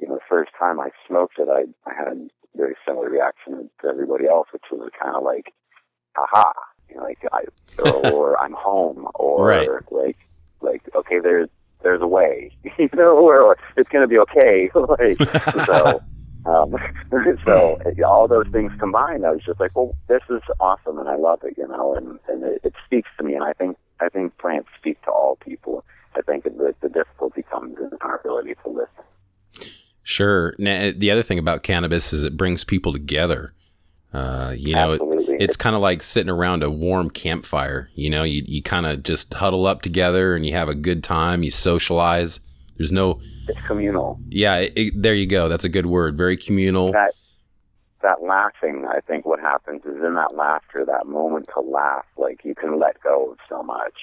you 0.00 0.08
know, 0.08 0.14
the 0.14 0.20
first 0.28 0.50
time 0.58 0.80
I 0.80 0.90
smoked 1.06 1.38
it, 1.38 1.48
I, 1.48 1.64
I 1.88 1.94
had 1.94 2.08
a 2.08 2.28
very 2.56 2.74
similar 2.86 3.08
reaction 3.08 3.70
to 3.82 3.88
everybody 3.88 4.26
else, 4.26 4.48
which 4.52 4.62
was 4.70 4.90
kind 5.00 5.14
of 5.14 5.22
like, 5.22 5.52
aha, 6.18 6.52
you 6.88 6.96
know, 6.96 7.02
like, 7.02 7.18
I, 7.32 7.42
or, 7.82 8.06
or 8.12 8.40
I'm 8.40 8.52
home, 8.52 9.08
or 9.14 9.46
right. 9.46 9.68
like, 9.90 10.16
like, 10.60 10.82
okay, 10.94 11.20
there's, 11.20 11.48
there's 11.82 12.02
a 12.02 12.06
way, 12.06 12.50
you 12.78 12.88
know, 12.94 13.16
or, 13.16 13.40
or 13.40 13.56
it's 13.76 13.88
going 13.88 14.02
to 14.02 14.08
be 14.08 14.18
okay. 14.18 14.70
like, 14.74 15.18
so, 15.66 16.02
um, 16.46 16.74
so 17.44 17.80
all 18.06 18.26
those 18.26 18.46
things 18.48 18.72
combined, 18.78 19.26
I 19.26 19.30
was 19.30 19.42
just 19.44 19.60
like, 19.60 19.76
well, 19.76 19.94
this 20.08 20.22
is 20.30 20.42
awesome, 20.58 20.98
and 20.98 21.08
I 21.08 21.16
love 21.16 21.40
it, 21.44 21.54
you 21.58 21.68
know, 21.68 21.94
and 21.94 22.18
and 22.28 22.42
it, 22.44 22.60
it 22.64 22.74
speaks 22.86 23.08
to 23.18 23.24
me, 23.24 23.34
and 23.34 23.44
I 23.44 23.52
think 23.52 23.76
I 24.00 24.08
think 24.08 24.36
plants 24.38 24.68
speak 24.78 25.00
to 25.02 25.10
all 25.10 25.36
people. 25.36 25.84
I 26.16 26.22
think 26.22 26.44
the 26.44 26.74
the 26.80 26.88
difficulty 26.88 27.42
comes 27.42 27.76
in 27.78 27.90
our 28.00 28.16
ability 28.16 28.54
to 28.62 28.70
listen. 28.70 29.04
Sure. 30.10 30.56
Now, 30.58 30.90
the 30.94 31.12
other 31.12 31.22
thing 31.22 31.38
about 31.38 31.62
cannabis 31.62 32.12
is 32.12 32.24
it 32.24 32.36
brings 32.36 32.64
people 32.64 32.92
together. 32.92 33.54
Uh, 34.12 34.52
you 34.56 34.74
know, 34.74 34.90
it, 34.94 35.00
it's 35.40 35.54
kind 35.54 35.76
of 35.76 35.82
like 35.82 36.02
sitting 36.02 36.28
around 36.28 36.64
a 36.64 36.70
warm 36.70 37.10
campfire. 37.10 37.90
You 37.94 38.10
know, 38.10 38.24
you, 38.24 38.42
you 38.44 38.60
kind 38.60 38.86
of 38.86 39.04
just 39.04 39.32
huddle 39.32 39.68
up 39.68 39.82
together 39.82 40.34
and 40.34 40.44
you 40.44 40.52
have 40.52 40.68
a 40.68 40.74
good 40.74 41.04
time. 41.04 41.44
You 41.44 41.52
socialize. 41.52 42.40
There's 42.76 42.90
no. 42.90 43.20
It's 43.46 43.60
communal. 43.60 44.18
Yeah, 44.28 44.56
it, 44.56 44.72
it, 44.74 45.00
there 45.00 45.14
you 45.14 45.26
go. 45.26 45.48
That's 45.48 45.62
a 45.62 45.68
good 45.68 45.86
word. 45.86 46.16
Very 46.16 46.36
communal. 46.36 46.90
That 46.90 47.12
that 48.02 48.20
laughing, 48.20 48.86
I 48.90 48.98
think, 49.00 49.26
what 49.26 49.38
happens 49.38 49.82
is 49.84 50.02
in 50.02 50.14
that 50.14 50.34
laughter, 50.34 50.84
that 50.86 51.06
moment 51.06 51.48
to 51.54 51.60
laugh, 51.60 52.06
like 52.16 52.40
you 52.44 52.56
can 52.56 52.80
let 52.80 53.00
go 53.00 53.30
of 53.30 53.38
so 53.48 53.62
much. 53.62 53.94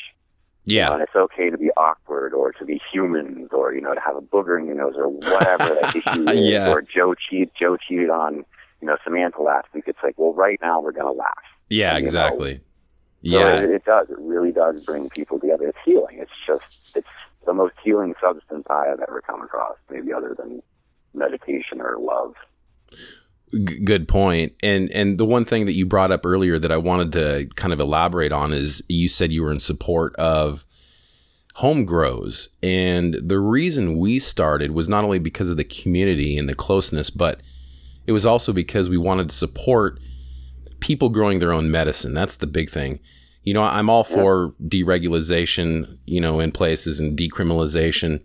Yeah. 0.67 0.83
You 0.83 0.89
know, 0.89 0.93
and 0.95 1.03
it's 1.03 1.15
okay 1.15 1.49
to 1.49 1.57
be 1.57 1.71
awkward 1.77 2.33
or 2.33 2.51
to 2.51 2.65
be 2.65 2.81
humans 2.91 3.49
or, 3.53 3.73
you 3.73 3.79
know, 3.79 3.93
to 3.93 4.01
have 4.01 4.17
a 4.17 4.21
booger 4.21 4.59
in 4.59 4.65
your 4.65 4.75
nose 4.75 4.95
or 4.97 5.07
whatever 5.07 5.77
that 5.81 5.95
issue 5.95 6.29
is. 6.29 6.51
yeah. 6.51 6.69
Or 6.69 6.81
Joe 6.81 7.15
cheat 7.15 7.53
Joe 7.55 7.77
cheated 7.77 8.09
on, 8.09 8.43
you 8.81 8.87
know, 8.87 8.97
Samantha 9.01 9.41
last 9.41 9.67
week. 9.73 9.85
It's 9.87 9.97
like, 10.03 10.15
well, 10.17 10.33
right 10.33 10.59
now 10.61 10.81
we're 10.81 10.91
going 10.91 11.05
to 11.05 11.17
laugh. 11.17 11.37
Yeah, 11.69 11.95
and, 11.95 12.05
exactly. 12.05 12.55
Know, 12.55 12.59
yeah. 13.21 13.39
So 13.39 13.63
it, 13.63 13.69
it 13.71 13.85
does. 13.85 14.09
It 14.09 14.17
really 14.19 14.51
does 14.51 14.83
bring 14.83 15.09
people 15.09 15.39
together. 15.39 15.69
It's 15.69 15.77
healing. 15.85 16.17
It's 16.19 16.31
just, 16.45 16.95
it's 16.95 17.07
the 17.45 17.53
most 17.53 17.75
healing 17.81 18.13
substance 18.21 18.67
I 18.69 18.87
have 18.87 18.99
ever 18.99 19.21
come 19.25 19.41
across, 19.41 19.77
maybe 19.89 20.11
other 20.11 20.35
than 20.37 20.61
meditation 21.13 21.79
or 21.79 21.97
love. 21.97 22.35
G- 23.51 23.79
good 23.79 24.07
point. 24.07 24.53
And 24.61 24.91
and 24.91 25.17
the 25.17 25.25
one 25.25 25.45
thing 25.45 25.65
that 25.65 25.73
you 25.73 25.85
brought 25.85 26.11
up 26.11 26.25
earlier 26.25 26.59
that 26.59 26.71
I 26.71 26.77
wanted 26.77 27.13
to 27.13 27.49
kind 27.55 27.73
of 27.73 27.79
elaborate 27.79 28.31
on 28.31 28.53
is 28.53 28.83
you 28.89 29.07
said 29.07 29.31
you 29.31 29.43
were 29.43 29.51
in 29.51 29.59
support 29.59 30.15
of 30.15 30.65
home 31.55 31.85
grows. 31.85 32.49
And 32.61 33.15
the 33.15 33.39
reason 33.39 33.97
we 33.97 34.19
started 34.19 34.71
was 34.71 34.87
not 34.87 35.03
only 35.03 35.17
because 35.17 35.49
of 35.49 35.57
the 35.57 35.63
community 35.63 36.37
and 36.37 36.47
the 36.47 36.53
closeness, 36.53 37.09
but 37.09 37.41
it 38.05 38.11
was 38.11 38.27
also 38.27 38.53
because 38.53 38.89
we 38.89 38.97
wanted 38.97 39.29
to 39.29 39.35
support 39.35 39.99
people 40.79 41.09
growing 41.09 41.39
their 41.39 41.51
own 41.51 41.71
medicine. 41.71 42.13
That's 42.13 42.37
the 42.37 42.47
big 42.47 42.69
thing. 42.69 42.99
You 43.43 43.53
know, 43.53 43.63
I'm 43.63 43.89
all 43.89 44.03
for 44.03 44.53
deregulation, 44.61 45.97
you 46.05 46.21
know, 46.21 46.39
in 46.39 46.51
places 46.51 46.99
and 46.99 47.17
decriminalization. 47.17 48.21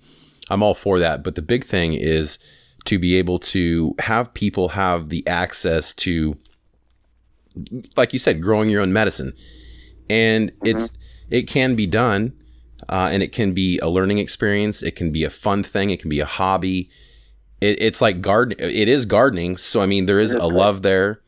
I'm 0.51 0.63
all 0.63 0.75
for 0.75 0.99
that. 0.99 1.23
But 1.23 1.35
the 1.35 1.43
big 1.43 1.65
thing 1.65 1.95
is 1.95 2.39
to 2.85 2.99
be 2.99 3.17
able 3.17 3.39
to 3.39 3.95
have 3.99 4.33
people 4.35 4.71
have 4.71 5.09
the 5.09 5.27
access 5.27 5.93
to, 5.95 6.37
like 7.97 8.13
you 8.13 8.19
said, 8.19 8.43
growing 8.43 8.69
your 8.69 8.83
own 8.83 8.93
medicine. 8.93 9.33
And 10.11 10.53
it's, 10.65 10.91
it 11.31 11.43
can 11.43 11.75
be 11.75 11.87
done 11.87 12.33
uh, 12.89 13.09
and 13.11 13.23
it 13.23 13.33
can 13.33 13.53
be 13.53 13.79
a 13.79 13.89
learning 13.89 14.19
experience. 14.19 14.83
It 14.83 14.97
can 14.97 15.13
be 15.13 15.25
a 15.25 15.31
fun 15.31 15.63
thing. 15.63 15.91
It 15.91 16.01
can 16.01 16.11
be 16.11 16.21
a 16.21 16.27
hobby. 16.27 16.91
It, 17.61 17.81
it's 17.81 18.01
like 18.01 18.21
garden. 18.21 18.59
It 18.59 18.89
is 18.89 19.07
gardening. 19.07 19.57
So 19.57 19.81
I 19.81 19.87
mean, 19.87 20.07
there 20.07 20.21
is 20.21 20.35
a 20.35 20.47
love 20.47 20.83
there. 20.83 21.21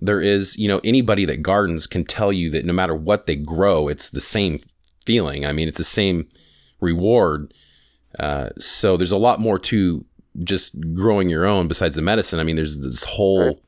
There 0.00 0.20
is, 0.20 0.56
you 0.56 0.66
know, 0.66 0.80
anybody 0.82 1.24
that 1.26 1.42
gardens 1.42 1.86
can 1.86 2.04
tell 2.04 2.32
you 2.32 2.50
that 2.50 2.64
no 2.64 2.72
matter 2.72 2.94
what 2.94 3.26
they 3.26 3.36
grow, 3.36 3.86
it's 3.86 4.10
the 4.10 4.20
same 4.20 4.58
feeling. 5.04 5.46
I 5.46 5.52
mean, 5.52 5.68
it's 5.68 5.78
the 5.78 5.84
same 5.84 6.26
reward. 6.80 7.54
Uh, 8.18 8.50
so 8.58 8.96
there's 8.96 9.12
a 9.12 9.16
lot 9.16 9.38
more 9.38 9.58
to 9.58 10.04
just 10.42 10.74
growing 10.94 11.28
your 11.28 11.44
own 11.46 11.68
besides 11.68 11.96
the 11.96 12.02
medicine. 12.02 12.40
I 12.40 12.44
mean, 12.44 12.56
there's 12.56 12.80
this 12.80 13.04
whole, 13.04 13.60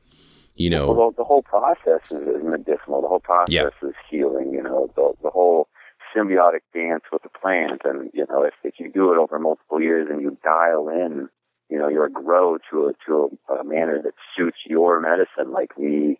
you 0.55 0.69
know, 0.69 0.91
Well, 0.91 1.11
the, 1.11 1.23
whole 1.23 1.43
process 1.43 2.01
is, 2.11 2.27
is 2.27 2.43
medicinal. 2.43 3.01
The 3.01 3.07
whole 3.07 3.19
process 3.19 3.53
Yeah. 3.53 3.69
is 3.89 3.95
healing. 4.09 4.53
You 4.53 4.63
know, 4.63 4.91
the 4.95 5.13
the 5.21 5.29
whole 5.29 5.67
symbiotic 6.15 6.61
dance 6.73 7.03
with 7.11 7.23
the 7.23 7.29
plant, 7.29 7.81
and 7.83 8.09
you 8.13 8.25
know, 8.29 8.43
if 8.43 8.53
if 8.63 8.75
you 8.79 8.89
do 8.91 9.11
it 9.13 9.17
over 9.17 9.37
multiple 9.39 9.81
years 9.81 10.07
and 10.09 10.21
you 10.21 10.37
dial 10.43 10.89
in, 10.89 11.29
you 11.69 11.77
know, 11.77 11.89
your 11.89 12.09
grow 12.09 12.57
to 12.71 12.87
a 12.87 12.93
to 13.05 13.37
a, 13.49 13.53
a 13.55 13.63
manner 13.63 14.01
that 14.01 14.13
suits 14.35 14.57
your 14.65 14.99
medicine, 14.99 15.51
like 15.51 15.77
we, 15.77 16.19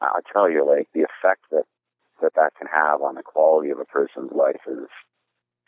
I 0.00 0.20
tell 0.32 0.50
you, 0.50 0.66
like 0.68 0.88
the 0.92 1.00
effect 1.02 1.42
that 1.50 1.64
that 2.20 2.34
that 2.34 2.52
can 2.58 2.66
have 2.66 3.00
on 3.00 3.14
the 3.14 3.22
quality 3.22 3.70
of 3.70 3.78
a 3.78 3.84
person's 3.84 4.32
life 4.32 4.60
is 4.66 4.88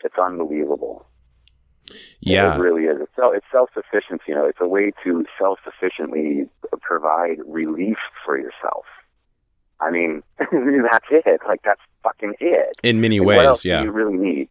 it's 0.03 0.17
unbelievable. 0.17 1.05
Yeah, 2.21 2.55
It 2.55 2.59
really 2.59 2.83
is. 2.85 2.97
It's, 3.01 3.11
self, 3.15 3.33
it's 3.35 3.45
self-sufficiency. 3.51 4.23
You 4.27 4.35
know, 4.35 4.45
it's 4.45 4.59
a 4.61 4.67
way 4.67 4.91
to 5.03 5.25
self-sufficiently 5.39 6.47
provide 6.81 7.37
relief 7.45 7.97
for 8.25 8.37
yourself. 8.37 8.85
I 9.79 9.89
mean, 9.91 10.21
that's 10.37 11.05
it. 11.09 11.41
Like 11.47 11.61
that's 11.63 11.81
fucking 12.03 12.35
it. 12.39 12.77
in 12.83 13.01
many 13.01 13.19
Like, 13.19 13.25
what 13.37 13.45
else 13.45 13.59
ways. 13.59 13.65
Yeah, 13.65 13.79
do 13.79 13.85
you 13.85 13.91
really 13.91 14.17
need? 14.17 14.49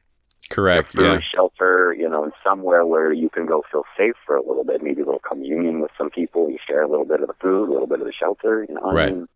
correct. 0.51 0.95
Food, 0.95 1.03
Yeah, 1.05 1.21
shelter, 1.33 1.95
you 1.97 2.09
know, 2.09 2.25
and 2.25 2.33
somewhere 2.43 2.85
where 2.85 3.13
you 3.13 3.31
can 3.31 3.47
go 3.47 3.63
feel 3.71 3.85
safe 3.97 4.15
for 4.27 4.35
a 4.35 4.43
little 4.43 4.65
bit. 4.65 4.83
Maybe 4.83 5.01
a 5.03 5.05
little 5.05 5.21
communion 5.21 5.81
with 5.81 5.93
some 5.97 6.11
people. 6.11 6.51
You 6.51 6.59
share 6.67 6.83
a 6.83 6.89
little 6.89 7.05
bit 7.05 7.21
of 7.21 7.29
the 7.29 7.35
food, 7.41 7.69
a 7.69 7.73
little 7.73 7.87
bit 7.87 8.01
of 8.01 8.07
the 8.07 8.13
shelter. 8.13 8.67
You 8.69 8.75
know, 8.75 8.81
I 8.83 8.93
Right. 8.95 9.13
mean, 9.13 9.29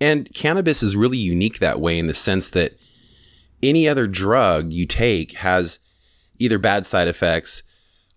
And 0.00 0.32
cannabis 0.34 0.82
is 0.82 0.96
really 0.96 1.18
unique 1.18 1.58
that 1.60 1.80
way 1.80 1.98
in 1.98 2.06
the 2.08 2.14
sense 2.14 2.50
that 2.50 2.76
any 3.62 3.88
other 3.88 4.06
drug 4.06 4.72
you 4.72 4.86
take 4.86 5.32
has 5.38 5.78
either 6.38 6.58
bad 6.58 6.86
side 6.86 7.08
effects 7.08 7.62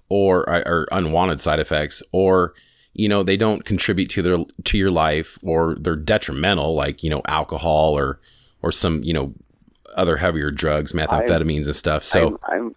or, 0.09 0.49
or 0.49 0.87
unwanted 0.91 1.39
side 1.39 1.59
effects 1.59 2.01
or 2.11 2.53
you 2.93 3.07
know 3.07 3.23
they 3.23 3.37
don't 3.37 3.63
contribute 3.63 4.09
to 4.09 4.21
their 4.21 4.37
to 4.63 4.77
your 4.77 4.91
life 4.91 5.39
or 5.43 5.75
they're 5.79 5.95
detrimental 5.95 6.75
like 6.75 7.03
you 7.03 7.09
know 7.09 7.21
alcohol 7.27 7.97
or 7.97 8.19
or 8.61 8.71
some 8.71 9.01
you 9.03 9.13
know 9.13 9.33
other 9.95 10.17
heavier 10.17 10.51
drugs 10.51 10.91
methamphetamines 10.91 11.65
and 11.65 11.75
stuff 11.75 12.03
so 12.03 12.37
I'm, 12.49 12.59
I'm, 12.59 12.75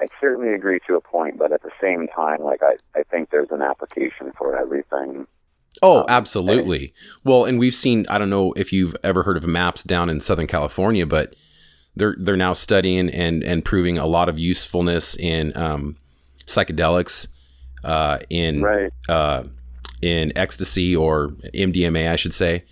I 0.00 0.06
certainly 0.20 0.54
agree 0.54 0.80
to 0.86 0.94
a 0.94 1.00
point, 1.00 1.38
but 1.38 1.52
at 1.52 1.62
the 1.62 1.70
same 1.80 2.08
time, 2.08 2.42
like 2.42 2.62
I, 2.62 2.76
I 2.98 3.02
think 3.04 3.30
there's 3.30 3.50
an 3.50 3.60
application 3.62 4.32
for 4.36 4.56
everything. 4.56 5.26
Oh, 5.82 6.00
Um, 6.00 6.06
absolutely. 6.08 6.94
Well, 7.22 7.44
and 7.44 7.58
we've 7.58 7.74
seen 7.74 8.06
I 8.08 8.18
don't 8.18 8.30
know 8.30 8.52
if 8.52 8.72
you've 8.72 8.96
ever 9.02 9.22
heard 9.22 9.36
of 9.36 9.46
MAPS 9.46 9.82
down 9.84 10.08
in 10.08 10.20
Southern 10.20 10.46
California, 10.46 11.06
but 11.06 11.34
they're 11.96 12.16
they're 12.18 12.36
now 12.36 12.52
studying 12.52 13.10
and 13.10 13.42
and 13.42 13.64
proving 13.64 13.98
a 13.98 14.06
lot 14.06 14.28
of 14.28 14.38
usefulness 14.38 15.16
in 15.16 15.56
um, 15.56 15.96
psychedelics, 16.46 17.28
uh, 17.84 18.18
in 18.30 18.62
Right. 18.62 18.92
uh, 19.08 19.44
in 20.02 20.32
ecstasy 20.36 20.96
or 20.96 21.28
MDMA, 21.54 22.10
I 22.10 22.16
should 22.16 22.34
say. 22.34 22.64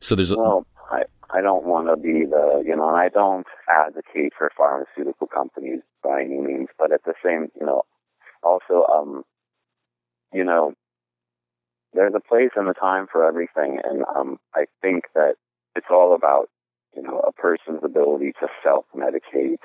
So 0.00 0.14
there's 0.14 0.30
a, 0.30 0.36
Well, 0.36 0.66
I 0.90 1.04
I 1.30 1.40
don't 1.40 1.64
want 1.64 1.88
to 1.88 1.96
be 1.96 2.24
the 2.24 2.62
you 2.64 2.76
know, 2.76 2.88
I 2.88 3.08
don't 3.08 3.46
advocate 3.68 4.32
for 4.36 4.50
pharmaceutical 4.56 5.26
companies 5.26 5.80
by 6.02 6.22
any 6.22 6.40
means, 6.40 6.68
but 6.78 6.92
at 6.92 7.04
the 7.04 7.14
same, 7.24 7.48
you 7.58 7.66
know, 7.66 7.82
also, 8.42 8.84
um, 8.92 9.24
you 10.32 10.44
know, 10.44 10.74
there's 11.94 12.14
a 12.14 12.20
place 12.20 12.50
and 12.56 12.68
a 12.68 12.74
time 12.74 13.06
for 13.10 13.26
everything, 13.26 13.80
and 13.82 14.04
um, 14.14 14.38
I 14.54 14.66
think 14.82 15.04
that 15.14 15.34
it's 15.74 15.86
all 15.90 16.14
about 16.14 16.50
you 16.98 17.06
know 17.06 17.20
a 17.20 17.32
person's 17.32 17.84
ability 17.84 18.32
to 18.40 18.48
self-medicate, 18.62 19.62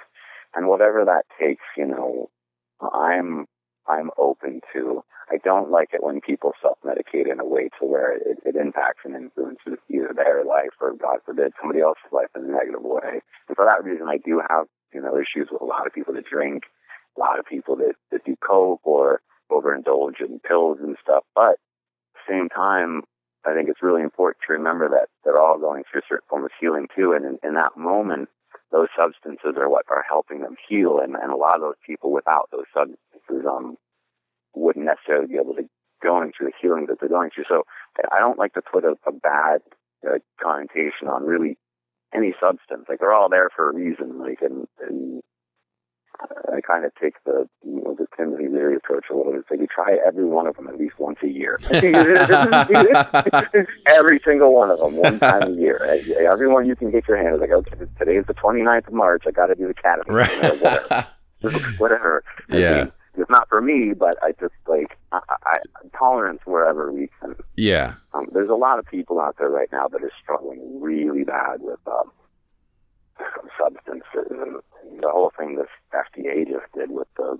and 0.55 0.67
whatever 0.67 1.03
that 1.05 1.25
takes, 1.39 1.63
you 1.75 1.87
know, 1.87 2.29
I'm 2.81 3.45
I'm 3.87 4.11
open 4.17 4.61
to. 4.73 5.03
I 5.31 5.37
don't 5.43 5.71
like 5.71 5.89
it 5.93 6.03
when 6.03 6.21
people 6.21 6.51
self-medicate 6.61 7.31
in 7.31 7.39
a 7.39 7.45
way 7.45 7.69
to 7.79 7.85
where 7.85 8.15
it, 8.15 8.37
it 8.45 8.55
impacts 8.55 9.01
and 9.05 9.15
influences 9.15 9.79
either 9.89 10.11
their 10.13 10.43
life 10.43 10.75
or, 10.81 10.93
God 10.93 11.19
forbid, 11.25 11.53
somebody 11.59 11.81
else's 11.81 12.11
life 12.11 12.27
in 12.35 12.43
a 12.43 12.47
negative 12.47 12.83
way. 12.83 13.21
And 13.47 13.55
for 13.55 13.65
that 13.65 13.83
reason, 13.83 14.07
I 14.09 14.17
do 14.17 14.41
have, 14.49 14.67
you 14.93 15.01
know, 15.01 15.15
issues 15.15 15.47
with 15.49 15.61
a 15.61 15.65
lot 15.65 15.87
of 15.87 15.93
people 15.93 16.13
that 16.13 16.25
drink, 16.25 16.63
a 17.17 17.19
lot 17.19 17.39
of 17.39 17.45
people 17.45 17.77
that, 17.77 17.95
that 18.11 18.25
do 18.25 18.35
coke 18.45 18.81
or 18.83 19.21
overindulge 19.49 20.19
in 20.19 20.39
pills 20.39 20.79
and 20.83 20.97
stuff. 21.01 21.23
But 21.33 21.55
at 21.55 22.19
the 22.27 22.29
same 22.29 22.49
time, 22.49 23.03
I 23.45 23.53
think 23.53 23.69
it's 23.69 23.83
really 23.83 24.01
important 24.01 24.37
to 24.47 24.53
remember 24.53 24.89
that 24.89 25.09
they're 25.23 25.39
all 25.39 25.59
going 25.59 25.83
through 25.83 26.01
a 26.01 26.09
certain 26.09 26.27
form 26.29 26.45
of 26.45 26.51
healing 26.59 26.87
too. 26.95 27.11
And 27.13 27.25
in, 27.25 27.39
in 27.43 27.53
that 27.55 27.77
moment, 27.77 28.29
those 28.71 28.87
substances 28.97 29.55
are 29.57 29.69
what 29.69 29.85
are 29.89 30.05
helping 30.07 30.41
them 30.41 30.55
heal. 30.67 30.99
And, 31.03 31.15
and 31.15 31.31
a 31.31 31.35
lot 31.35 31.55
of 31.55 31.61
those 31.61 31.81
people 31.85 32.11
without 32.11 32.49
those 32.51 32.65
substances, 32.73 33.45
um, 33.47 33.77
wouldn't 34.55 34.85
necessarily 34.85 35.27
be 35.27 35.35
able 35.35 35.55
to 35.55 35.67
go 36.01 36.21
into 36.21 36.41
the 36.41 36.51
healing 36.61 36.85
that 36.87 36.99
they're 36.99 37.09
going 37.09 37.31
through. 37.33 37.45
So 37.49 37.63
I 38.11 38.19
don't 38.19 38.37
like 38.39 38.53
to 38.53 38.61
put 38.61 38.83
a, 38.83 38.95
a 39.07 39.11
bad 39.11 39.61
uh, 40.05 40.19
connotation 40.41 41.07
on 41.07 41.23
really 41.23 41.57
any 42.13 42.33
substance. 42.39 42.85
Like 42.87 42.99
they're 42.99 43.13
all 43.13 43.29
there 43.29 43.49
for 43.55 43.69
a 43.69 43.73
reason. 43.73 44.19
Like 44.19 44.41
and, 44.41 44.67
and 44.79 45.21
I 46.53 46.61
kind 46.61 46.85
of 46.85 46.91
take 47.01 47.15
the 47.25 47.47
you 47.65 47.81
know 47.83 47.95
the 47.97 48.05
Timothy 48.15 48.47
Leary 48.47 48.75
approach 48.75 49.05
a 49.11 49.15
little 49.15 49.31
bit. 49.33 49.41
It's 49.41 49.51
like 49.51 49.59
you 49.59 49.67
try 49.67 49.97
every 50.05 50.25
one 50.25 50.45
of 50.47 50.55
them 50.55 50.67
at 50.67 50.77
least 50.77 50.97
once 50.99 51.17
a 51.23 51.27
year. 51.27 51.59
every 53.87 54.19
single 54.19 54.53
one 54.53 54.69
of 54.69 54.79
them 54.79 54.95
one 54.97 55.19
time 55.19 55.43
a 55.43 55.51
year. 55.55 55.79
Everyone 56.31 56.65
you 56.65 56.75
can 56.75 56.91
get 56.91 57.07
your 57.07 57.17
hand 57.17 57.35
is 57.35 57.41
like, 57.41 57.51
okay, 57.51 57.77
today's 57.99 58.25
the 58.27 58.33
29th 58.33 58.87
of 58.87 58.93
March. 58.93 59.23
I 59.27 59.31
got 59.31 59.47
to 59.47 59.55
do 59.55 59.67
the 59.67 59.73
cat. 59.73 59.99
right. 60.07 60.61
whatever. 60.61 61.07
whatever. 61.77 62.23
I 62.51 62.57
Yeah. 62.57 62.77
mean, 62.83 62.91
it's 63.15 63.29
not 63.29 63.47
for 63.49 63.61
me, 63.61 63.93
but 63.93 64.17
I 64.23 64.31
just 64.39 64.53
like 64.67 64.97
I, 65.11 65.19
I, 65.45 65.57
tolerance 65.97 66.39
wherever 66.45 66.91
we 66.91 67.09
can. 67.21 67.35
yeah, 67.55 67.93
Um, 68.13 68.27
there's 68.33 68.49
a 68.49 68.55
lot 68.55 68.79
of 68.79 68.85
people 68.87 69.19
out 69.21 69.35
there 69.37 69.49
right 69.49 69.69
now 69.71 69.87
that 69.87 70.01
are 70.03 70.11
struggling 70.21 70.81
really 70.81 71.23
bad 71.23 71.61
with 71.61 71.79
um, 71.87 72.11
substances 73.59 74.31
and 74.31 74.61
the 75.01 75.09
whole 75.09 75.31
thing 75.37 75.55
this 75.55 75.67
FDA 75.93 76.47
just 76.47 76.71
did 76.73 76.91
with 76.91 77.07
the, 77.17 77.37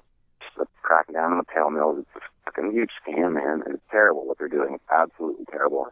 the 0.58 0.66
cracking 0.82 1.14
down 1.14 1.32
on 1.32 1.38
the 1.38 1.44
pill 1.44 1.70
mills. 1.70 2.00
It's 2.00 2.10
a 2.16 2.20
fucking 2.46 2.72
huge 2.72 2.92
scam, 3.06 3.34
man. 3.34 3.64
And 3.66 3.76
it's 3.76 3.84
terrible 3.92 4.28
what 4.28 4.38
they're 4.38 4.48
doing. 4.48 4.76
It's 4.76 4.84
absolutely 4.92 5.46
terrible. 5.50 5.88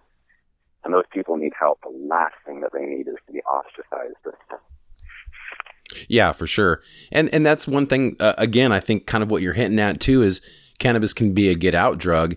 And 0.83 0.93
those 0.93 1.05
people 1.11 1.37
need 1.37 1.53
help. 1.57 1.79
The 1.81 1.89
last 1.89 2.35
thing 2.45 2.61
that 2.61 2.71
they 2.73 2.85
need 2.85 3.07
is 3.07 3.15
to 3.27 3.33
be 3.33 3.41
ostracized. 3.41 4.15
Yeah, 6.07 6.31
for 6.31 6.47
sure. 6.47 6.81
And 7.11 7.29
and 7.33 7.45
that's 7.45 7.67
one 7.67 7.85
thing. 7.85 8.15
Uh, 8.19 8.33
again, 8.37 8.71
I 8.71 8.79
think 8.79 9.05
kind 9.05 9.23
of 9.23 9.29
what 9.29 9.41
you're 9.41 9.53
hinting 9.53 9.79
at 9.79 9.99
too 9.99 10.23
is 10.23 10.41
cannabis 10.79 11.13
can 11.13 11.33
be 11.33 11.49
a 11.49 11.55
get 11.55 11.75
out 11.75 11.97
drug 11.97 12.35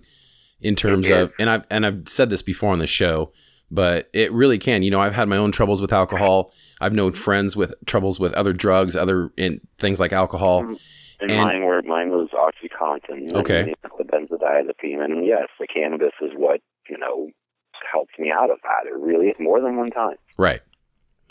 in 0.61 0.76
terms 0.76 1.09
of. 1.09 1.32
And 1.38 1.49
I've 1.49 1.64
and 1.70 1.86
I've 1.86 2.09
said 2.09 2.30
this 2.30 2.42
before 2.42 2.72
on 2.72 2.78
the 2.78 2.86
show, 2.86 3.32
but 3.70 4.11
it 4.12 4.32
really 4.32 4.59
can. 4.59 4.82
You 4.82 4.90
know, 4.90 5.01
I've 5.01 5.14
had 5.14 5.28
my 5.28 5.36
own 5.36 5.53
troubles 5.53 5.80
with 5.80 5.92
alcohol. 5.92 6.53
I've 6.85 6.93
known 6.93 7.12
friends 7.12 7.57
with 7.57 7.74
troubles 7.87 8.20
with 8.20 8.32
other 8.35 8.53
drugs, 8.53 8.95
other 8.95 9.30
in 9.37 9.61
things 9.78 9.99
like 10.01 10.12
alcohol. 10.12 10.61
And, 10.61 10.78
And- 11.20 11.37
mine 11.37 11.64
were 11.64 11.80
mine 11.82 12.11
was 12.11 12.28
OxyContin. 12.32 13.32
Okay. 13.35 13.74
the 13.99 14.05
benzodiazepine, 14.05 15.03
and 15.05 15.24
yes, 15.26 15.49
the 15.59 15.66
cannabis 15.66 16.12
is 16.20 16.32
what 16.37 16.61
you 16.89 16.99
know 16.99 17.30
helped 17.93 18.18
me 18.18 18.30
out 18.30 18.51
of 18.51 18.59
that. 18.62 18.87
It 18.89 18.95
really 18.99 19.28
is 19.28 19.37
more 19.39 19.61
than 19.61 19.76
one 19.76 19.91
time. 19.91 20.16
Right. 20.37 20.61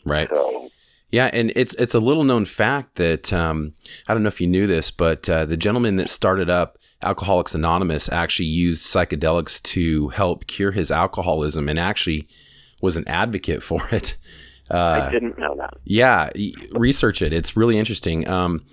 Right. 0.05 0.29
So 0.29 0.69
Yeah, 1.11 1.29
and 1.33 1.51
it's 1.55 1.73
it's 1.75 1.93
a 1.93 1.99
little 1.99 2.23
known 2.23 2.45
fact 2.45 2.95
that 2.95 3.31
um, 3.31 3.73
I 4.07 4.13
don't 4.13 4.23
know 4.23 4.29
if 4.29 4.41
you 4.41 4.47
knew 4.47 4.65
this, 4.67 4.89
but 4.91 5.29
uh, 5.29 5.45
the 5.45 5.57
gentleman 5.57 5.97
that 5.97 6.09
started 6.09 6.49
up 6.49 6.77
Alcoholics 7.03 7.53
Anonymous 7.53 8.09
actually 8.09 8.47
used 8.47 8.83
psychedelics 8.85 9.61
to 9.63 10.09
help 10.09 10.47
cure 10.47 10.71
his 10.71 10.89
alcoholism, 10.89 11.67
and 11.69 11.77
actually 11.77 12.27
was 12.81 12.97
an 12.97 13.07
advocate 13.07 13.61
for 13.61 13.87
it. 13.91 14.15
Uh, 14.71 15.05
I 15.07 15.11
didn't 15.11 15.37
know 15.37 15.55
that. 15.57 15.73
yeah, 15.83 16.29
research 16.71 17.21
it. 17.21 17.33
It's 17.33 17.55
really 17.57 17.77
interesting. 17.77 18.27
Um, 18.27 18.65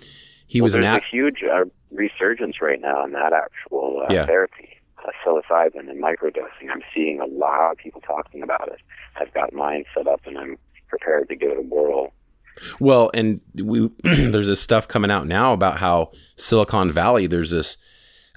he 0.47 0.61
Well, 0.61 0.65
was 0.65 0.75
an 0.75 0.81
there's 0.81 0.97
at- 0.97 1.03
a 1.03 1.05
huge 1.11 1.43
uh, 1.43 1.65
resurgence 1.91 2.61
right 2.61 2.79
now 2.81 3.03
in 3.05 3.11
that 3.11 3.33
actual 3.33 4.03
uh, 4.09 4.13
Yeah. 4.13 4.25
therapy, 4.25 4.69
uh, 5.05 5.09
psilocybin 5.25 5.89
and 5.89 6.01
microdosing. 6.01 6.69
I'm 6.71 6.81
seeing 6.93 7.19
a 7.19 7.25
lot 7.25 7.71
of 7.71 7.77
people 7.77 8.01
talking 8.01 8.41
about 8.41 8.67
it. 8.69 8.79
I've 9.19 9.33
got 9.33 9.53
mine 9.53 9.83
set 9.95 10.07
up, 10.07 10.21
and 10.25 10.37
I'm 10.37 10.57
prepared 10.87 11.27
to 11.29 11.35
give 11.35 11.51
it 11.51 11.57
a 11.57 11.61
whirl. 11.61 12.13
Well, 12.79 13.11
and 13.13 13.41
we 13.55 13.89
there's 14.03 14.47
this 14.47 14.61
stuff 14.61 14.87
coming 14.87 15.11
out 15.11 15.27
now 15.27 15.53
about 15.53 15.77
how 15.77 16.11
Silicon 16.37 16.91
Valley 16.91 17.27
there's 17.27 17.51
this 17.51 17.77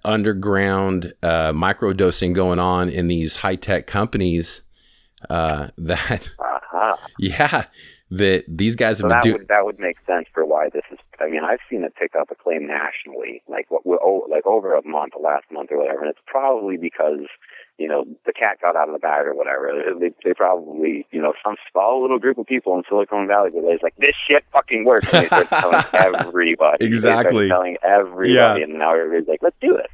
underground 0.04 1.12
uh, 1.22 1.52
microdosing 1.52 2.34
going 2.34 2.58
on 2.58 2.88
in 2.88 3.06
these 3.08 3.36
high 3.36 3.56
tech 3.56 3.86
companies. 3.86 4.62
Uh, 5.30 5.68
that 5.78 6.28
Yeah, 7.18 7.64
that 8.10 8.44
these 8.48 8.76
guys 8.76 8.98
So 8.98 9.04
have 9.08 9.10
been 9.10 9.16
that 9.16 9.22
doing. 9.22 9.38
would 9.38 9.48
that 9.48 9.64
would 9.64 9.78
make 9.78 9.96
sense 10.06 10.28
for 10.32 10.44
why 10.44 10.68
this 10.68 10.82
is. 10.92 10.98
I 11.20 11.28
mean, 11.28 11.42
I've 11.44 11.60
seen 11.70 11.84
it 11.84 11.94
pick 11.96 12.14
up 12.14 12.30
a 12.30 12.34
claim 12.34 12.66
nationally, 12.66 13.42
like 13.48 13.70
what 13.70 13.86
we're 13.86 13.98
oh, 14.02 14.26
like 14.30 14.46
over 14.46 14.74
a 14.74 14.86
month, 14.86 15.14
last 15.20 15.44
month 15.50 15.70
or 15.72 15.78
whatever, 15.78 16.00
and 16.00 16.10
it's 16.10 16.18
probably 16.26 16.76
because 16.76 17.26
you 17.78 17.88
know 17.88 18.04
the 18.26 18.32
cat 18.32 18.58
got 18.60 18.76
out 18.76 18.88
of 18.88 18.92
the 18.94 18.98
bag 19.00 19.26
or 19.26 19.34
whatever. 19.34 19.72
They, 19.98 20.10
they 20.24 20.34
probably 20.34 21.06
you 21.12 21.20
know 21.22 21.32
some 21.44 21.56
small 21.72 22.02
little 22.02 22.18
group 22.18 22.38
of 22.38 22.46
people 22.46 22.76
in 22.76 22.82
Silicon 22.88 23.26
Valley 23.26 23.50
they're 23.52 23.78
like, 23.82 23.96
this 23.96 24.14
shit 24.28 24.44
fucking 24.52 24.84
works. 24.84 25.12
And 25.12 25.22
they 25.24 25.26
start 25.26 25.48
telling 25.50 25.82
everybody. 25.94 26.84
Exactly. 26.84 27.48
Telling 27.48 27.76
everybody, 27.82 28.62
and 28.62 28.74
now 28.78 28.94
everybody's 28.94 29.28
like, 29.28 29.40
let's 29.42 29.56
do 29.60 29.76
it. 29.76 29.90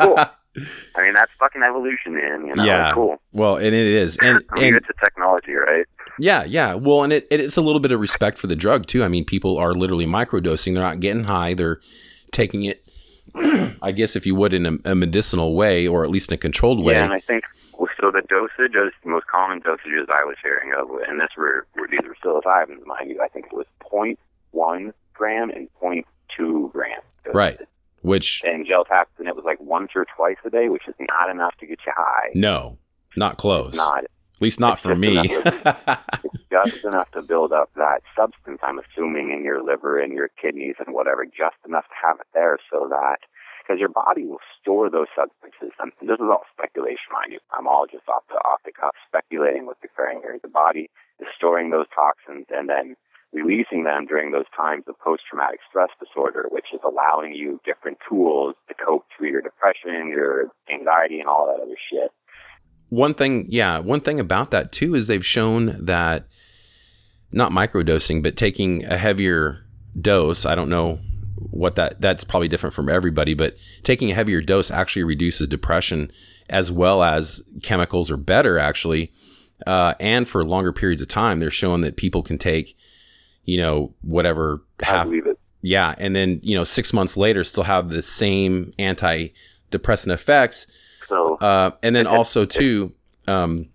Cool. 0.00 0.16
I 0.96 1.02
mean, 1.02 1.14
that's 1.14 1.30
fucking 1.38 1.62
evolution, 1.62 2.14
man. 2.14 2.46
You 2.46 2.54
know, 2.56 2.64
Yeah. 2.64 2.92
cool. 2.92 3.20
well, 3.32 3.56
and 3.56 3.66
it 3.68 3.74
is, 3.74 4.16
and 4.18 4.42
I 4.50 4.54
mean, 4.56 4.64
and 4.74 4.76
it's 4.76 4.88
a 4.90 5.04
technology, 5.04 5.52
right? 5.52 5.86
Yeah, 6.18 6.44
yeah. 6.44 6.74
Well, 6.74 7.02
and 7.02 7.12
it, 7.12 7.26
it's 7.30 7.56
a 7.56 7.62
little 7.62 7.80
bit 7.80 7.92
of 7.92 8.00
respect 8.00 8.38
for 8.38 8.46
the 8.46 8.56
drug 8.56 8.86
too. 8.86 9.04
I 9.04 9.08
mean, 9.08 9.24
people 9.24 9.58
are 9.58 9.74
literally 9.74 10.06
microdosing. 10.06 10.74
They're 10.74 10.82
not 10.82 11.00
getting 11.00 11.24
high. 11.24 11.54
They're 11.54 11.80
taking 12.32 12.64
it, 12.64 12.84
I 13.82 13.92
guess, 13.92 14.16
if 14.16 14.26
you 14.26 14.34
would, 14.34 14.52
in 14.52 14.66
a, 14.66 14.90
a 14.92 14.94
medicinal 14.94 15.54
way 15.54 15.86
or 15.86 16.04
at 16.04 16.10
least 16.10 16.30
in 16.30 16.34
a 16.34 16.38
controlled 16.38 16.84
way. 16.84 16.94
Yeah, 16.94 17.04
and 17.04 17.12
I 17.12 17.20
think 17.20 17.44
so. 18.00 18.10
The 18.10 18.22
dosage, 18.22 18.74
is 18.74 18.92
the 19.04 19.10
most 19.10 19.26
common 19.26 19.60
dosages 19.60 20.08
I 20.10 20.24
was 20.24 20.36
hearing 20.42 20.72
of, 20.78 20.88
and 21.06 21.20
this 21.20 21.28
were, 21.36 21.66
were 21.76 21.86
these 21.88 22.00
were 22.02 22.16
psilocybin, 22.24 22.84
mind 22.86 23.10
you. 23.10 23.20
I 23.22 23.28
think 23.28 23.46
it 23.46 23.52
was 23.52 23.66
0.1 23.92 24.92
gram 25.14 25.50
and 25.50 25.68
0.2 25.82 26.72
gram. 26.72 27.00
dosage. 27.24 27.34
right. 27.34 27.60
Which 28.02 28.42
And 28.46 28.66
gel 28.66 28.84
taps, 28.84 29.10
and 29.18 29.28
it 29.28 29.36
was 29.36 29.44
like 29.44 29.60
once 29.60 29.90
or 29.94 30.06
twice 30.16 30.38
a 30.44 30.50
day, 30.50 30.70
which 30.70 30.88
is 30.88 30.94
not 30.98 31.28
enough 31.28 31.54
to 31.58 31.66
get 31.66 31.78
you 31.86 31.92
high. 31.94 32.30
no, 32.34 32.78
not 33.14 33.36
close. 33.36 33.74
Not 33.76 34.04
at 34.40 34.42
least 34.42 34.58
not 34.58 34.78
it's 34.78 34.82
for 34.82 34.96
me. 34.96 35.28
just 36.50 36.82
enough 36.86 37.10
to 37.10 37.20
build 37.20 37.52
up 37.52 37.68
that 37.76 38.00
substance. 38.16 38.58
I'm 38.62 38.80
assuming 38.80 39.36
in 39.36 39.44
your 39.44 39.62
liver 39.62 40.00
and 40.00 40.14
your 40.14 40.30
kidneys 40.40 40.76
and 40.80 40.94
whatever, 40.94 41.26
just 41.26 41.60
enough 41.68 41.84
to 41.84 42.08
have 42.08 42.20
it 42.20 42.26
there 42.32 42.56
so 42.72 42.88
that 42.88 43.18
because 43.60 43.78
your 43.78 43.90
body 43.90 44.24
will 44.24 44.40
store 44.56 44.88
those 44.88 45.12
substances. 45.14 45.76
And 45.78 45.92
this 46.00 46.16
is 46.16 46.32
all 46.32 46.48
speculation, 46.56 47.12
mind 47.12 47.32
you. 47.32 47.40
I'm 47.52 47.68
all 47.68 47.84
just 47.84 48.08
off 48.08 48.24
the 48.28 48.40
off 48.40 48.64
the 48.64 48.72
cuff 48.72 48.96
speculating 49.06 49.66
what's 49.66 49.84
occurring 49.84 50.20
here. 50.24 50.40
The 50.40 50.48
body 50.48 50.88
is 51.20 51.28
storing 51.36 51.68
those 51.68 51.86
toxins 51.94 52.46
and 52.48 52.66
then 52.66 52.96
releasing 53.32 53.84
them 53.84 54.06
during 54.06 54.32
those 54.32 54.48
times 54.56 54.84
of 54.88 54.98
post-traumatic 54.98 55.60
stress 55.68 55.90
disorder, 56.00 56.46
which 56.48 56.72
is 56.72 56.80
allowing 56.82 57.34
you 57.34 57.60
different 57.64 57.98
tools 58.08 58.56
to 58.68 58.74
cope 58.74 59.04
through 59.12 59.28
your 59.28 59.42
depression, 59.42 60.08
your 60.08 60.48
anxiety, 60.72 61.20
and 61.20 61.28
all 61.28 61.46
that 61.46 61.62
other 61.62 61.76
shit. 61.92 62.10
One 62.90 63.14
thing, 63.14 63.46
yeah, 63.48 63.78
one 63.78 64.00
thing 64.00 64.20
about 64.20 64.50
that 64.50 64.72
too 64.72 64.94
is 64.94 65.06
they've 65.06 65.24
shown 65.24 65.84
that 65.84 66.26
not 67.32 67.52
microdosing, 67.52 68.22
but 68.22 68.36
taking 68.36 68.84
a 68.84 68.98
heavier 68.98 69.64
dose. 69.98 70.44
I 70.44 70.54
don't 70.54 70.68
know 70.68 70.98
what 71.36 71.76
that 71.76 72.00
that's 72.00 72.24
probably 72.24 72.48
different 72.48 72.74
from 72.74 72.88
everybody, 72.88 73.32
but 73.32 73.56
taking 73.82 74.10
a 74.10 74.14
heavier 74.14 74.40
dose 74.40 74.70
actually 74.70 75.04
reduces 75.04 75.48
depression 75.48 76.10
as 76.48 76.70
well 76.70 77.02
as 77.02 77.42
chemicals 77.62 78.10
are 78.10 78.16
better 78.16 78.58
actually. 78.58 79.12
Uh, 79.66 79.94
and 80.00 80.28
for 80.28 80.44
longer 80.44 80.72
periods 80.72 81.02
of 81.02 81.08
time, 81.08 81.38
they're 81.38 81.50
showing 81.50 81.82
that 81.82 81.96
people 81.96 82.22
can 82.22 82.38
take, 82.38 82.76
you 83.44 83.58
know, 83.58 83.94
whatever 84.00 84.64
half, 84.82 85.04
believe 85.04 85.26
it. 85.26 85.38
yeah, 85.62 85.94
and 85.98 86.16
then 86.16 86.40
you 86.42 86.56
know 86.56 86.64
six 86.64 86.92
months 86.92 87.16
later 87.16 87.44
still 87.44 87.64
have 87.64 87.90
the 87.90 88.02
same 88.02 88.72
antidepressant 88.78 90.12
effects 90.12 90.66
uh, 91.40 91.70
and 91.82 91.94
then 91.96 92.06
also 92.06 92.44
too, 92.44 92.92
um, 93.26 93.68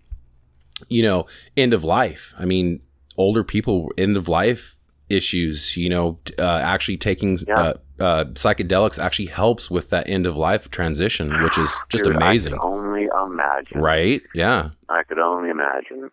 you 0.88 1.02
know, 1.02 1.26
end 1.56 1.74
of 1.74 1.84
life. 1.84 2.34
I 2.38 2.44
mean, 2.44 2.80
older 3.16 3.42
people 3.44 3.90
end 3.96 4.16
of 4.16 4.28
life 4.28 4.76
issues. 5.08 5.76
You 5.76 5.88
know, 5.88 6.18
uh, 6.38 6.42
actually 6.62 6.96
taking 6.96 7.38
Yeah. 7.46 7.60
uh, 7.60 7.74
uh, 7.98 8.24
psychedelics 8.34 9.02
actually 9.02 9.26
helps 9.26 9.70
with 9.70 9.88
that 9.90 10.08
end 10.08 10.26
of 10.26 10.36
life 10.36 10.70
transition, 10.70 11.42
which 11.42 11.56
is 11.56 11.74
just 11.88 12.04
dude, 12.04 12.14
amazing, 12.16 12.54
I 12.54 12.56
could 12.58 12.66
only 12.66 13.04
imagine. 13.04 13.80
right? 13.80 14.22
Yeah, 14.34 14.70
I 14.88 15.02
could 15.04 15.18
only 15.18 15.48
imagine. 15.50 16.10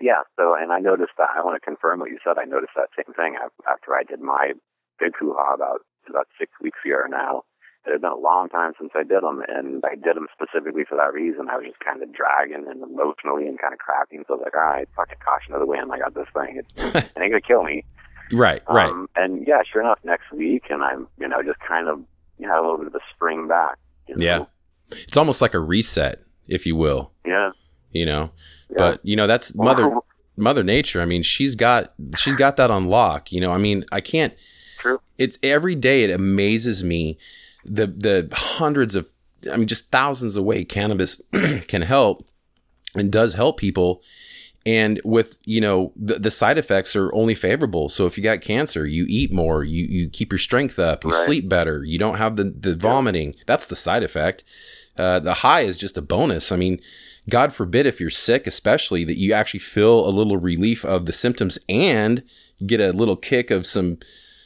Yeah, 0.00 0.22
so, 0.36 0.54
and 0.54 0.72
I 0.72 0.78
noticed 0.78 1.12
that, 1.18 1.28
I 1.36 1.44
want 1.44 1.60
to 1.60 1.64
confirm 1.64 2.00
what 2.00 2.08
you 2.08 2.18
said. 2.24 2.38
I 2.38 2.44
noticed 2.44 2.72
that 2.74 2.88
same 2.96 3.12
thing 3.14 3.36
after 3.70 3.94
I 3.94 4.02
did 4.02 4.20
my 4.20 4.52
big 4.98 5.12
hoo-ha 5.18 5.52
about, 5.52 5.80
about 6.08 6.26
six 6.38 6.50
weeks 6.62 6.78
ago 6.86 7.02
now. 7.10 7.42
It 7.90 7.94
had 7.94 8.00
been 8.02 8.10
a 8.10 8.16
long 8.16 8.48
time 8.48 8.72
since 8.78 8.92
I 8.94 9.02
did 9.02 9.22
them, 9.22 9.42
and 9.48 9.84
I 9.84 9.94
did 9.94 10.16
them 10.16 10.28
specifically 10.32 10.84
for 10.88 10.96
that 10.96 11.12
reason. 11.12 11.48
I 11.50 11.56
was 11.56 11.66
just 11.66 11.80
kind 11.80 12.02
of 12.02 12.12
dragging 12.12 12.66
and 12.68 12.82
emotionally 12.82 13.46
and 13.46 13.58
kind 13.58 13.74
of 13.74 13.80
crapping. 13.80 14.26
So 14.26 14.34
I 14.34 14.36
was 14.36 14.42
like, 14.44 14.54
all 14.54 14.70
right, 14.70 14.88
fucking 14.96 15.18
caution 15.24 15.52
to 15.52 15.58
the 15.58 15.66
wind. 15.66 15.90
I 15.92 15.98
got 15.98 16.14
this 16.14 16.28
thing. 16.32 16.62
It's, 16.62 16.72
it 16.94 17.20
ain't 17.20 17.30
going 17.30 17.42
to 17.42 17.46
kill 17.46 17.64
me. 17.64 17.84
right, 18.32 18.62
right. 18.68 18.90
Um, 18.90 19.08
and 19.16 19.46
yeah, 19.46 19.62
sure 19.70 19.82
enough, 19.82 19.98
next 20.04 20.32
week, 20.32 20.64
and 20.70 20.82
I'm, 20.82 21.08
you 21.18 21.28
know, 21.28 21.42
just 21.42 21.60
kind 21.60 21.88
of, 21.88 22.00
you 22.38 22.46
know, 22.46 22.54
a 22.54 22.62
little 22.62 22.78
bit 22.78 22.86
of 22.86 22.94
a 22.94 23.04
spring 23.14 23.48
back. 23.48 23.76
You 24.08 24.16
know? 24.16 24.24
Yeah. 24.24 24.44
It's 25.02 25.16
almost 25.16 25.42
like 25.42 25.54
a 25.54 25.60
reset, 25.60 26.22
if 26.46 26.66
you 26.66 26.76
will. 26.76 27.12
Yeah. 27.26 27.50
You 27.92 28.06
know, 28.06 28.30
yeah. 28.70 28.76
but 28.78 29.00
you 29.02 29.16
know 29.16 29.26
that's 29.26 29.54
mother 29.54 29.92
mother 30.36 30.62
nature 30.62 31.00
i 31.00 31.04
mean 31.04 31.22
she's 31.22 31.54
got 31.54 31.92
she's 32.16 32.36
got 32.36 32.56
that 32.56 32.70
on 32.70 32.86
lock 32.86 33.32
you 33.32 33.40
know 33.40 33.50
i 33.50 33.58
mean 33.58 33.84
i 33.92 34.00
can't 34.00 34.34
True. 34.78 35.00
it's 35.18 35.38
every 35.42 35.74
day 35.74 36.04
it 36.04 36.10
amazes 36.10 36.82
me 36.82 37.18
the 37.64 37.86
the 37.86 38.28
hundreds 38.32 38.94
of 38.94 39.10
i 39.52 39.56
mean 39.56 39.68
just 39.68 39.90
thousands 39.90 40.36
of 40.36 40.44
way 40.44 40.64
cannabis 40.64 41.20
can 41.68 41.82
help 41.82 42.26
and 42.96 43.12
does 43.12 43.34
help 43.34 43.56
people. 43.58 44.02
And 44.66 45.00
with 45.04 45.38
you 45.46 45.60
know 45.60 45.92
the, 45.96 46.18
the 46.18 46.30
side 46.30 46.58
effects 46.58 46.94
are 46.94 47.14
only 47.14 47.34
favorable. 47.34 47.88
So 47.88 48.04
if 48.06 48.18
you 48.18 48.22
got 48.22 48.42
cancer 48.42 48.84
you 48.84 49.06
eat 49.08 49.32
more 49.32 49.64
you 49.64 49.86
you 49.86 50.08
keep 50.10 50.30
your 50.32 50.38
strength 50.38 50.78
up 50.78 51.02
you 51.02 51.10
Right. 51.10 51.24
sleep 51.24 51.48
better 51.48 51.82
you 51.82 51.98
don't 51.98 52.16
have 52.16 52.36
the 52.36 52.44
the 52.44 52.74
vomiting. 52.74 53.34
That's 53.46 53.64
the 53.66 53.76
side 53.76 54.02
effect. 54.02 54.44
Uh, 54.98 55.18
the 55.18 55.34
high 55.34 55.62
is 55.62 55.78
just 55.78 55.96
a 55.96 56.02
bonus. 56.02 56.52
I 56.52 56.56
mean 56.56 56.78
god 57.30 57.54
forbid 57.54 57.86
if 57.86 58.00
you're 58.00 58.10
sick 58.10 58.46
especially 58.46 59.04
that 59.04 59.16
you 59.16 59.32
actually 59.32 59.60
feel 59.60 60.06
a 60.06 60.10
little 60.10 60.36
relief 60.36 60.84
of 60.84 61.06
the 61.06 61.12
symptoms 61.12 61.58
and 61.68 62.22
get 62.66 62.80
a 62.80 62.92
little 62.92 63.16
kick 63.16 63.50
of 63.50 63.66
some 63.66 63.98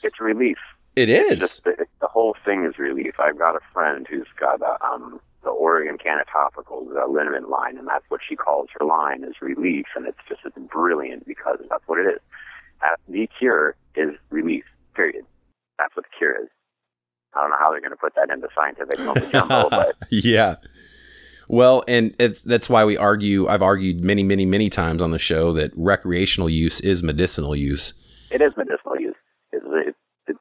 It's 0.04 0.20
relief. 0.20 0.58
It 0.96 1.08
It's 1.08 1.40
just 1.40 1.64
the, 1.64 1.86
the 2.00 2.06
whole 2.06 2.36
thing 2.44 2.64
is 2.64 2.78
relief. 2.78 3.14
I've 3.18 3.38
got 3.38 3.56
a 3.56 3.60
friend 3.72 4.06
who's 4.08 4.26
got 4.38 4.60
a, 4.62 4.84
um, 4.84 5.20
the 5.42 5.50
Oregon 5.50 5.98
Canna 5.98 6.24
Topical, 6.30 6.86
the 6.86 7.06
liniment 7.06 7.48
line, 7.48 7.76
and 7.76 7.86
that's 7.86 8.04
what 8.08 8.20
she 8.26 8.36
calls 8.36 8.68
her 8.78 8.84
line 8.84 9.24
is 9.24 9.34
relief, 9.40 9.86
and 9.96 10.06
it's 10.06 10.18
just 10.28 10.40
it's 10.44 10.56
brilliant 10.72 11.26
because 11.26 11.58
that's 11.68 11.86
what 11.86 11.98
it 11.98 12.06
is. 12.06 12.20
Uh, 12.82 12.96
the 13.08 13.28
cure 13.38 13.76
is 13.94 14.10
relief. 14.30 14.64
Period. 14.94 15.24
That's 15.78 15.94
what 15.96 16.04
the 16.04 16.16
cure 16.16 16.42
is. 16.42 16.48
I 17.34 17.40
don't 17.40 17.50
know 17.50 17.56
how 17.58 17.70
they're 17.70 17.80
going 17.80 17.90
to 17.90 17.96
put 17.96 18.14
that 18.14 18.30
into 18.30 18.48
scientific 18.54 18.98
jumbo, 19.32 19.68
but 19.70 19.96
yeah. 20.10 20.56
Well, 21.48 21.84
and 21.88 22.14
it's 22.18 22.42
that's 22.42 22.70
why 22.70 22.84
we 22.84 22.96
argue. 22.96 23.48
I've 23.48 23.62
argued 23.62 24.02
many, 24.02 24.22
many, 24.22 24.46
many 24.46 24.70
times 24.70 25.02
on 25.02 25.10
the 25.10 25.18
show 25.18 25.52
that 25.52 25.72
recreational 25.74 26.48
use 26.48 26.80
is 26.80 27.02
medicinal 27.02 27.54
use. 27.54 27.94
it 28.30 28.40
is 28.40 28.56
medicinal 28.56 28.98
use. 28.98 29.14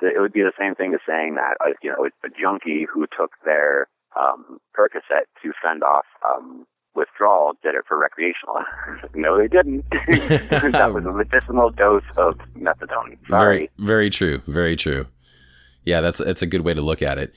It, 0.03 0.19
would 0.19 0.33
be 0.33 0.41
the 0.41 0.51
same 0.59 0.75
thing 0.75 0.93
as 0.93 0.99
saying 1.07 1.35
that 1.35 1.57
uh, 1.63 1.73
you 1.81 1.89
know 1.89 2.05
a 2.05 2.29
junkie 2.29 2.85
who 2.91 3.07
took 3.17 3.31
their 3.45 3.87
um, 4.19 4.59
Percocet 4.77 5.25
to 5.41 5.51
fend 5.63 5.83
off 5.83 6.05
um, 6.27 6.65
withdrawal 6.95 7.53
did 7.63 7.75
it 7.75 7.83
for 7.87 7.97
recreational. 7.97 8.63
no, 9.15 9.37
they 9.37 9.47
didn't. 9.47 9.85
that 9.91 10.91
was 10.93 11.05
a 11.05 11.11
medicinal 11.17 11.69
dose 11.71 12.03
of 12.17 12.35
methadone. 12.57 13.17
Sorry. 13.29 13.29
Very, 13.29 13.69
very 13.79 14.09
true. 14.09 14.41
Very 14.47 14.75
true. 14.75 15.07
Yeah, 15.85 16.01
that's 16.01 16.19
that's 16.19 16.41
a 16.41 16.47
good 16.47 16.61
way 16.61 16.73
to 16.73 16.81
look 16.81 17.01
at 17.01 17.17
it. 17.17 17.33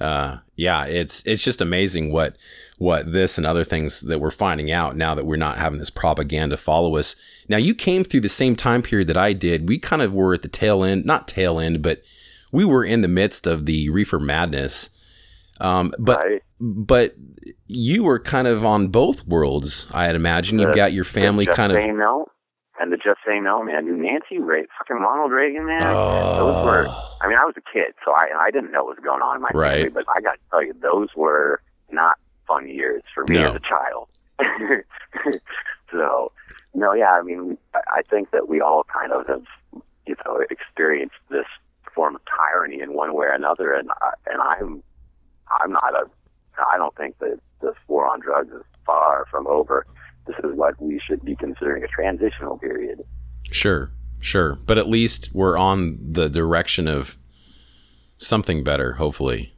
Uh, 0.00 0.38
yeah, 0.56 0.84
it's 0.84 1.26
it's 1.26 1.42
just 1.42 1.60
amazing 1.60 2.12
what 2.12 2.36
what 2.78 3.12
this 3.12 3.36
and 3.36 3.46
other 3.46 3.64
things 3.64 4.02
that 4.02 4.20
we're 4.20 4.30
finding 4.30 4.70
out 4.70 4.96
now 4.96 5.14
that 5.14 5.26
we're 5.26 5.36
not 5.36 5.58
having 5.58 5.78
this 5.78 5.90
propaganda 5.90 6.56
follow 6.56 6.96
us. 6.96 7.16
Now, 7.48 7.56
you 7.56 7.74
came 7.74 8.04
through 8.04 8.20
the 8.20 8.28
same 8.28 8.54
time 8.54 8.82
period 8.82 9.08
that 9.08 9.16
I 9.16 9.32
did. 9.32 9.68
We 9.68 9.78
kind 9.78 10.00
of 10.00 10.14
were 10.14 10.34
at 10.34 10.42
the 10.42 10.48
tail 10.48 10.84
end, 10.84 11.04
not 11.04 11.26
tail 11.26 11.58
end, 11.58 11.82
but 11.82 12.02
we 12.52 12.64
were 12.64 12.84
in 12.84 13.00
the 13.00 13.08
midst 13.08 13.46
of 13.46 13.66
the 13.66 13.90
reefer 13.90 14.20
madness. 14.20 14.90
Um, 15.60 15.92
but 15.98 16.18
right? 16.18 16.42
but 16.60 17.16
you 17.66 18.04
were 18.04 18.20
kind 18.20 18.46
of 18.46 18.64
on 18.64 18.88
both 18.88 19.26
worlds. 19.26 19.88
I 19.92 20.04
had 20.04 20.14
imagined 20.14 20.60
you've 20.60 20.76
got 20.76 20.92
your 20.92 21.04
family 21.04 21.46
kind 21.46 21.72
of. 21.72 21.78
And 22.80 22.92
the 22.92 22.96
Just 22.96 23.20
Say 23.26 23.40
No 23.40 23.62
Man, 23.62 23.86
dude, 23.86 23.98
Nancy 23.98 24.38
Reagan, 24.38 24.68
fucking 24.78 24.96
Ronald 24.96 25.32
Reagan, 25.32 25.66
man. 25.66 25.82
Oh. 25.84 26.36
Those 26.38 26.64
were. 26.64 26.88
I 27.20 27.28
mean, 27.28 27.36
I 27.38 27.44
was 27.44 27.54
a 27.56 27.60
kid, 27.72 27.94
so 28.04 28.12
I 28.12 28.28
I 28.38 28.50
didn't 28.50 28.70
know 28.72 28.84
what 28.84 28.96
was 28.96 29.04
going 29.04 29.22
on 29.22 29.36
in 29.36 29.42
my 29.42 29.50
Right. 29.54 29.84
family, 29.84 29.90
but 29.90 30.04
I 30.14 30.20
got 30.20 30.34
to 30.34 30.40
tell 30.50 30.62
you, 30.62 30.74
those 30.80 31.08
were 31.16 31.60
not 31.90 32.16
fun 32.46 32.68
years 32.68 33.02
for 33.14 33.24
me 33.26 33.36
No. 33.36 33.50
as 33.50 33.56
a 33.56 33.60
child. 33.60 34.08
so, 35.90 36.32
no, 36.74 36.92
yeah, 36.92 37.12
I 37.12 37.22
mean, 37.22 37.58
I 37.74 37.80
I 37.98 38.02
think 38.08 38.30
that 38.30 38.48
we 38.48 38.60
all 38.60 38.84
kind 38.84 39.12
of 39.12 39.26
have, 39.26 39.44
you 40.06 40.14
know, 40.24 40.40
experienced 40.50 41.16
this 41.30 41.46
form 41.94 42.14
of 42.14 42.20
tyranny 42.26 42.80
in 42.80 42.92
one 42.94 43.14
way 43.14 43.26
or 43.26 43.32
another, 43.32 43.72
and 43.72 43.90
I, 44.00 44.12
and 44.30 44.40
I'm 44.40 44.82
I'm 45.60 45.72
not 45.72 45.94
a 45.94 46.08
I 46.72 46.76
don't 46.76 46.94
think 46.96 47.18
that 47.18 47.38
this 47.60 47.74
war 47.88 48.06
on 48.06 48.20
drugs 48.20 48.52
is 48.52 48.62
far 48.86 49.26
from 49.30 49.46
over. 49.46 49.86
This 50.28 50.36
is 50.44 50.56
what 50.56 50.80
we 50.80 51.00
should 51.04 51.24
be 51.24 51.34
considering 51.34 51.82
a 51.82 51.88
transitional 51.88 52.58
period. 52.58 53.00
Sure, 53.50 53.90
sure. 54.20 54.54
But 54.54 54.78
at 54.78 54.88
least 54.88 55.30
we're 55.32 55.56
on 55.56 55.98
the 56.00 56.28
direction 56.28 56.86
of 56.86 57.16
something 58.18 58.62
better, 58.62 58.92
hopefully. 58.94 59.54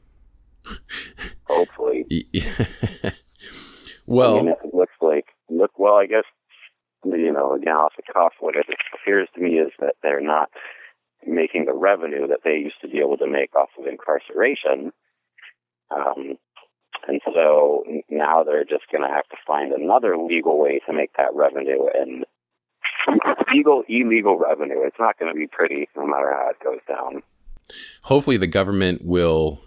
Hopefully, 1.45 2.07
I 2.35 3.13
well, 4.07 4.37
mean, 4.37 4.49
it 4.49 4.75
looks 4.75 4.93
like 5.01 5.27
look 5.49 5.79
well. 5.79 5.97
I 5.97 6.07
guess 6.07 6.25
you 7.05 7.33
know, 7.33 7.55
again 7.55 7.75
off 7.75 7.95
the 7.97 8.13
cuff, 8.13 8.35
what 8.41 8.57
it 8.57 8.67
appears 8.95 9.29
to 9.35 9.41
me 9.41 9.55
is 9.59 9.73
that 9.81 9.95
they're 10.03 10.21
not 10.21 10.51
making 11.27 11.65
the 11.65 11.75
revenue 11.75 12.29
that 12.29 12.41
they 12.45 12.57
used 12.57 12.81
to 12.83 12.89
be 12.89 12.99
able 12.99 13.17
to 13.19 13.27
make 13.27 13.55
off 13.57 13.71
of 13.79 13.87
incarceration. 13.87 14.93
Um, 15.91 16.39
and 17.11 17.21
so 17.35 17.85
now 18.09 18.45
they're 18.45 18.65
just 18.65 18.85
going 18.93 19.03
to 19.03 19.13
have 19.13 19.29
to 19.29 19.37
find 19.45 19.73
another 19.73 20.17
legal 20.17 20.61
way 20.61 20.81
to 20.87 20.93
make 20.93 21.11
that 21.17 21.35
revenue 21.35 21.87
and 21.93 22.25
legal, 23.53 23.83
illegal 23.89 24.39
revenue. 24.39 24.83
It's 24.85 24.99
not 24.99 25.19
going 25.19 25.33
to 25.33 25.39
be 25.39 25.49
pretty 25.49 25.89
no 25.97 26.07
matter 26.07 26.33
how 26.33 26.51
it 26.51 26.63
goes 26.63 26.79
down. 26.87 27.23
hopefully 28.05 28.37
the 28.37 28.47
government 28.47 29.05
will 29.05 29.61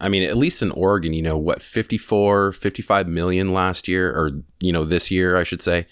I 0.00 0.08
mean, 0.08 0.24
at 0.24 0.36
least 0.36 0.60
in 0.60 0.70
Oregon, 0.72 1.14
you 1.14 1.22
know, 1.22 1.38
what 1.38 1.62
54, 1.62 2.52
55 2.52 3.08
million 3.08 3.54
last 3.54 3.88
year 3.88 4.10
or 4.10 4.32
you 4.60 4.72
know, 4.72 4.84
this 4.84 5.10
year, 5.10 5.36
I 5.36 5.44
should 5.44 5.62
say. 5.62 5.86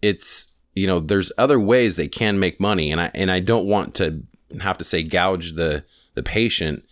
It's 0.00 0.48
you 0.76 0.86
know, 0.86 1.00
there's 1.00 1.32
other 1.38 1.58
ways 1.58 1.96
they 1.96 2.08
can 2.08 2.38
make 2.38 2.60
money 2.60 2.92
and 2.92 3.00
I 3.00 3.10
and 3.14 3.32
I 3.32 3.40
don't 3.40 3.66
want 3.66 3.96
to 3.96 4.22
have 4.60 4.78
to 4.78 4.84
say 4.84 5.02
gouge 5.02 5.54
the 5.54 5.84
the 6.14 6.22
patient 6.22 6.84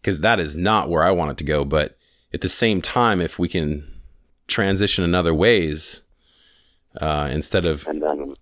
because 0.00 0.20
that 0.20 0.40
is 0.40 0.56
not 0.56 0.88
where 0.88 1.04
I 1.04 1.12
want 1.12 1.30
it 1.30 1.36
to 1.38 1.44
go, 1.44 1.64
but 1.64 1.96
at 2.34 2.40
the 2.42 2.48
same 2.48 2.82
time 2.82 3.20
if 3.20 3.38
we 3.38 3.48
can 3.48 3.88
transition 4.48 5.04
in 5.04 5.14
other 5.14 5.32
ways 5.32 6.02
uh, 7.00 7.28
instead 7.32 7.64
of 7.64 7.86
and 7.86 8.02
then 8.02 8.34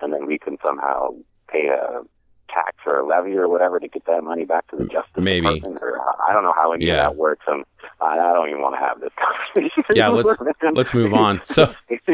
and 0.00 0.12
then 0.12 0.26
we 0.26 0.38
can 0.38 0.56
somehow 0.66 1.10
pay 1.48 1.68
a 1.68 2.00
tax 2.48 2.76
or 2.86 3.00
a 3.00 3.06
levy 3.06 3.34
or 3.36 3.48
whatever 3.48 3.78
to 3.78 3.88
get 3.88 4.04
that 4.06 4.22
money 4.24 4.44
back 4.44 4.66
to 4.70 4.76
the 4.76 4.84
justice 4.86 5.10
Maybe. 5.16 5.46
department. 5.56 5.82
Or 5.82 6.00
I 6.26 6.32
don't 6.32 6.42
know 6.42 6.54
how 6.56 6.72
any 6.72 6.86
Yeah. 6.86 7.06
of 7.08 7.12
that 7.12 7.16
works. 7.16 7.44
And 7.48 7.64
I, 8.00 8.18
I 8.18 8.32
don't 8.32 8.48
even 8.48 8.62
want 8.62 8.74
to 8.76 8.78
have 8.78 9.00
this 9.00 9.10
conversation. 9.54 9.84
Yeah, 9.94 10.08
let's- 10.08 10.36
let's 10.74 10.94
move 10.94 11.12
on. 11.12 11.40
So- 11.44 11.72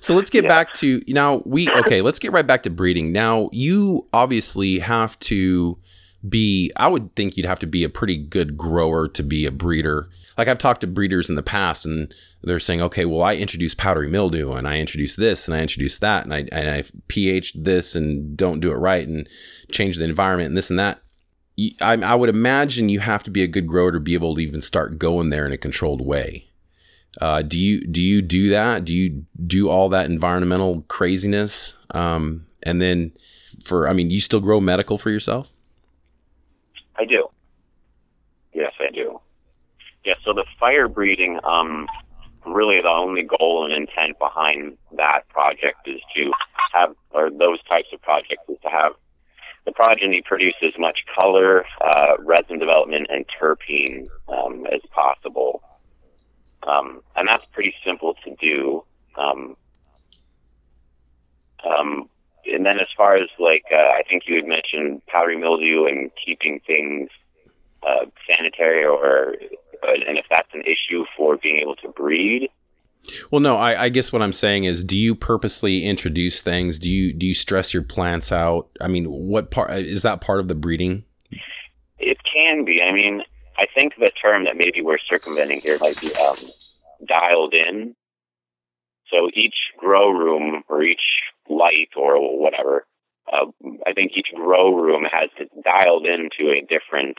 So 0.00 0.14
let's 0.14 0.30
get 0.30 0.44
Yeah. 0.44 0.48
back 0.48 0.72
to 0.74 1.00
now 1.08 1.42
we 1.44 1.68
okay, 1.70 2.00
let's 2.02 2.18
get 2.18 2.32
right 2.32 2.46
back 2.46 2.62
to 2.64 2.70
breeding. 2.70 3.12
Now 3.12 3.48
you 3.52 4.06
obviously 4.12 4.78
have 4.80 5.18
to 5.20 5.78
be 6.28 6.70
I 6.76 6.88
would 6.88 7.14
think 7.14 7.36
you'd 7.36 7.46
have 7.46 7.58
to 7.60 7.66
be 7.66 7.84
a 7.84 7.88
pretty 7.88 8.16
good 8.16 8.56
grower 8.56 9.08
to 9.08 9.22
be 9.22 9.44
a 9.46 9.50
breeder. 9.50 10.08
Like 10.38 10.48
I've 10.48 10.58
talked 10.58 10.80
to 10.82 10.86
breeders 10.86 11.28
in 11.28 11.36
the 11.36 11.42
past 11.42 11.84
and 11.84 12.14
they're 12.42 12.60
saying, 12.60 12.80
okay, 12.82 13.04
well 13.04 13.22
I 13.22 13.34
introduced 13.34 13.78
powdery 13.78 14.08
mildew 14.08 14.52
and 14.52 14.68
I 14.68 14.78
introduced 14.78 15.16
this 15.16 15.46
and 15.46 15.56
I 15.56 15.60
introduced 15.60 16.00
that 16.00 16.24
and 16.24 16.32
I 16.32 16.48
and 16.52 16.70
I 16.70 16.84
pH 17.08 17.54
this 17.54 17.94
and 17.94 18.36
don't 18.36 18.60
do 18.60 18.70
it 18.70 18.76
right 18.76 19.06
and 19.06 19.28
change 19.70 19.96
the 19.96 20.04
environment 20.04 20.48
and 20.48 20.56
this 20.56 20.70
and 20.70 20.78
that. 20.78 21.00
I, 21.80 21.94
I 22.02 22.14
would 22.14 22.30
imagine 22.30 22.88
you 22.88 23.00
have 23.00 23.22
to 23.24 23.30
be 23.30 23.42
a 23.42 23.48
good 23.48 23.66
grower 23.66 23.92
to 23.92 24.00
be 24.00 24.14
able 24.14 24.34
to 24.34 24.40
even 24.40 24.62
start 24.62 24.98
going 24.98 25.28
there 25.28 25.44
in 25.44 25.52
a 25.52 25.58
controlled 25.58 26.00
way. 26.00 26.48
Uh, 27.20 27.42
do 27.42 27.58
you 27.58 27.86
do 27.86 28.00
you 28.00 28.22
do 28.22 28.48
that? 28.48 28.86
Do 28.86 28.94
you 28.94 29.26
do 29.46 29.68
all 29.68 29.90
that 29.90 30.06
environmental 30.06 30.82
craziness? 30.88 31.76
Um, 31.90 32.46
and 32.62 32.80
then 32.80 33.12
for 33.62 33.88
I 33.88 33.92
mean, 33.92 34.10
you 34.10 34.20
still 34.20 34.40
grow 34.40 34.60
medical 34.60 34.96
for 34.96 35.10
yourself? 35.10 35.51
I 36.96 37.04
do. 37.04 37.28
Yes, 38.52 38.72
I 38.80 38.90
do. 38.92 39.20
Yeah, 40.04 40.14
so 40.24 40.32
the 40.32 40.44
fire 40.58 40.88
breeding, 40.88 41.38
um, 41.44 41.86
really 42.46 42.80
the 42.82 42.88
only 42.88 43.22
goal 43.22 43.64
and 43.64 43.72
intent 43.72 44.18
behind 44.18 44.76
that 44.96 45.28
project 45.28 45.86
is 45.86 46.00
to 46.16 46.32
have, 46.74 46.94
or 47.10 47.30
those 47.30 47.62
types 47.64 47.88
of 47.92 48.02
projects 48.02 48.42
is 48.48 48.58
to 48.62 48.68
have 48.68 48.92
the 49.64 49.72
progeny 49.72 50.22
produce 50.24 50.54
as 50.62 50.72
much 50.78 51.04
color, 51.18 51.64
uh, 51.80 52.14
resin 52.18 52.58
development, 52.58 53.06
and 53.10 53.24
terpene 53.28 54.08
um, 54.28 54.66
as 54.66 54.80
possible. 54.90 55.62
Um, 56.64 57.02
and 57.16 57.28
that's 57.28 57.44
pretty 57.52 57.74
simple 57.84 58.14
to 58.24 58.34
do. 58.40 58.84
Um, 59.16 59.56
um, 61.64 62.08
and 62.46 62.66
then 62.66 62.78
as 62.78 62.88
far 62.96 63.16
as 63.16 63.28
like, 63.38 63.64
uh, 63.72 63.76
I 63.76 64.02
think 64.08 64.24
you 64.26 64.36
had 64.36 64.46
mentioned 64.46 65.02
powdery 65.06 65.38
mildew 65.38 65.86
and 65.86 66.10
keeping 66.24 66.60
things 66.66 67.10
uh, 67.86 68.06
sanitary, 68.30 68.84
or 68.84 69.34
uh, 69.82 69.92
and 70.06 70.18
if 70.18 70.26
that's 70.30 70.48
an 70.54 70.62
issue 70.62 71.04
for 71.16 71.36
being 71.36 71.58
able 71.60 71.76
to 71.76 71.88
breed. 71.88 72.48
Well, 73.30 73.40
no. 73.40 73.56
I, 73.56 73.84
I 73.84 73.88
guess 73.88 74.12
what 74.12 74.22
I'm 74.22 74.32
saying 74.32 74.64
is, 74.64 74.84
do 74.84 74.96
you 74.96 75.14
purposely 75.14 75.84
introduce 75.84 76.42
things? 76.42 76.78
Do 76.78 76.90
you 76.90 77.12
do 77.12 77.26
you 77.26 77.34
stress 77.34 77.74
your 77.74 77.82
plants 77.82 78.30
out? 78.30 78.68
I 78.80 78.88
mean, 78.88 79.06
what 79.06 79.50
part 79.50 79.72
is 79.72 80.02
that 80.02 80.20
part 80.20 80.40
of 80.40 80.48
the 80.48 80.54
breeding? 80.54 81.04
It 81.98 82.18
can 82.32 82.64
be. 82.64 82.80
I 82.80 82.92
mean, 82.92 83.22
I 83.58 83.66
think 83.74 83.94
the 83.98 84.10
term 84.20 84.44
that 84.44 84.56
maybe 84.56 84.82
we're 84.82 84.98
circumventing 84.98 85.60
here 85.60 85.78
might 85.80 86.00
be 86.00 86.12
um, 86.14 86.36
dialed 87.06 87.54
in. 87.54 87.94
So 89.10 89.28
each 89.34 89.54
grow 89.78 90.10
room 90.10 90.62
or 90.68 90.82
each 90.82 91.02
light 91.48 91.90
or 91.96 92.40
whatever, 92.40 92.86
uh, 93.32 93.46
I 93.86 93.92
think 93.92 94.12
each 94.16 94.28
grow 94.34 94.74
room 94.74 95.04
has 95.10 95.30
it 95.38 95.50
dialed 95.64 96.06
into 96.06 96.50
a 96.52 96.60
different, 96.60 97.18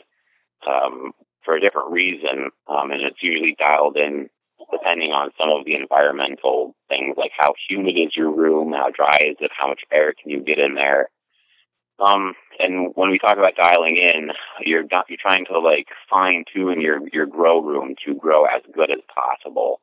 um, 0.66 1.12
for 1.44 1.56
a 1.56 1.60
different 1.60 1.90
reason, 1.90 2.50
um, 2.68 2.90
and 2.90 3.02
it's 3.02 3.22
usually 3.22 3.56
dialed 3.58 3.96
in 3.96 4.28
depending 4.70 5.10
on 5.10 5.30
some 5.38 5.50
of 5.50 5.64
the 5.64 5.74
environmental 5.74 6.74
things, 6.88 7.16
like 7.18 7.32
how 7.36 7.54
humid 7.68 7.96
is 7.98 8.16
your 8.16 8.32
room, 8.34 8.72
how 8.72 8.90
dry 8.90 9.18
is 9.20 9.36
it, 9.40 9.50
how 9.56 9.68
much 9.68 9.80
air 9.92 10.14
can 10.14 10.30
you 10.30 10.40
get 10.40 10.58
in 10.58 10.74
there. 10.74 11.10
Um, 11.98 12.34
and 12.58 12.92
when 12.94 13.10
we 13.10 13.18
talk 13.18 13.36
about 13.36 13.56
dialing 13.56 13.96
in, 13.96 14.30
you're 14.60 14.84
not, 14.90 15.06
you're 15.08 15.18
trying 15.20 15.44
to 15.46 15.58
like 15.58 15.86
fine 16.10 16.44
tune 16.52 16.80
your 16.80 17.00
your 17.12 17.26
grow 17.26 17.60
room 17.60 17.94
to 18.04 18.14
grow 18.14 18.44
as 18.44 18.62
good 18.74 18.90
as 18.90 18.98
possible. 19.14 19.80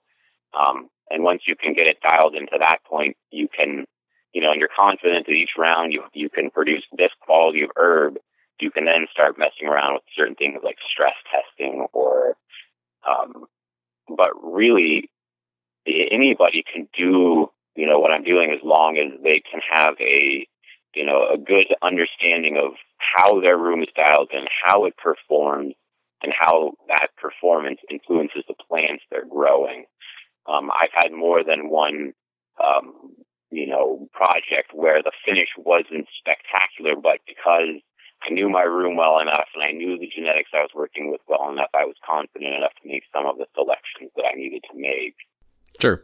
Um, 0.54 0.90
and 1.10 1.24
once 1.24 1.44
you 1.48 1.56
can 1.56 1.74
get 1.74 1.88
it 1.88 1.98
dialed 2.02 2.36
into 2.36 2.58
that 2.60 2.84
point, 2.86 3.16
you 3.32 3.48
can, 3.48 3.86
you 4.34 4.42
know, 4.42 4.52
and 4.52 4.60
you're 4.60 4.70
confident 4.76 5.26
that 5.26 5.34
each 5.34 5.52
round 5.58 5.94
you 5.94 6.04
you 6.14 6.30
can 6.30 6.50
produce 6.52 6.84
this 6.98 7.12
quality 7.22 7.64
of 7.64 7.70
herb. 7.76 8.18
You 8.60 8.72
can 8.72 8.86
then 8.86 9.08
start 9.12 9.40
messing 9.40 9.68
around 9.68 9.96
with 9.96 10.04
certain 10.16 10.36
things 10.36 10.60
like 10.64 10.78
stress 10.94 11.16
testing 11.32 11.88
or, 11.94 12.36
um, 13.10 13.46
but 14.08 14.30
really, 14.44 15.10
anybody 15.88 16.64
can 16.72 16.88
do 16.96 17.50
you 17.76 17.88
know 17.88 18.00
what 18.00 18.12
I'm 18.12 18.24
doing 18.24 18.52
as 18.52 18.64
long 18.64 18.98
as 18.98 19.20
they 19.24 19.42
can 19.50 19.62
have 19.74 19.96
a 20.00 20.48
you 20.96 21.06
know, 21.06 21.28
a 21.34 21.38
good 21.38 21.68
understanding 21.82 22.58
of 22.58 22.74
how 22.98 23.40
their 23.40 23.58
room 23.58 23.82
is 23.82 23.90
dialed 23.96 24.30
and 24.34 24.48
how 24.64 24.86
it 24.86 24.96
performs 24.98 25.74
and 26.22 26.34
how 26.38 26.74
that 26.88 27.08
performance 27.18 27.80
influences 27.90 28.44
the 28.48 28.54
plants 28.68 29.04
they're 29.10 29.26
growing. 29.26 29.86
Um, 30.48 30.70
I've 30.72 30.94
had 30.94 31.12
more 31.12 31.44
than 31.44 31.70
one, 31.70 32.14
um, 32.64 33.16
you 33.52 33.68
know, 33.68 34.08
project 34.14 34.72
where 34.74 35.04
the 35.04 35.12
finish 35.26 35.50
wasn't 35.58 36.08
spectacular, 36.18 36.96
but 36.96 37.20
because 37.28 37.82
I 38.24 38.34
knew 38.34 38.50
my 38.50 38.62
room 38.64 38.96
well 38.96 39.20
enough 39.20 39.48
and 39.56 39.64
I 39.64 39.72
knew 39.72 39.98
the 39.98 40.08
genetics 40.14 40.52
I 40.54 40.62
was 40.62 40.70
working 40.76 41.12
with 41.12 41.22
well 41.28 41.50
enough, 41.52 41.70
I 41.74 41.86
was 41.86 41.96
confident 42.06 42.54
enough 42.56 42.74
to 42.82 42.88
make 42.88 43.04
some 43.14 43.26
of 43.26 43.38
the 43.38 43.46
selections 43.56 44.12
that 44.16 44.26
I 44.26 44.36
needed 44.36 44.64
to 44.72 44.78
make. 44.80 45.16
Sure. 45.80 46.04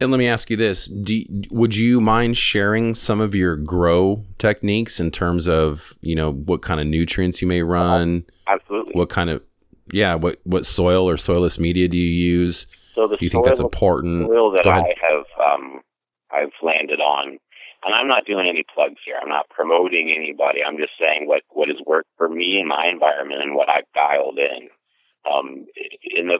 And 0.00 0.10
let 0.10 0.16
me 0.18 0.26
ask 0.26 0.48
you 0.48 0.56
this: 0.56 0.86
Do 0.86 1.22
would 1.50 1.76
you 1.76 2.00
mind 2.00 2.38
sharing 2.38 2.94
some 2.94 3.20
of 3.20 3.34
your 3.34 3.56
grow 3.56 4.24
techniques 4.38 4.98
in 4.98 5.10
terms 5.10 5.46
of 5.46 5.92
you 6.00 6.14
know 6.14 6.32
what 6.32 6.62
kind 6.62 6.80
of 6.80 6.86
nutrients 6.86 7.42
you 7.42 7.48
may 7.48 7.62
run, 7.62 8.24
Absolutely. 8.46 8.94
what 8.94 9.10
kind 9.10 9.28
of 9.28 9.42
yeah, 9.92 10.14
what 10.14 10.40
what 10.44 10.64
soil 10.64 11.06
or 11.08 11.16
soilless 11.16 11.58
media 11.58 11.86
do 11.86 11.98
you 11.98 12.08
use? 12.08 12.66
so 12.94 13.06
the 13.08 13.16
Do 13.18 13.24
you 13.26 13.30
think 13.30 13.44
that's 13.44 13.60
important? 13.60 14.26
soil 14.26 14.52
that 14.52 14.66
I 14.66 14.94
have 15.02 15.24
um, 15.52 15.80
I've 16.32 16.54
landed 16.62 17.00
on, 17.00 17.38
and 17.84 17.94
I'm 17.94 18.08
not 18.08 18.26
doing 18.26 18.48
any 18.48 18.64
plugs 18.74 19.00
here. 19.04 19.16
I'm 19.20 19.28
not 19.28 19.48
promoting 19.50 20.14
anybody. 20.16 20.60
I'm 20.62 20.76
just 20.76 20.92
saying 20.98 21.26
what 21.26 21.42
what 21.50 21.68
has 21.68 21.78
worked 21.86 22.10
for 22.16 22.28
me 22.28 22.58
in 22.60 22.68
my 22.68 22.88
environment 22.92 23.42
and 23.42 23.54
what 23.54 23.68
I've 23.68 23.90
dialed 23.94 24.38
in. 24.38 24.68
Um, 25.30 25.66
in 26.02 26.28
the 26.28 26.38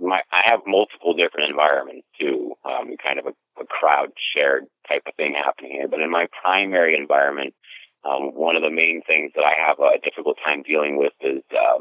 my 0.00 0.20
I 0.32 0.42
have 0.44 0.60
multiple 0.66 1.14
different 1.14 1.50
environments 1.50 2.06
too, 2.20 2.54
um, 2.64 2.96
kind 3.02 3.18
of 3.18 3.26
a, 3.26 3.34
a 3.60 3.66
crowd 3.66 4.10
shared 4.34 4.64
type 4.88 5.02
of 5.06 5.14
thing 5.16 5.34
happening 5.34 5.72
here. 5.72 5.88
But 5.88 6.00
in 6.00 6.10
my 6.10 6.26
primary 6.42 6.96
environment, 6.96 7.54
um, 8.04 8.36
one 8.36 8.56
of 8.56 8.62
the 8.62 8.70
main 8.70 9.00
things 9.06 9.32
that 9.34 9.44
I 9.44 9.56
have 9.56 9.78
a 9.80 9.98
difficult 10.04 10.36
time 10.44 10.62
dealing 10.62 10.98
with 10.98 11.12
is 11.20 11.42
uh, 11.52 11.80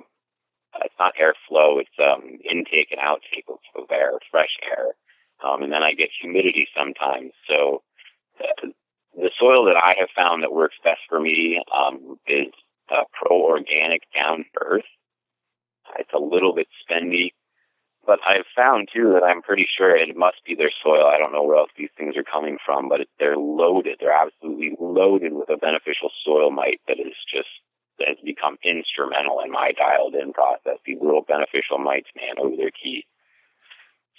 it's 0.82 0.96
not 0.98 1.14
airflow, 1.20 1.82
it's 1.82 1.98
um, 2.00 2.40
intake 2.50 2.90
and 2.92 3.02
outtake 3.02 3.46
of, 3.52 3.60
of 3.76 3.92
air, 3.92 4.14
fresh 4.32 4.56
air, 4.66 4.96
um, 5.44 5.64
and 5.64 5.72
then 5.72 5.84
I 5.84 5.94
get 5.94 6.10
humidity 6.20 6.68
sometimes. 6.76 7.32
So 7.48 7.84
uh, 8.40 8.68
the 9.16 9.32
soil 9.40 9.66
that 9.66 9.78
I 9.78 9.94
have 10.00 10.10
found 10.16 10.44
that 10.44 10.54
works 10.54 10.76
best 10.84 11.02
for 11.10 11.20
me 11.20 11.62
um, 11.74 12.18
is 12.28 12.54
uh, 12.90 13.04
pro 13.14 13.38
organic 13.42 14.02
down 14.16 14.46
earth. 14.60 14.88
It's 16.00 16.14
a 16.16 16.20
little 16.20 16.56
bit 16.56 16.68
spendy, 16.82 17.34
but 18.06 18.20
I've 18.28 18.50
found 18.56 18.90
too 18.94 19.14
that 19.14 19.24
I'm 19.24 19.42
pretty 19.42 19.68
sure 19.78 19.96
it 19.96 20.16
must 20.18 20.42
be 20.46 20.56
their 20.56 20.72
soil. 20.84 21.06
I 21.06 21.18
don't 21.18 21.32
know 21.32 21.44
where 21.44 21.58
else 21.58 21.70
these 21.78 21.94
things 21.98 22.16
are 22.18 22.24
coming 22.24 22.58
from, 22.66 22.90
but 22.90 23.02
they're 23.20 23.38
loaded. 23.38 23.98
They're 24.00 24.16
absolutely 24.16 24.76
loaded 24.80 25.34
with 25.34 25.50
a 25.50 25.58
beneficial 25.58 26.10
soil 26.26 26.50
mite 26.50 26.82
that 26.88 27.00
is 27.00 27.14
just 27.30 27.50
that 28.00 28.08
has 28.08 28.18
become 28.26 28.58
instrumental 28.66 29.40
in 29.46 29.52
my 29.52 29.72
dialed 29.78 30.16
in 30.16 30.34
process. 30.34 30.82
These 30.86 30.98
little 31.02 31.22
beneficial 31.22 31.78
mites, 31.78 32.10
man, 32.16 32.42
over 32.44 32.56
their 32.56 32.72
key. 32.72 33.06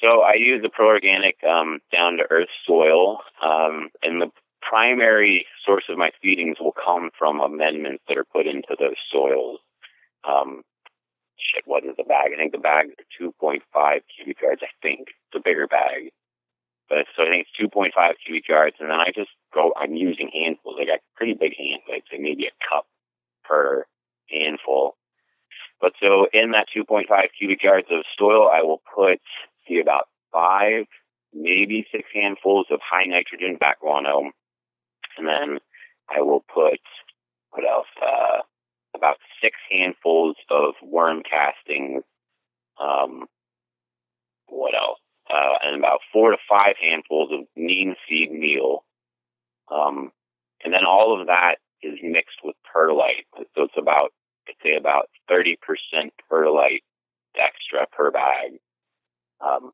So 0.00 0.22
I 0.22 0.34
use 0.34 0.62
the 0.62 0.68
pro 0.68 0.88
organic 0.88 1.36
um, 1.44 1.80
down 1.92 2.18
to 2.18 2.24
earth 2.30 2.48
soil, 2.66 3.20
um, 3.42 3.90
and 4.02 4.20
the 4.20 4.30
primary 4.60 5.46
source 5.64 5.84
of 5.88 5.98
my 5.98 6.10
feedings 6.22 6.56
will 6.60 6.74
come 6.74 7.10
from 7.18 7.40
amendments 7.40 8.02
that 8.08 8.18
are 8.18 8.24
put 8.24 8.46
into 8.46 8.76
those 8.78 8.98
soils. 9.12 9.60
Um, 10.28 10.62
shit, 11.38 11.64
what 11.66 11.84
is 11.84 11.96
the 11.96 12.04
bag? 12.04 12.32
I 12.32 12.36
think 12.36 12.52
the 12.52 12.58
bag 12.58 12.88
is 12.88 13.06
2.5 13.20 13.60
cubic 14.16 14.40
yards. 14.42 14.62
I 14.62 14.72
think 14.82 15.08
it's 15.08 15.36
a 15.36 15.42
bigger 15.44 15.66
bag, 15.66 16.10
but 16.88 17.06
so 17.16 17.22
I 17.22 17.26
think 17.26 17.46
it's 17.46 17.74
2.5 17.74 17.90
cubic 18.24 18.48
yards, 18.48 18.76
and 18.80 18.90
then 18.90 19.00
I 19.00 19.12
just 19.14 19.30
go. 19.52 19.72
I'm 19.76 19.94
using 19.94 20.30
handfuls. 20.32 20.76
I 20.80 20.86
got 20.86 21.00
pretty 21.16 21.34
big 21.34 21.56
hands, 21.56 21.82
like 21.88 22.04
say 22.10 22.18
maybe 22.18 22.46
a 22.46 22.56
cup 22.68 22.86
per 23.44 23.84
handful. 24.28 24.96
But 25.80 25.92
so 26.00 26.26
in 26.32 26.52
that 26.52 26.66
2.5 26.74 27.04
cubic 27.38 27.62
yards 27.62 27.88
of 27.90 28.04
soil, 28.18 28.48
I 28.48 28.62
will 28.62 28.80
put 28.94 29.20
see 29.68 29.80
about 29.80 30.08
five, 30.32 30.86
maybe 31.32 31.86
six 31.90 32.04
handfuls 32.14 32.66
of 32.70 32.80
high 32.82 33.04
nitrogen 33.04 33.56
bat 33.58 33.76
guano, 33.80 34.30
and 35.18 35.26
then 35.26 35.58
I 36.08 36.20
will 36.20 36.44
put 36.52 36.80
what 37.54 37.64
else? 37.70 37.86
Uh, 38.02 38.42
about 38.96 39.16
six 39.40 39.56
handfuls 39.70 40.36
of 40.50 40.74
worm 40.82 41.22
castings. 41.22 42.02
Um, 42.80 43.26
what 44.48 44.74
else? 44.74 44.98
Uh, 45.30 45.58
and 45.62 45.78
about 45.78 46.00
four 46.12 46.32
to 46.32 46.36
five 46.48 46.74
handfuls 46.80 47.30
of 47.32 47.46
neem 47.56 47.94
seed 48.08 48.32
meal. 48.32 48.84
Um, 49.70 50.10
and 50.64 50.72
then 50.72 50.84
all 50.84 51.18
of 51.18 51.28
that 51.28 51.56
is 51.82 51.98
mixed 52.02 52.38
with 52.42 52.56
perlite. 52.74 53.26
So 53.54 53.62
it's 53.62 53.78
about, 53.78 54.12
I'd 54.48 54.54
say 54.62 54.76
about 54.76 55.08
30% 55.30 55.56
perlite 56.28 56.82
extra 57.36 57.86
per 57.86 58.10
bag. 58.10 58.58
Um, 59.44 59.72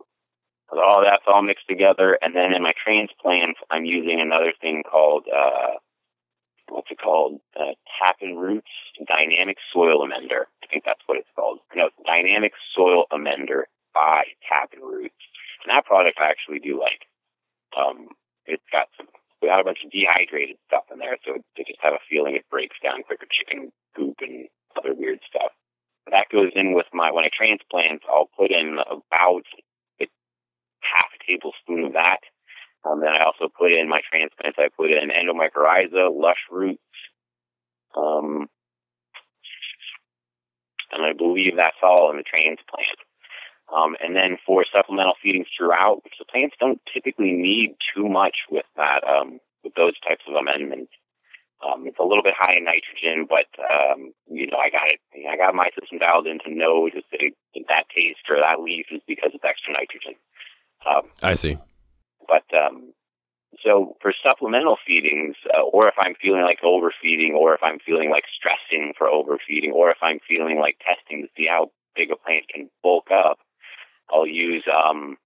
all 0.72 1.02
that's 1.02 1.24
all 1.26 1.42
mixed 1.42 1.68
together. 1.68 2.18
And 2.20 2.34
then 2.34 2.52
in 2.54 2.62
my 2.62 2.72
transplant, 2.82 3.56
I'm 3.70 3.84
using 3.84 4.20
another 4.20 4.52
thing 4.60 4.82
called, 4.88 5.26
uh, 5.26 5.78
what's 6.68 6.90
it 6.90 6.98
called? 7.02 7.40
Uh, 7.58 7.74
Tappin-Roots 7.98 8.70
Dynamic 9.06 9.56
Soil 9.72 10.02
Amender. 10.02 10.46
I 10.62 10.66
think 10.66 10.84
that's 10.84 11.02
what 11.06 11.18
it's 11.18 11.30
called. 11.34 11.58
No, 11.74 11.90
Dynamic 12.06 12.52
Soil 12.74 13.06
Amender 13.12 13.66
by 13.94 14.24
Tappin-Roots. 14.48 15.24
And 15.64 15.70
that 15.70 15.86
product 15.86 16.18
I 16.20 16.30
actually 16.30 16.60
do 16.60 16.78
like. 16.78 17.06
Um, 17.76 18.08
it's 18.46 18.62
got 18.72 18.88
some, 18.96 19.06
we 19.42 19.48
got 19.48 19.60
a 19.60 19.64
bunch 19.64 19.78
of 19.84 19.90
dehydrated 19.90 20.56
stuff 20.66 20.84
in 20.92 20.98
there, 20.98 21.18
so 21.24 21.34
I 21.34 21.62
just 21.62 21.80
have 21.82 21.94
a 21.94 22.06
feeling 22.08 22.34
it 22.34 22.48
breaks 22.50 22.76
down 22.82 23.02
quicker 23.02 23.26
chicken 23.30 23.72
goop 23.94 24.18
and 24.20 24.48
other 24.76 24.94
weird 24.94 25.20
stuff. 25.28 25.52
That 26.10 26.28
goes 26.30 26.52
in 26.54 26.74
with 26.74 26.86
my, 26.92 27.10
when 27.10 27.24
I 27.24 27.30
transplant, 27.32 28.02
I'll 28.08 28.30
put 28.36 28.50
in 28.50 28.78
about 28.78 29.46
a 30.00 30.06
half 30.80 31.10
a 31.14 31.24
tablespoon 31.26 31.84
of 31.84 31.92
that 31.94 32.20
um, 32.84 33.00
then 33.00 33.10
I 33.10 33.24
also 33.24 33.52
put 33.52 33.72
in 33.72 33.88
my 33.88 34.00
transplants. 34.08 34.58
I 34.58 34.68
put 34.74 34.90
in 34.90 35.10
endomycorrhiza, 35.10 36.08
lush 36.12 36.40
roots, 36.50 36.80
um, 37.96 38.48
and 40.90 41.04
I 41.04 41.12
believe 41.12 41.56
that's 41.56 41.76
all 41.82 42.10
in 42.10 42.16
the 42.16 42.22
transplant. 42.24 42.98
Um, 43.70 43.96
and 44.02 44.16
then 44.16 44.38
for 44.44 44.64
supplemental 44.74 45.14
feedings 45.22 45.46
throughout, 45.56 46.02
the 46.18 46.24
plants 46.24 46.56
don't 46.58 46.80
typically 46.92 47.32
need 47.32 47.76
too 47.94 48.08
much 48.08 48.36
with 48.50 48.66
that, 48.76 49.04
um, 49.04 49.38
with 49.62 49.74
those 49.74 49.98
types 50.00 50.24
of 50.26 50.34
amendments. 50.34 50.90
Um, 51.60 51.86
it's 51.86 51.98
a 52.00 52.04
little 52.04 52.22
bit 52.22 52.34
high 52.38 52.56
in 52.56 52.64
nitrogen, 52.64 53.28
but 53.28 53.48
um, 53.60 54.12
you 54.30 54.46
know, 54.46 54.56
I 54.56 54.70
got 54.70 54.88
it. 54.88 55.00
I 55.28 55.36
got 55.36 55.54
my 55.54 55.68
system 55.78 55.98
dialed 55.98 56.26
in 56.26 56.38
to 56.40 56.54
know 56.54 56.88
that 56.88 57.04
that 57.68 57.84
taste 57.94 58.24
or 58.30 58.36
that 58.36 58.62
leaf 58.62 58.86
is 58.90 59.02
because 59.06 59.32
of 59.34 59.44
extra 59.44 59.72
nitrogen. 59.72 60.16
Um, 60.88 61.12
I 61.22 61.34
see. 61.34 61.58
But 62.26 62.48
um, 62.56 62.94
so 63.62 63.96
for 64.00 64.14
supplemental 64.22 64.78
feedings, 64.86 65.36
uh, 65.52 65.62
or 65.62 65.88
if 65.88 65.94
I'm 65.98 66.14
feeling 66.20 66.42
like 66.42 66.64
overfeeding, 66.64 67.34
or 67.34 67.54
if 67.54 67.62
I'm 67.62 67.78
feeling 67.84 68.10
like 68.10 68.24
stressing 68.32 68.94
for 68.96 69.08
overfeeding, 69.08 69.72
or 69.72 69.90
if 69.90 69.98
I'm 70.02 70.20
feeling 70.26 70.58
like 70.58 70.78
testing 70.80 71.22
to 71.22 71.28
see 71.36 71.46
how 71.46 71.70
big 71.94 72.10
a 72.10 72.16
plant 72.16 72.48
can 72.48 72.70
bulk 72.82 73.08
up, 73.12 73.38
I'll 74.10 74.26
use 74.26 74.64
um, 74.72 75.16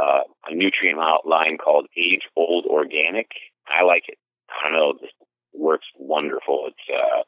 uh, 0.00 0.22
a 0.48 0.54
nutrient 0.54 0.98
line 1.24 1.58
called 1.58 1.86
Age 1.96 2.28
Old 2.36 2.66
Organic. 2.66 3.30
I 3.66 3.82
like 3.84 4.04
it. 4.08 4.18
I 4.50 4.68
don't 4.68 4.76
know, 4.76 4.92
just 5.00 5.14
works 5.54 5.86
wonderful. 5.96 6.68
It's 6.68 6.88
uh, 6.92 7.22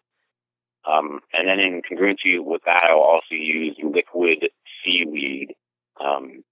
um, 0.90 1.20
and 1.32 1.48
then 1.48 1.58
in 1.58 1.82
congruency 1.82 2.38
with 2.42 2.62
that, 2.64 2.84
I'll 2.90 3.00
also 3.00 3.34
use 3.34 3.76
liquid 3.82 4.50
seaweed. 4.84 5.54
Um, 6.00 6.44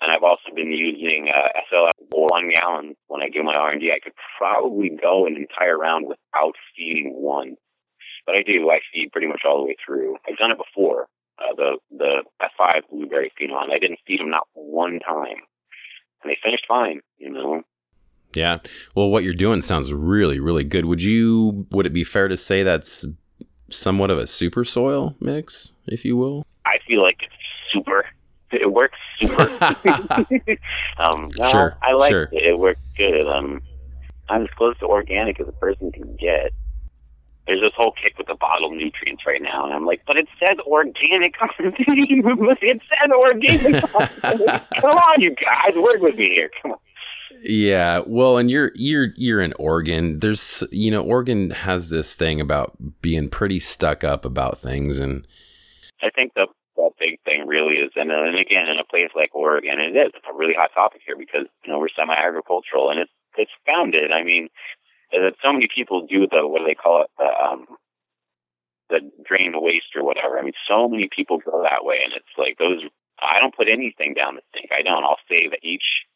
and 0.00 0.10
I've 0.10 0.22
also 0.22 0.50
been 0.54 0.72
using 0.72 1.28
uh, 1.28 1.48
SLF 1.70 1.92
one 2.10 2.50
gallon 2.54 2.96
when 3.08 3.22
I 3.22 3.28
do 3.28 3.42
my 3.42 3.54
R&D. 3.54 3.92
I 3.92 4.00
could 4.02 4.14
probably 4.38 4.90
go 4.90 5.26
an 5.26 5.36
entire 5.36 5.78
round 5.78 6.06
without 6.08 6.54
feeding 6.76 7.12
one, 7.14 7.56
but 8.26 8.34
I 8.34 8.42
do. 8.42 8.70
I 8.70 8.80
feed 8.92 9.12
pretty 9.12 9.28
much 9.28 9.42
all 9.46 9.58
the 9.58 9.66
way 9.66 9.76
through. 9.84 10.16
I've 10.28 10.38
done 10.38 10.50
it 10.50 10.58
before. 10.58 11.06
Uh, 11.38 11.54
the 11.56 11.78
the 11.90 12.22
F5 12.42 12.82
blueberry 12.90 13.32
phenom. 13.40 13.70
I 13.70 13.78
didn't 13.78 14.00
feed 14.06 14.20
them 14.20 14.30
not 14.30 14.48
one 14.54 14.98
time, 15.00 15.38
and 16.22 16.30
they 16.30 16.38
finished 16.42 16.66
fine. 16.68 17.00
You 17.18 17.30
know. 17.30 17.62
Yeah. 18.34 18.58
Well, 18.94 19.10
what 19.10 19.24
you're 19.24 19.34
doing 19.34 19.62
sounds 19.62 19.92
really, 19.92 20.40
really 20.40 20.64
good. 20.64 20.86
Would 20.86 21.02
you? 21.02 21.66
Would 21.70 21.86
it 21.86 21.92
be 21.92 22.04
fair 22.04 22.28
to 22.28 22.36
say 22.36 22.62
that's 22.62 23.04
somewhat 23.70 24.10
of 24.10 24.18
a 24.18 24.26
super 24.26 24.64
soil 24.64 25.16
mix, 25.20 25.72
if 25.86 26.04
you 26.04 26.16
will? 26.16 26.44
I 26.66 26.78
feel 26.86 27.02
like 27.02 27.22
it's 27.22 27.34
super 27.72 28.04
it 28.52 28.72
works 28.72 28.98
super. 29.20 29.42
um, 30.98 31.30
no, 31.38 31.50
sure, 31.50 31.76
I 31.82 31.92
like 31.92 32.10
sure. 32.10 32.28
it. 32.32 32.44
It 32.44 32.58
works 32.58 32.80
good. 32.96 33.26
Um, 33.26 33.62
I'm 34.28 34.42
as 34.42 34.50
close 34.56 34.78
to 34.78 34.86
organic 34.86 35.40
as 35.40 35.48
a 35.48 35.52
person 35.52 35.90
can 35.92 36.16
get. 36.16 36.52
There's 37.46 37.60
this 37.60 37.72
whole 37.76 37.92
kick 38.00 38.16
with 38.18 38.28
the 38.28 38.36
bottled 38.36 38.74
nutrients 38.74 39.24
right 39.26 39.42
now, 39.42 39.64
and 39.64 39.74
I'm 39.74 39.84
like, 39.84 40.02
but 40.06 40.16
it 40.16 40.28
says 40.38 40.58
organic. 40.64 41.34
it 41.58 42.80
says 42.88 43.10
organic. 43.10 43.82
Come 44.80 44.90
on, 44.90 45.20
you 45.20 45.34
guys, 45.34 45.74
work 45.74 46.00
with 46.00 46.16
me 46.16 46.28
here. 46.28 46.50
Come 46.60 46.72
on. 46.72 46.78
Yeah, 47.42 48.02
well, 48.06 48.38
and 48.38 48.50
you're 48.50 48.72
you're 48.74 49.08
you're 49.16 49.40
in 49.40 49.52
Oregon. 49.58 50.20
There's 50.20 50.62
you 50.70 50.90
know 50.90 51.02
Oregon 51.02 51.50
has 51.50 51.90
this 51.90 52.14
thing 52.14 52.40
about 52.40 52.76
being 53.00 53.28
pretty 53.28 53.60
stuck 53.60 54.04
up 54.04 54.24
about 54.24 54.58
things, 54.58 54.98
and 54.98 55.26
I 56.02 56.10
think 56.10 56.34
the 56.34 56.46
that 56.76 56.92
big 56.98 57.20
thing 57.24 57.46
really 57.46 57.76
is. 57.76 57.92
And, 57.96 58.10
and 58.10 58.38
again, 58.38 58.68
in 58.68 58.78
a 58.78 58.84
place 58.84 59.10
like 59.14 59.34
Oregon, 59.34 59.78
it 59.80 59.96
is. 59.96 60.12
A 60.28 60.36
really 60.36 60.54
hot 60.56 60.70
topic 60.74 61.02
here 61.06 61.16
because, 61.16 61.46
you 61.64 61.72
know, 61.72 61.78
we're 61.78 61.92
semi-agricultural 61.94 62.90
and 62.90 63.00
it's, 63.00 63.12
it's 63.36 63.52
founded. 63.66 64.12
I 64.12 64.22
mean, 64.22 64.48
that 65.12 65.36
so 65.42 65.52
many 65.52 65.68
people 65.72 66.06
do 66.06 66.26
the, 66.26 66.46
what 66.48 66.60
do 66.60 66.66
they 66.66 66.74
call 66.74 67.02
it? 67.02 67.10
The, 67.18 67.28
um, 67.28 67.66
the 68.88 69.00
drain 69.24 69.52
waste 69.54 69.92
or 69.96 70.04
whatever. 70.04 70.38
I 70.38 70.42
mean, 70.42 70.56
so 70.68 70.88
many 70.88 71.08
people 71.14 71.38
go 71.38 71.62
that 71.62 71.84
way 71.84 72.00
and 72.04 72.12
it's 72.16 72.34
like 72.38 72.58
those, 72.58 72.82
I 73.20 73.40
don't 73.40 73.56
put 73.56 73.68
anything 73.68 74.14
down 74.14 74.36
the 74.36 74.42
sink. 74.54 74.70
I 74.72 74.82
don't. 74.82 75.04
I'll 75.04 75.20
save 75.28 75.52
each, 75.62 76.08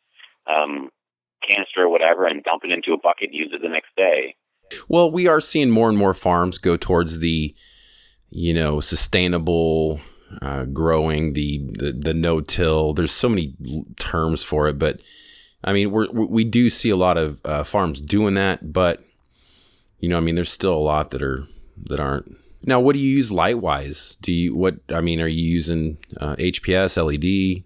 um, 0.47 0.91
canister 1.51 1.83
or 1.83 1.89
whatever 1.89 2.27
and 2.27 2.43
dump 2.43 2.63
it 2.65 2.71
into 2.71 2.93
a 2.93 2.99
bucket 2.99 3.31
and 3.31 3.35
use 3.35 3.51
it 3.53 3.63
the 3.63 3.69
next 3.69 3.95
day. 3.97 4.37
Well, 4.89 5.11
we 5.11 5.27
are 5.27 5.41
seeing 5.41 5.71
more 5.71 5.89
and 5.89 5.99
more 5.99 6.15
farms 6.15 6.59
go 6.59 6.77
towards 6.77 7.21
the, 7.21 7.55
you 8.31 8.53
know, 8.53 8.81
sustainable 8.81 10.01
uh, 10.43 10.65
growing, 10.65 11.35
the, 11.35 11.59
the, 11.73 11.93
the 11.93 12.15
no 12.15 12.41
till. 12.41 12.93
There's 12.95 13.13
so 13.13 13.29
many 13.29 13.55
terms 13.97 14.43
for 14.43 14.67
it, 14.69 14.79
but 14.79 15.01
I 15.67 15.73
mean, 15.73 15.91
we 15.91 16.07
we 16.09 16.45
do 16.45 16.71
see 16.71 16.91
a 16.91 16.97
lot 16.97 17.17
of 17.17 17.41
uh, 17.45 17.65
farms 17.65 18.01
doing 18.01 18.35
that, 18.35 18.73
but 18.73 19.03
you 19.99 20.09
know, 20.09 20.17
I 20.17 20.21
mean, 20.21 20.37
there's 20.37 20.53
still 20.53 20.75
a 20.75 20.79
lot 20.79 21.11
that 21.11 21.23
are 21.23 21.45
that 21.85 21.99
aren't 22.01 22.37
Now, 22.63 22.81
what 22.81 22.93
do 22.93 23.01
you 23.01 23.17
use 23.17 23.33
light 23.33 23.59
wise? 23.59 24.17
Do 24.21 24.33
you 24.33 24.55
what? 24.55 24.77
I 24.89 25.01
mean, 25.01 25.21
are 25.21 25.29
you 25.29 25.43
using 25.43 25.99
uh, 26.21 26.37
HPS, 26.37 26.97
LED? 26.97 27.65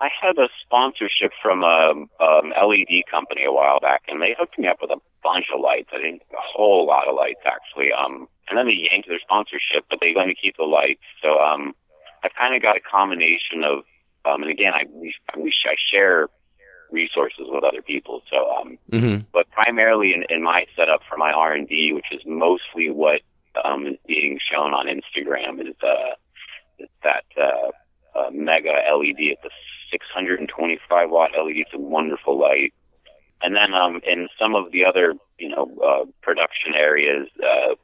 I 0.00 0.08
had 0.08 0.38
a 0.38 0.48
sponsorship 0.64 1.32
from 1.42 1.62
a 1.62 1.92
um, 2.20 2.52
LED 2.56 3.04
company 3.10 3.44
a 3.44 3.52
while 3.52 3.80
back, 3.80 4.02
and 4.08 4.20
they 4.20 4.34
hooked 4.38 4.58
me 4.58 4.66
up 4.66 4.78
with 4.80 4.90
a 4.90 5.00
bunch 5.22 5.46
of 5.54 5.60
lights. 5.60 5.90
I 5.92 6.00
think 6.00 6.22
a 6.32 6.40
whole 6.40 6.86
lot 6.86 7.08
of 7.08 7.14
lights 7.14 7.44
actually. 7.44 7.92
Um, 7.92 8.26
and 8.48 8.58
then 8.58 8.66
they 8.66 8.88
yanked 8.90 9.08
their 9.08 9.20
sponsorship, 9.20 9.84
but 9.90 10.00
they 10.00 10.14
let 10.16 10.26
me 10.26 10.34
keep 10.40 10.56
the 10.56 10.64
lights. 10.64 11.04
So 11.22 11.38
um, 11.38 11.74
I've 12.24 12.34
kind 12.34 12.56
of 12.56 12.62
got 12.62 12.76
a 12.76 12.80
combination 12.80 13.62
of, 13.62 13.84
um, 14.24 14.42
and 14.42 14.50
again, 14.50 14.72
I 14.74 14.84
we, 14.92 15.14
we 15.36 15.52
I 15.64 15.76
share 15.92 16.28
resources 16.90 17.46
with 17.48 17.62
other 17.62 17.82
people. 17.82 18.22
So, 18.30 18.50
um, 18.50 18.78
mm-hmm. 18.90 19.22
but 19.32 19.50
primarily 19.50 20.12
in, 20.14 20.24
in 20.34 20.42
my 20.42 20.66
setup 20.76 21.00
for 21.08 21.16
my 21.16 21.30
R 21.30 21.52
and 21.52 21.68
D, 21.68 21.92
which 21.94 22.10
is 22.10 22.20
mostly 22.26 22.90
what 22.90 23.20
um, 23.64 23.86
is 23.86 23.96
being 24.06 24.38
shown 24.50 24.72
on 24.72 24.86
Instagram, 24.86 25.60
is 25.60 25.76
uh, 25.82 26.16
is 26.78 26.88
that 27.04 27.24
uh, 27.36 27.70
uh, 28.18 28.30
mega 28.32 28.72
LED 28.92 29.32
at 29.32 29.42
the 29.42 29.50
625 29.90 31.10
watt 31.10 31.30
LED. 31.36 31.56
It's 31.56 31.74
a 31.74 31.78
wonderful 31.78 32.38
light. 32.38 32.72
And 33.42 33.56
then 33.56 33.72
um, 33.74 34.00
in 34.06 34.28
some 34.38 34.54
of 34.54 34.70
the 34.72 34.84
other, 34.84 35.14
you 35.38 35.48
know, 35.48 35.70
uh, 35.82 36.04
production 36.22 36.74
areas, 36.74 37.28
uh, 37.42 37.74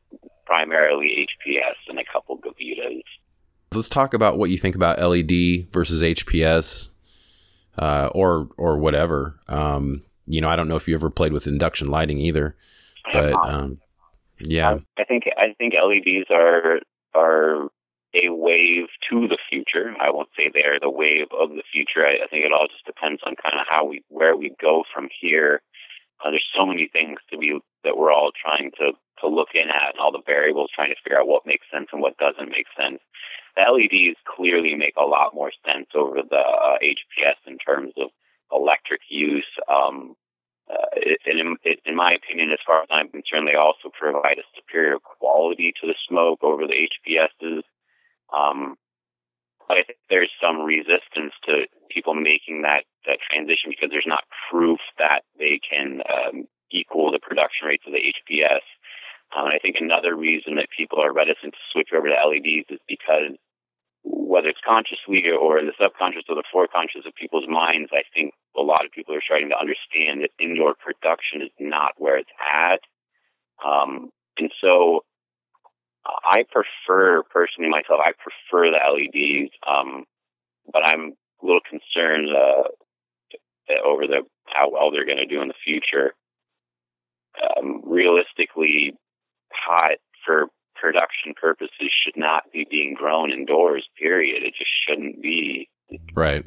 primarily 0.44 1.26
HPS 1.46 1.74
and 1.88 1.98
a 1.98 2.04
couple 2.10 2.38
Gavitas. 2.38 3.02
Let's 3.74 3.88
talk 3.88 4.14
about 4.14 4.38
what 4.38 4.50
you 4.50 4.58
think 4.58 4.76
about 4.76 5.00
LED 5.00 5.68
versus 5.72 6.02
HPS, 6.02 6.90
uh, 7.78 8.10
or 8.14 8.48
or 8.56 8.78
whatever. 8.78 9.38
Um, 9.48 10.02
you 10.26 10.40
know, 10.40 10.48
I 10.48 10.56
don't 10.56 10.68
know 10.68 10.76
if 10.76 10.88
you 10.88 10.94
ever 10.94 11.10
played 11.10 11.32
with 11.32 11.46
induction 11.46 11.88
lighting 11.88 12.18
either, 12.18 12.56
but 13.12 13.34
um, 13.34 13.80
yeah, 14.38 14.78
I 14.98 15.04
think 15.04 15.24
I 15.36 15.54
think 15.58 15.74
LEDs 15.74 16.30
are 16.30 16.80
are 17.14 17.68
a 18.22 18.32
wave 18.32 18.88
to 19.10 19.28
the 19.28 19.38
future. 19.50 19.94
I 20.00 20.10
won't 20.10 20.30
say 20.36 20.48
they're 20.52 20.80
the 20.80 20.90
wave 20.90 21.28
of 21.32 21.50
the 21.50 21.66
future. 21.72 22.06
I, 22.06 22.24
I 22.24 22.26
think 22.28 22.44
it 22.44 22.52
all 22.52 22.68
just 22.68 22.86
depends 22.86 23.20
on 23.26 23.36
kind 23.36 23.60
of 23.60 23.66
how 23.68 23.84
we 23.84 24.02
where 24.08 24.36
we 24.36 24.54
go 24.60 24.84
from 24.92 25.08
here. 25.20 25.62
Uh, 26.24 26.30
there's 26.30 26.48
so 26.56 26.64
many 26.64 26.88
things 26.88 27.18
to 27.30 27.38
be 27.38 27.58
that 27.84 27.96
we're 27.96 28.12
all 28.12 28.32
trying 28.32 28.70
to 28.78 28.92
to 29.20 29.28
look 29.28 29.54
in 29.54 29.68
at, 29.68 29.96
and 29.96 30.00
all 30.00 30.12
the 30.12 30.24
variables 30.26 30.70
trying 30.74 30.90
to 30.90 31.00
figure 31.02 31.18
out 31.18 31.28
what 31.28 31.46
makes 31.46 31.66
sense 31.72 31.88
and 31.92 32.02
what 32.02 32.18
doesn't 32.18 32.52
make 32.52 32.66
sense. 32.76 33.00
The 33.56 33.64
LEDs 33.64 34.18
clearly 34.28 34.74
make 34.74 34.96
a 34.96 35.08
lot 35.08 35.34
more 35.34 35.52
sense 35.64 35.88
over 35.94 36.20
the 36.20 36.36
uh, 36.36 36.76
HPS 36.84 37.40
in 37.46 37.56
terms 37.58 37.92
of 37.96 38.10
electric 38.52 39.00
use. 39.08 39.48
Um, 39.68 40.16
uh, 40.68 40.98
in, 41.24 41.56
in 41.86 41.96
my 41.96 42.12
opinion, 42.12 42.50
as 42.50 42.58
far 42.66 42.82
as 42.82 42.88
I'm 42.90 43.08
concerned, 43.08 43.46
they 43.46 43.54
also 43.54 43.88
provide 43.98 44.38
a 44.38 44.50
superior 44.56 44.98
quality 44.98 45.72
to 45.80 45.86
the 45.86 45.94
smoke 46.08 46.42
over 46.42 46.66
the 46.66 46.88
HPSs. 46.90 47.62
Um, 48.34 48.76
but 49.68 49.78
I 49.78 49.82
think 49.82 49.98
there's 50.08 50.30
some 50.40 50.62
resistance 50.62 51.34
to 51.46 51.66
people 51.90 52.14
making 52.14 52.62
that, 52.62 52.86
that 53.06 53.18
transition 53.18 53.70
because 53.70 53.90
there's 53.90 54.06
not 54.06 54.22
proof 54.50 54.78
that 54.98 55.26
they 55.38 55.58
can 55.58 56.02
um, 56.06 56.46
equal 56.70 57.10
the 57.10 57.18
production 57.18 57.66
rates 57.66 57.84
of 57.86 57.92
the 57.92 58.02
HPS. 58.02 58.62
Um, 59.34 59.50
I 59.50 59.58
think 59.58 59.76
another 59.80 60.14
reason 60.14 60.54
that 60.56 60.70
people 60.70 61.02
are 61.02 61.12
reticent 61.12 61.54
to 61.54 61.68
switch 61.72 61.90
over 61.90 62.06
to 62.06 62.14
LEDs 62.14 62.70
is 62.70 62.78
because 62.86 63.34
whether 64.06 64.46
it's 64.48 64.62
consciously 64.62 65.26
or 65.34 65.58
the 65.62 65.74
subconscious 65.74 66.30
or 66.30 66.38
the 66.38 66.46
foreconscious 66.54 67.02
of 67.06 67.14
people's 67.18 67.48
minds, 67.48 67.90
I 67.90 68.06
think 68.14 68.34
a 68.56 68.62
lot 68.62 68.86
of 68.86 68.92
people 68.92 69.14
are 69.14 69.24
starting 69.24 69.50
to 69.50 69.58
understand 69.58 70.22
that 70.22 70.30
indoor 70.38 70.74
production 70.78 71.42
is 71.42 71.50
not 71.58 71.98
where 71.98 72.18
it's 72.18 72.30
at. 72.38 72.80
Um, 73.66 74.10
and 74.38 74.52
so 74.62 75.02
I 76.06 76.44
prefer 76.50 77.22
personally 77.22 77.70
myself. 77.70 78.00
I 78.04 78.12
prefer 78.12 78.70
the 78.70 78.78
LEDs, 78.78 79.52
um, 79.66 80.04
but 80.72 80.84
I'm 80.84 81.12
a 81.42 81.46
little 81.46 81.60
concerned 81.68 82.28
uh, 82.30 82.68
over 83.84 84.06
the 84.06 84.22
how 84.46 84.70
well 84.70 84.90
they're 84.90 85.06
going 85.06 85.18
to 85.18 85.26
do 85.26 85.42
in 85.42 85.48
the 85.48 85.54
future. 85.64 86.14
Um, 87.36 87.82
realistically, 87.84 88.94
pot 89.50 89.98
for 90.24 90.46
production 90.74 91.34
purposes 91.40 91.90
should 92.04 92.16
not 92.16 92.44
be 92.52 92.66
being 92.70 92.94
grown 92.94 93.32
indoors. 93.32 93.86
Period. 93.98 94.42
It 94.42 94.54
just 94.56 94.70
shouldn't 94.86 95.22
be. 95.22 95.68
Right. 96.14 96.44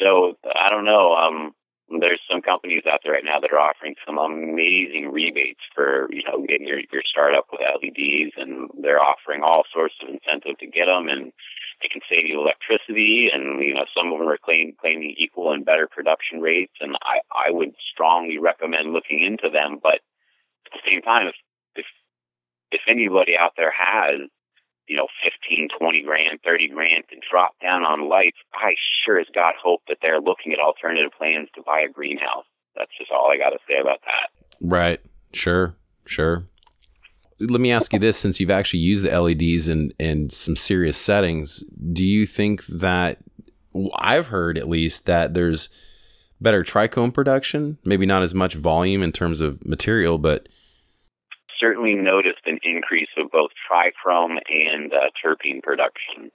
So 0.00 0.38
I 0.44 0.70
don't 0.70 0.84
know. 0.84 1.14
Um, 1.14 1.52
there's 1.88 2.20
some 2.30 2.42
companies 2.42 2.84
out 2.84 3.00
there 3.02 3.14
right 3.14 3.24
now 3.24 3.40
that 3.40 3.52
are 3.52 3.58
offering 3.58 3.94
some 4.04 4.18
amazing 4.18 5.10
rebates 5.10 5.64
for 5.74 6.08
you 6.10 6.22
know 6.24 6.44
getting 6.46 6.66
your 6.66 6.80
your 6.92 7.02
startup 7.04 7.46
with 7.50 7.60
LEDs, 7.64 8.36
and 8.36 8.68
they're 8.80 9.00
offering 9.00 9.42
all 9.42 9.64
sorts 9.72 9.94
of 10.02 10.08
incentive 10.08 10.58
to 10.58 10.66
get 10.66 10.86
them, 10.86 11.08
and 11.08 11.32
they 11.80 11.88
can 11.88 12.02
save 12.08 12.26
you 12.26 12.40
electricity, 12.40 13.30
and 13.32 13.64
you 13.64 13.72
know 13.72 13.86
some 13.96 14.12
of 14.12 14.18
them 14.18 14.28
are 14.28 14.38
claiming 14.38 14.76
claiming 14.80 15.14
equal 15.16 15.52
and 15.52 15.64
better 15.64 15.88
production 15.88 16.40
rates, 16.40 16.74
and 16.80 16.96
I 17.02 17.20
I 17.32 17.50
would 17.50 17.74
strongly 17.92 18.38
recommend 18.38 18.92
looking 18.92 19.24
into 19.24 19.48
them, 19.48 19.80
but 19.82 20.04
at 20.68 20.72
the 20.76 20.84
same 20.84 21.00
time, 21.00 21.28
if 21.28 21.36
if 21.74 21.86
if 22.70 22.82
anybody 22.86 23.32
out 23.38 23.52
there 23.56 23.72
has 23.72 24.28
you 24.88 24.96
know, 24.96 25.06
15, 25.22 25.68
20 25.78 26.02
grand, 26.02 26.40
30 26.44 26.68
grand 26.68 27.04
to 27.10 27.16
drop 27.30 27.54
down 27.60 27.82
on 27.82 28.08
lights, 28.08 28.38
I 28.54 28.74
sure 29.04 29.20
as 29.20 29.26
God 29.34 29.54
hope 29.62 29.82
that 29.88 29.98
they're 30.02 30.20
looking 30.20 30.52
at 30.52 30.58
alternative 30.58 31.12
plans 31.16 31.48
to 31.54 31.62
buy 31.62 31.80
a 31.80 31.92
greenhouse. 31.92 32.44
That's 32.76 32.90
just 32.98 33.10
all 33.10 33.30
I 33.30 33.36
got 33.36 33.50
to 33.50 33.58
say 33.68 33.80
about 33.80 34.00
that. 34.06 34.30
Right. 34.60 35.00
Sure. 35.32 35.76
Sure. 36.06 36.44
Let 37.40 37.60
me 37.60 37.70
ask 37.70 37.92
you 37.92 37.98
this 37.98 38.18
since 38.18 38.40
you've 38.40 38.50
actually 38.50 38.80
used 38.80 39.04
the 39.04 39.20
LEDs 39.20 39.68
in, 39.68 39.92
in 40.00 40.30
some 40.30 40.56
serious 40.56 40.96
settings, 40.96 41.62
do 41.92 42.04
you 42.04 42.26
think 42.26 42.66
that 42.66 43.18
I've 43.96 44.28
heard 44.28 44.58
at 44.58 44.68
least 44.68 45.06
that 45.06 45.34
there's 45.34 45.68
better 46.40 46.64
trichome 46.64 47.12
production, 47.12 47.78
maybe 47.84 48.06
not 48.06 48.22
as 48.22 48.34
much 48.34 48.54
volume 48.54 49.02
in 49.02 49.12
terms 49.12 49.40
of 49.40 49.64
material, 49.64 50.18
but 50.18 50.48
certainly 51.58 51.94
noticed 51.94 52.46
an 52.46 52.58
increase 52.62 53.08
of 53.16 53.30
both 53.30 53.50
trichome 53.70 54.38
and 54.48 54.92
uh, 54.92 55.10
terpene 55.18 55.62
production 55.62 56.30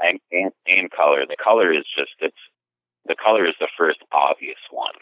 and, 0.00 0.20
and, 0.30 0.52
and 0.66 0.90
color. 0.90 1.24
The 1.26 1.36
color 1.42 1.72
is 1.72 1.84
just 1.96 2.12
it's 2.20 2.36
the 3.06 3.16
color 3.16 3.46
is 3.46 3.54
the 3.58 3.68
first 3.78 3.98
obvious 4.12 4.60
one. 4.70 4.94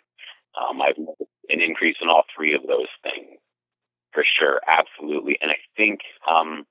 Um, 0.55 0.81
I've 0.81 0.99
noticed 0.99 1.31
an 1.49 1.61
increase 1.61 1.97
in 2.01 2.09
all 2.09 2.23
three 2.37 2.55
of 2.55 2.63
those 2.63 2.89
things 3.03 3.39
for 4.13 4.25
sure, 4.39 4.61
absolutely. 4.67 5.39
And 5.41 5.51
I 5.51 5.63
think, 5.77 6.01
um, 6.29 6.67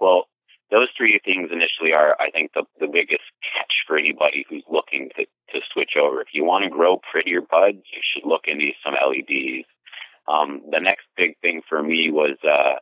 well, 0.00 0.26
those 0.70 0.88
three 0.96 1.20
things 1.24 1.50
initially 1.52 1.92
are, 1.92 2.16
I 2.20 2.30
think, 2.30 2.52
the, 2.52 2.64
the 2.80 2.90
biggest 2.92 3.24
catch 3.40 3.72
for 3.86 3.96
anybody 3.96 4.44
who's 4.48 4.64
looking 4.68 5.10
to, 5.16 5.24
to 5.24 5.60
switch 5.72 5.92
over. 6.00 6.20
If 6.20 6.28
you 6.32 6.44
want 6.44 6.64
to 6.64 6.70
grow 6.70 7.00
prettier 7.10 7.40
buds, 7.40 7.84
you 7.88 8.02
should 8.02 8.28
look 8.28 8.44
into 8.46 8.76
some 8.84 8.94
LEDs. 8.94 9.64
Um, 10.26 10.62
the 10.70 10.80
next 10.80 11.04
big 11.16 11.38
thing 11.40 11.62
for 11.68 11.82
me 11.82 12.10
was 12.10 12.36
uh, 12.42 12.80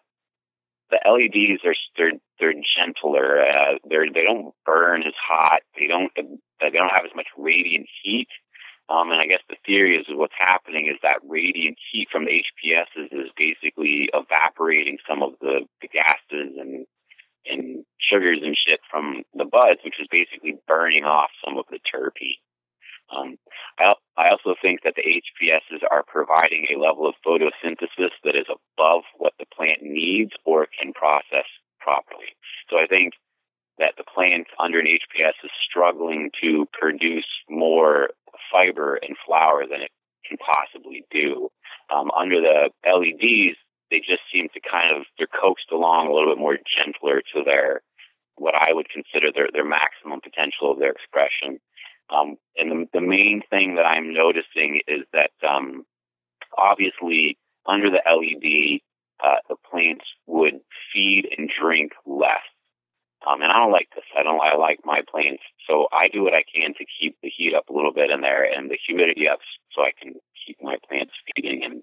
the 0.90 1.00
LEDs 1.04 1.64
are 1.64 1.74
they're 1.96 2.18
they're 2.38 2.54
gentler. 2.76 3.40
Uh, 3.42 3.78
they're 3.88 4.06
they 4.12 4.22
don't 4.22 4.54
burn 4.64 5.02
as 5.02 5.14
hot. 5.16 5.62
They 5.78 5.86
don't 5.86 6.12
they 6.14 6.70
don't 6.70 6.94
have 6.94 7.04
as 7.04 7.16
much 7.16 7.26
radiant 7.36 7.86
heat. 8.02 8.28
Um, 8.88 9.10
and 9.10 9.20
I 9.20 9.26
guess 9.26 9.40
the 9.48 9.56
theory 9.64 9.96
is 9.96 10.06
what's 10.10 10.36
happening 10.36 10.86
is 10.86 10.98
that 11.02 11.24
radiant 11.26 11.78
heat 11.90 12.08
from 12.12 12.26
the 12.26 12.42
HPSs 12.42 13.08
is 13.12 13.30
basically 13.36 14.10
evaporating 14.12 14.98
some 15.08 15.22
of 15.22 15.32
the, 15.40 15.64
the 15.80 15.88
gases 15.88 16.58
and 16.58 16.86
and 17.46 17.84
sugars 17.98 18.38
and 18.42 18.56
shit 18.56 18.80
from 18.90 19.22
the 19.34 19.44
buds, 19.44 19.80
which 19.84 19.98
is 19.98 20.06
basically 20.10 20.58
burning 20.68 21.04
off 21.04 21.30
some 21.44 21.58
of 21.58 21.64
the 21.70 21.78
terpene. 21.82 22.38
Um, 23.14 23.36
I, 23.78 23.94
I 24.16 24.30
also 24.30 24.54
think 24.60 24.80
that 24.84 24.94
the 24.96 25.02
HPSs 25.04 25.82
are 25.90 26.02
providing 26.06 26.66
a 26.70 26.80
level 26.80 27.06
of 27.06 27.14
photosynthesis 27.26 28.12
that 28.24 28.36
is 28.36 28.46
above 28.48 29.02
what 29.18 29.34
the 29.38 29.46
plant 29.54 29.82
needs 29.82 30.32
or 30.44 30.66
can 30.66 30.92
process 30.92 31.46
properly. 31.80 32.32
So 32.70 32.76
I 32.76 32.86
think 32.86 33.14
that 33.78 33.94
the 33.96 34.04
plant 34.04 34.46
under 34.58 34.80
an 34.80 34.86
HPS 34.86 35.36
is 35.44 35.50
struggling 35.68 36.30
to 36.42 36.66
produce 36.72 37.26
more 37.48 38.10
fiber 38.50 38.96
and 38.96 39.16
flower 39.26 39.64
than 39.68 39.82
it 39.82 39.90
can 40.28 40.38
possibly 40.38 41.04
do. 41.10 41.50
Um, 41.92 42.10
under 42.16 42.40
the 42.40 42.70
LEDs, 42.86 43.56
they 43.90 43.98
just 43.98 44.24
seem 44.32 44.48
to 44.54 44.60
kind 44.60 44.96
of 44.96 45.04
they're 45.18 45.28
coaxed 45.28 45.70
along 45.72 46.08
a 46.08 46.12
little 46.14 46.32
bit 46.32 46.40
more 46.40 46.56
gentler 46.64 47.20
to 47.34 47.44
their 47.44 47.82
what 48.36 48.54
I 48.54 48.72
would 48.72 48.88
consider 48.88 49.28
their 49.32 49.48
their 49.52 49.68
maximum 49.68 50.20
potential 50.20 50.72
of 50.72 50.78
their 50.78 50.92
expression. 50.92 51.60
Um, 52.10 52.36
and 52.56 52.70
the, 52.70 53.00
the 53.00 53.00
main 53.00 53.42
thing 53.48 53.76
that 53.76 53.86
I'm 53.86 54.12
noticing 54.12 54.80
is 54.86 55.04
that 55.12 55.32
um, 55.46 55.84
obviously 56.56 57.38
under 57.66 57.90
the 57.90 58.02
LED, 58.04 58.80
uh, 59.22 59.38
the 59.48 59.56
plants 59.70 60.04
would 60.26 60.60
feed 60.92 61.28
and 61.36 61.50
drink 61.60 61.92
less. 62.06 62.42
Um, 63.26 63.40
and 63.40 63.52
I 63.52 63.58
don't 63.58 63.70
like 63.70 63.88
this. 63.94 64.04
I 64.18 64.24
don't. 64.24 64.40
I 64.40 64.56
like 64.56 64.80
my 64.84 65.00
plants, 65.08 65.42
so 65.68 65.86
I 65.92 66.08
do 66.12 66.24
what 66.24 66.34
I 66.34 66.42
can 66.42 66.74
to 66.74 66.84
keep 66.98 67.16
the 67.22 67.30
heat 67.30 67.54
up 67.54 67.68
a 67.68 67.72
little 67.72 67.92
bit 67.92 68.10
in 68.10 68.20
there 68.20 68.42
and 68.42 68.68
the 68.68 68.78
humidity 68.84 69.28
up, 69.28 69.38
so 69.70 69.82
I 69.82 69.92
can 69.94 70.14
keep 70.44 70.58
my 70.60 70.76
plants 70.88 71.12
feeding 71.30 71.62
and 71.62 71.82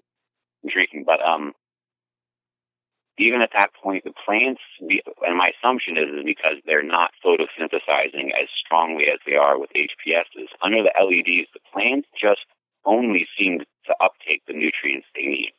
drinking. 0.70 1.04
But 1.06 1.24
um, 1.24 1.54
even 3.20 3.42
at 3.42 3.52
that 3.52 3.74
point, 3.74 4.04
the 4.04 4.16
plants, 4.24 4.60
and 4.80 5.36
my 5.36 5.52
assumption 5.52 5.96
is, 5.96 6.08
is 6.08 6.24
because 6.24 6.56
they're 6.64 6.82
not 6.82 7.12
photosynthesizing 7.24 8.32
as 8.32 8.48
strongly 8.64 9.04
as 9.12 9.20
they 9.26 9.34
are 9.34 9.58
with 9.58 9.70
HPSs. 9.76 10.48
Under 10.62 10.82
the 10.82 10.94
LEDs, 10.96 11.48
the 11.52 11.60
plants 11.72 12.08
just 12.18 12.40
only 12.84 13.28
seem 13.38 13.60
to 13.86 13.94
uptake 14.00 14.42
the 14.46 14.54
nutrients 14.54 15.06
they 15.14 15.26
need. 15.26 15.52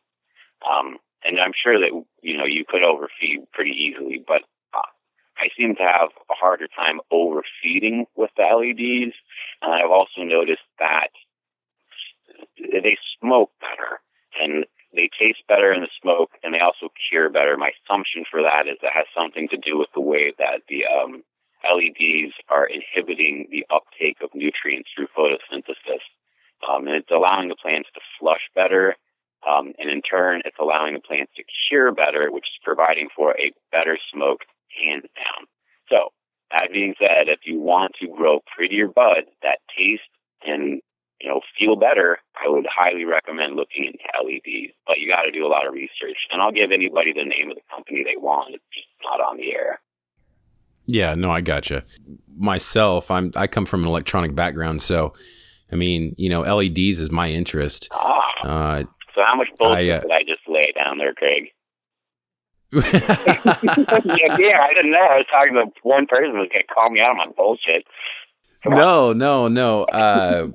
Um, 0.65 0.97
and 1.23 1.39
I'm 1.39 1.53
sure 1.53 1.79
that 1.79 1.91
you 2.21 2.37
know 2.37 2.45
you 2.45 2.65
could 2.67 2.83
overfeed 2.83 3.45
pretty 3.53 3.71
easily, 3.71 4.23
but 4.25 4.41
uh, 4.73 4.89
I 5.37 5.49
seem 5.57 5.75
to 5.75 5.83
have 5.83 6.09
a 6.29 6.33
harder 6.33 6.67
time 6.67 6.99
overfeeding 7.11 8.05
with 8.15 8.31
the 8.37 8.43
LEDs. 8.43 9.13
And 9.61 9.73
I've 9.73 9.91
also 9.91 10.21
noticed 10.23 10.65
that 10.79 11.09
they 12.57 12.97
smoke 13.19 13.51
better 13.61 14.01
and 14.41 14.65
they 14.93 15.09
taste 15.17 15.43
better 15.47 15.71
in 15.71 15.81
the 15.81 15.89
smoke, 16.01 16.31
and 16.43 16.53
they 16.53 16.59
also 16.59 16.91
cure 17.09 17.29
better. 17.29 17.57
My 17.57 17.71
assumption 17.83 18.25
for 18.29 18.41
that 18.41 18.67
is 18.67 18.77
that 18.81 18.93
has 18.93 19.05
something 19.15 19.47
to 19.49 19.57
do 19.57 19.77
with 19.77 19.89
the 19.93 20.01
way 20.01 20.33
that 20.37 20.67
the 20.67 20.83
um, 20.85 21.23
LEDs 21.63 22.33
are 22.49 22.67
inhibiting 22.67 23.47
the 23.51 23.65
uptake 23.73 24.17
of 24.21 24.29
nutrients 24.33 24.89
through 24.95 25.07
photosynthesis. 25.15 26.03
Um, 26.67 26.87
and 26.87 26.95
it's 26.95 27.11
allowing 27.11 27.49
the 27.49 27.55
plants 27.55 27.89
to 27.95 28.01
flush 28.19 28.45
better 28.53 28.95
um, 29.47 29.73
and 29.79 29.89
in 29.89 30.01
turn, 30.01 30.41
it's 30.45 30.57
allowing 30.59 30.93
the 30.93 30.99
plants 30.99 31.31
to 31.35 31.43
cure 31.67 31.91
better, 31.91 32.31
which 32.31 32.45
is 32.45 32.63
providing 32.63 33.09
for 33.15 33.31
a 33.39 33.51
better 33.71 33.97
smoke 34.13 34.41
hands 34.69 35.05
down. 35.15 35.47
So, 35.89 36.09
that 36.51 36.69
being 36.71 36.93
said, 36.99 37.27
if 37.27 37.39
you 37.45 37.59
want 37.59 37.93
to 38.01 38.07
grow 38.07 38.41
prettier 38.55 38.87
buds 38.87 39.27
that 39.41 39.59
taste 39.75 40.03
and 40.43 40.81
you 41.21 41.29
know 41.29 41.41
feel 41.57 41.75
better, 41.75 42.17
I 42.35 42.49
would 42.49 42.65
highly 42.69 43.05
recommend 43.05 43.55
looking 43.55 43.85
into 43.85 44.03
LEDs. 44.23 44.73
But 44.87 44.99
you 44.99 45.07
got 45.07 45.23
to 45.23 45.31
do 45.31 45.45
a 45.45 45.49
lot 45.49 45.67
of 45.67 45.73
research, 45.73 46.17
and 46.31 46.41
I'll 46.41 46.51
give 46.51 46.71
anybody 46.71 47.13
the 47.13 47.23
name 47.23 47.51
of 47.51 47.55
the 47.55 47.63
company 47.73 48.03
they 48.03 48.19
want. 48.19 48.55
It's 48.55 48.63
just 48.73 48.87
not 49.03 49.21
on 49.21 49.37
the 49.37 49.53
air. 49.53 49.79
Yeah, 50.85 51.15
no, 51.15 51.31
I 51.31 51.41
gotcha. 51.41 51.83
Myself, 52.35 53.11
I'm 53.11 53.31
I 53.35 53.47
come 53.47 53.65
from 53.65 53.83
an 53.83 53.87
electronic 53.87 54.35
background, 54.35 54.81
so 54.81 55.13
I 55.71 55.75
mean, 55.75 56.15
you 56.17 56.29
know, 56.29 56.41
LEDs 56.41 56.99
is 56.99 57.11
my 57.11 57.29
interest. 57.29 57.87
Ah. 57.91 58.21
Uh, 58.43 58.83
so 59.13 59.21
how 59.25 59.35
much 59.35 59.47
bullshit 59.57 59.89
I, 59.89 59.97
uh, 59.97 60.01
did 60.01 60.11
I 60.11 60.23
just 60.23 60.41
lay 60.47 60.71
down 60.75 60.97
there, 60.97 61.13
Craig? 61.13 61.51
yeah, 62.73 64.37
yeah, 64.39 64.59
I 64.63 64.73
didn't 64.73 64.91
know. 64.91 65.03
I 65.03 65.17
was 65.17 65.25
talking 65.29 65.53
to 65.53 65.65
one 65.83 66.07
person 66.07 66.31
gonna 66.31 66.47
call 66.73 66.89
me 66.89 67.01
out 67.01 67.11
on 67.11 67.17
my 67.17 67.27
bullshit. 67.35 67.85
No, 68.65 69.13
no, 69.13 69.47
no. 69.47 69.83
Uh, 69.83 70.49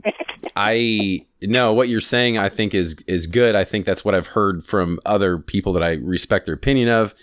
I 0.55 1.27
no. 1.43 1.73
What 1.73 1.89
you're 1.89 2.01
saying, 2.01 2.39
I 2.39 2.49
think 2.49 2.75
is 2.75 2.97
is 3.07 3.27
good. 3.27 3.55
I 3.55 3.65
think 3.65 3.85
that's 3.85 4.05
what 4.05 4.15
I've 4.15 4.29
heard 4.29 4.65
from 4.65 5.01
other 5.05 5.39
people 5.39 5.73
that 5.75 5.83
I 5.83 5.93
respect 5.95 6.47
their 6.47 6.55
opinion 6.55 6.89
of. 6.89 7.15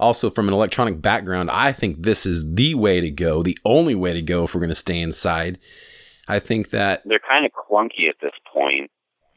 Also, 0.00 0.28
from 0.28 0.48
an 0.48 0.54
electronic 0.54 1.00
background, 1.00 1.50
I 1.50 1.70
think 1.70 2.02
this 2.02 2.26
is 2.26 2.54
the 2.54 2.74
way 2.74 3.00
to 3.00 3.10
go, 3.10 3.42
the 3.44 3.56
only 3.64 3.94
way 3.94 4.12
to 4.12 4.22
go 4.22 4.44
if 4.44 4.54
we're 4.54 4.60
going 4.60 4.68
to 4.70 4.74
stay 4.74 5.00
inside. 5.00 5.58
I 6.26 6.40
think 6.40 6.70
that 6.70 7.02
they're 7.04 7.20
kind 7.26 7.44
of 7.44 7.52
clunky 7.52 8.08
at 8.08 8.16
this 8.20 8.32
point. 8.52 8.90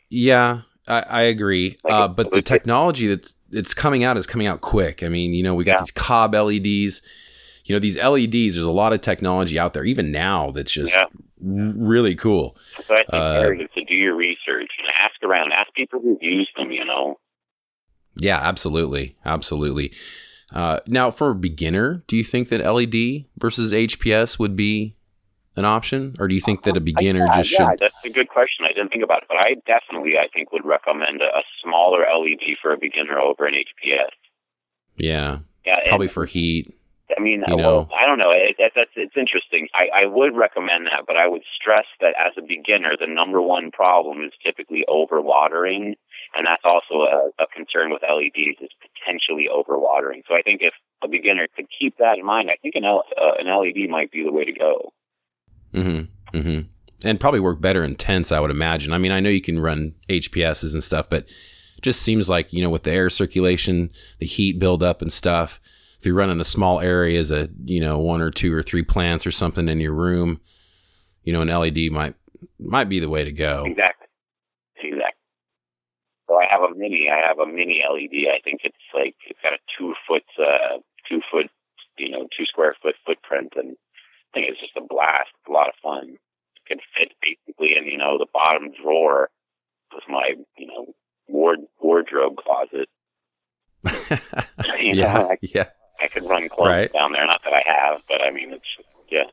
Yeah, 0.09 0.61
I, 0.87 1.01
I 1.01 1.21
agree, 1.23 1.77
like 1.83 1.93
uh, 1.93 2.07
but 2.07 2.31
the 2.31 2.41
technology 2.41 3.07
that's 3.07 3.35
it's 3.51 3.73
coming 3.73 4.03
out 4.03 4.17
is 4.17 4.25
coming 4.25 4.47
out 4.47 4.61
quick. 4.61 5.03
I 5.03 5.09
mean, 5.09 5.33
you 5.33 5.43
know, 5.43 5.53
we 5.53 5.63
got 5.63 5.73
yeah. 5.73 5.81
these 5.81 5.91
COB 5.91 6.33
LEDs. 6.33 7.01
You 7.67 7.75
know, 7.75 7.79
these 7.79 7.97
LEDs. 7.97 8.55
There's 8.55 8.65
a 8.65 8.71
lot 8.71 8.93
of 8.93 9.01
technology 9.01 9.59
out 9.59 9.73
there, 9.73 9.83
even 9.83 10.11
now, 10.11 10.51
that's 10.51 10.71
just 10.71 10.95
yeah. 10.95 11.05
really 11.41 12.15
cool. 12.15 12.57
So 12.87 12.95
I 12.95 13.03
think 13.03 13.13
uh, 13.13 13.79
to 13.79 13.85
do 13.85 13.93
your 13.93 14.15
research 14.15 14.71
and 14.79 14.87
ask 15.03 15.21
around, 15.23 15.51
ask 15.53 15.73
people 15.73 15.99
who've 15.99 16.21
used 16.21 16.51
them. 16.55 16.71
You 16.71 16.85
know. 16.85 17.19
Yeah, 18.15 18.39
absolutely, 18.39 19.15
absolutely. 19.25 19.93
Uh, 20.53 20.79
now, 20.87 21.11
for 21.11 21.31
a 21.31 21.35
beginner, 21.35 22.03
do 22.07 22.15
you 22.15 22.23
think 22.23 22.49
that 22.49 22.61
LED 22.61 23.25
versus 23.37 23.73
HPS 23.73 24.39
would 24.39 24.55
be 24.55 24.95
an 25.57 25.65
option, 25.65 26.15
or 26.19 26.27
do 26.27 26.35
you 26.35 26.41
think 26.41 26.63
that 26.63 26.77
a 26.77 26.79
beginner 26.79 27.25
yeah, 27.27 27.37
just 27.37 27.51
yeah, 27.51 27.65
should? 27.65 27.79
That's 27.79 27.95
a 28.05 28.09
good 28.09 28.29
question. 28.29 28.65
I 28.65 28.69
didn't 28.69 28.89
think 28.89 29.03
about 29.03 29.23
it, 29.23 29.27
but 29.27 29.37
I 29.37 29.55
definitely, 29.65 30.13
I 30.17 30.27
think, 30.33 30.51
would 30.53 30.63
recommend 30.63 31.21
a, 31.21 31.25
a 31.25 31.41
smaller 31.61 32.01
LED 32.01 32.57
for 32.61 32.71
a 32.71 32.77
beginner 32.77 33.19
over 33.19 33.45
an 33.45 33.55
HPS. 33.55 34.11
Yeah, 34.95 35.39
yeah, 35.65 35.79
probably 35.87 36.07
for 36.07 36.25
heat. 36.25 36.73
I 37.15 37.21
mean, 37.21 37.43
you 37.47 37.55
well. 37.55 37.89
I 37.95 38.05
don't 38.05 38.19
know. 38.19 38.31
It, 38.31 38.55
it, 38.59 38.73
that's 38.75 38.91
it's 38.95 39.15
interesting. 39.15 39.67
I, 39.73 40.03
I 40.03 40.05
would 40.05 40.35
recommend 40.35 40.87
that, 40.87 41.07
but 41.07 41.15
I 41.15 41.27
would 41.27 41.43
stress 41.55 41.85
that 42.01 42.15
as 42.19 42.33
a 42.37 42.41
beginner, 42.41 42.97
the 42.99 43.07
number 43.07 43.41
one 43.41 43.71
problem 43.71 44.23
is 44.23 44.33
typically 44.43 44.83
overwatering, 44.89 45.95
and 46.35 46.43
that's 46.45 46.65
also 46.65 47.07
a, 47.07 47.31
a 47.39 47.47
concern 47.47 47.91
with 47.91 48.03
LEDs 48.03 48.59
is 48.59 48.71
potentially 48.83 49.47
overwatering. 49.47 50.27
So 50.27 50.35
I 50.35 50.41
think 50.41 50.61
if 50.61 50.73
a 51.01 51.07
beginner 51.07 51.47
could 51.55 51.67
keep 51.71 51.97
that 51.97 52.17
in 52.19 52.25
mind, 52.25 52.49
I 52.51 52.57
think 52.61 52.75
an, 52.75 52.83
L, 52.83 53.03
uh, 53.15 53.39
an 53.39 53.47
LED 53.47 53.89
might 53.89 54.11
be 54.11 54.23
the 54.23 54.31
way 54.31 54.43
to 54.43 54.53
go. 54.53 54.91
Mm-hmm. 55.73 56.37
Mm-hmm. 56.37 57.07
And 57.07 57.19
probably 57.19 57.39
work 57.39 57.61
better 57.61 57.83
in 57.83 57.95
tents, 57.95 58.31
I 58.31 58.39
would 58.39 58.51
imagine. 58.51 58.91
I 58.91 58.97
mean, 58.97 59.11
I 59.11 59.19
know 59.19 59.29
you 59.29 59.41
can 59.41 59.59
run 59.59 59.93
HPSs 60.09 60.73
and 60.73 60.83
stuff, 60.83 61.09
but 61.09 61.23
it 61.23 61.83
just 61.83 62.01
seems 62.01 62.29
like, 62.29 62.51
you 62.51 62.61
know, 62.61 62.69
with 62.69 62.83
the 62.83 62.91
air 62.91 63.09
circulation, 63.09 63.91
the 64.19 64.25
heat 64.25 64.59
buildup 64.59 65.01
and 65.01 65.13
stuff, 65.13 65.61
if 65.99 66.05
you're 66.05 66.15
running 66.15 66.39
a 66.39 66.45
small 66.45 66.79
area 66.79 67.19
as 67.19 67.31
a, 67.31 67.49
you 67.63 67.81
know, 67.81 67.97
one 67.97 68.21
or 68.21 68.29
two 68.29 68.53
or 68.53 68.61
three 68.61 68.83
plants 68.83 69.25
or 69.25 69.31
something 69.31 69.67
in 69.67 69.79
your 69.79 69.93
room, 69.93 70.39
you 71.23 71.33
know, 71.33 71.41
an 71.41 71.47
LED 71.47 71.91
might 71.91 72.15
might 72.59 72.89
be 72.89 72.99
the 72.99 73.09
way 73.09 73.23
to 73.23 73.31
go. 73.31 73.65
Exactly. 73.65 74.07
Exactly. 74.81 75.17
So 76.27 76.35
I 76.35 76.45
have 76.49 76.61
a 76.61 76.75
mini. 76.75 77.09
I 77.11 77.27
have 77.27 77.39
a 77.39 77.47
mini 77.47 77.81
LED. 77.81 78.29
I 78.29 78.39
think 78.43 78.61
it's 78.63 78.75
like 78.93 79.15
it's 79.27 79.39
got 79.41 79.53
a 79.53 79.59
two 79.77 79.93
foot, 80.07 80.23
uh, 80.39 80.79
two 81.09 81.21
foot, 81.31 81.49
you 81.97 82.09
know, 82.09 82.27
two 82.37 82.45
square 82.45 82.75
foot 82.81 82.95
footprint, 83.05 83.53
and 83.55 83.71
I 83.71 84.29
think 84.33 84.47
it's 84.49 84.59
just 84.59 84.77
a 84.77 84.81
blast, 84.87 85.31
a 85.47 85.51
lot 85.51 85.69
of 85.69 85.73
fun. 85.81 86.09
It 86.09 86.67
could 86.67 86.81
fit 86.97 87.13
basically 87.21 87.73
in, 87.77 87.85
you 87.85 87.97
know, 87.97 88.17
the 88.17 88.27
bottom 88.31 88.71
drawer 88.81 89.29
was 89.91 90.03
my, 90.07 90.33
you 90.57 90.67
know, 90.67 90.93
ward 91.27 91.59
wardrobe 91.79 92.35
closet. 92.37 92.89
yeah, 94.79 95.35
yeah. 95.41 95.69
I 96.01 96.07
could 96.07 96.23
run 96.23 96.49
clothes 96.49 96.67
right. 96.67 96.93
down 96.93 97.13
there. 97.13 97.25
Not 97.25 97.41
that 97.43 97.53
I 97.53 97.63
have, 97.65 98.01
but 98.07 98.21
I 98.21 98.31
mean, 98.31 98.53
it's 98.53 98.65
yeah. 99.09 99.23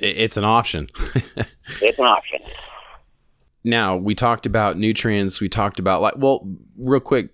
It's 0.00 0.36
an 0.36 0.44
option. 0.44 0.88
it's 1.80 1.98
an 1.98 2.04
option. 2.04 2.40
Now 3.62 3.96
we 3.96 4.14
talked 4.14 4.46
about 4.46 4.76
nutrients. 4.76 5.40
We 5.40 5.48
talked 5.48 5.78
about 5.78 6.02
like 6.02 6.14
well, 6.16 6.46
real 6.76 7.00
quick. 7.00 7.30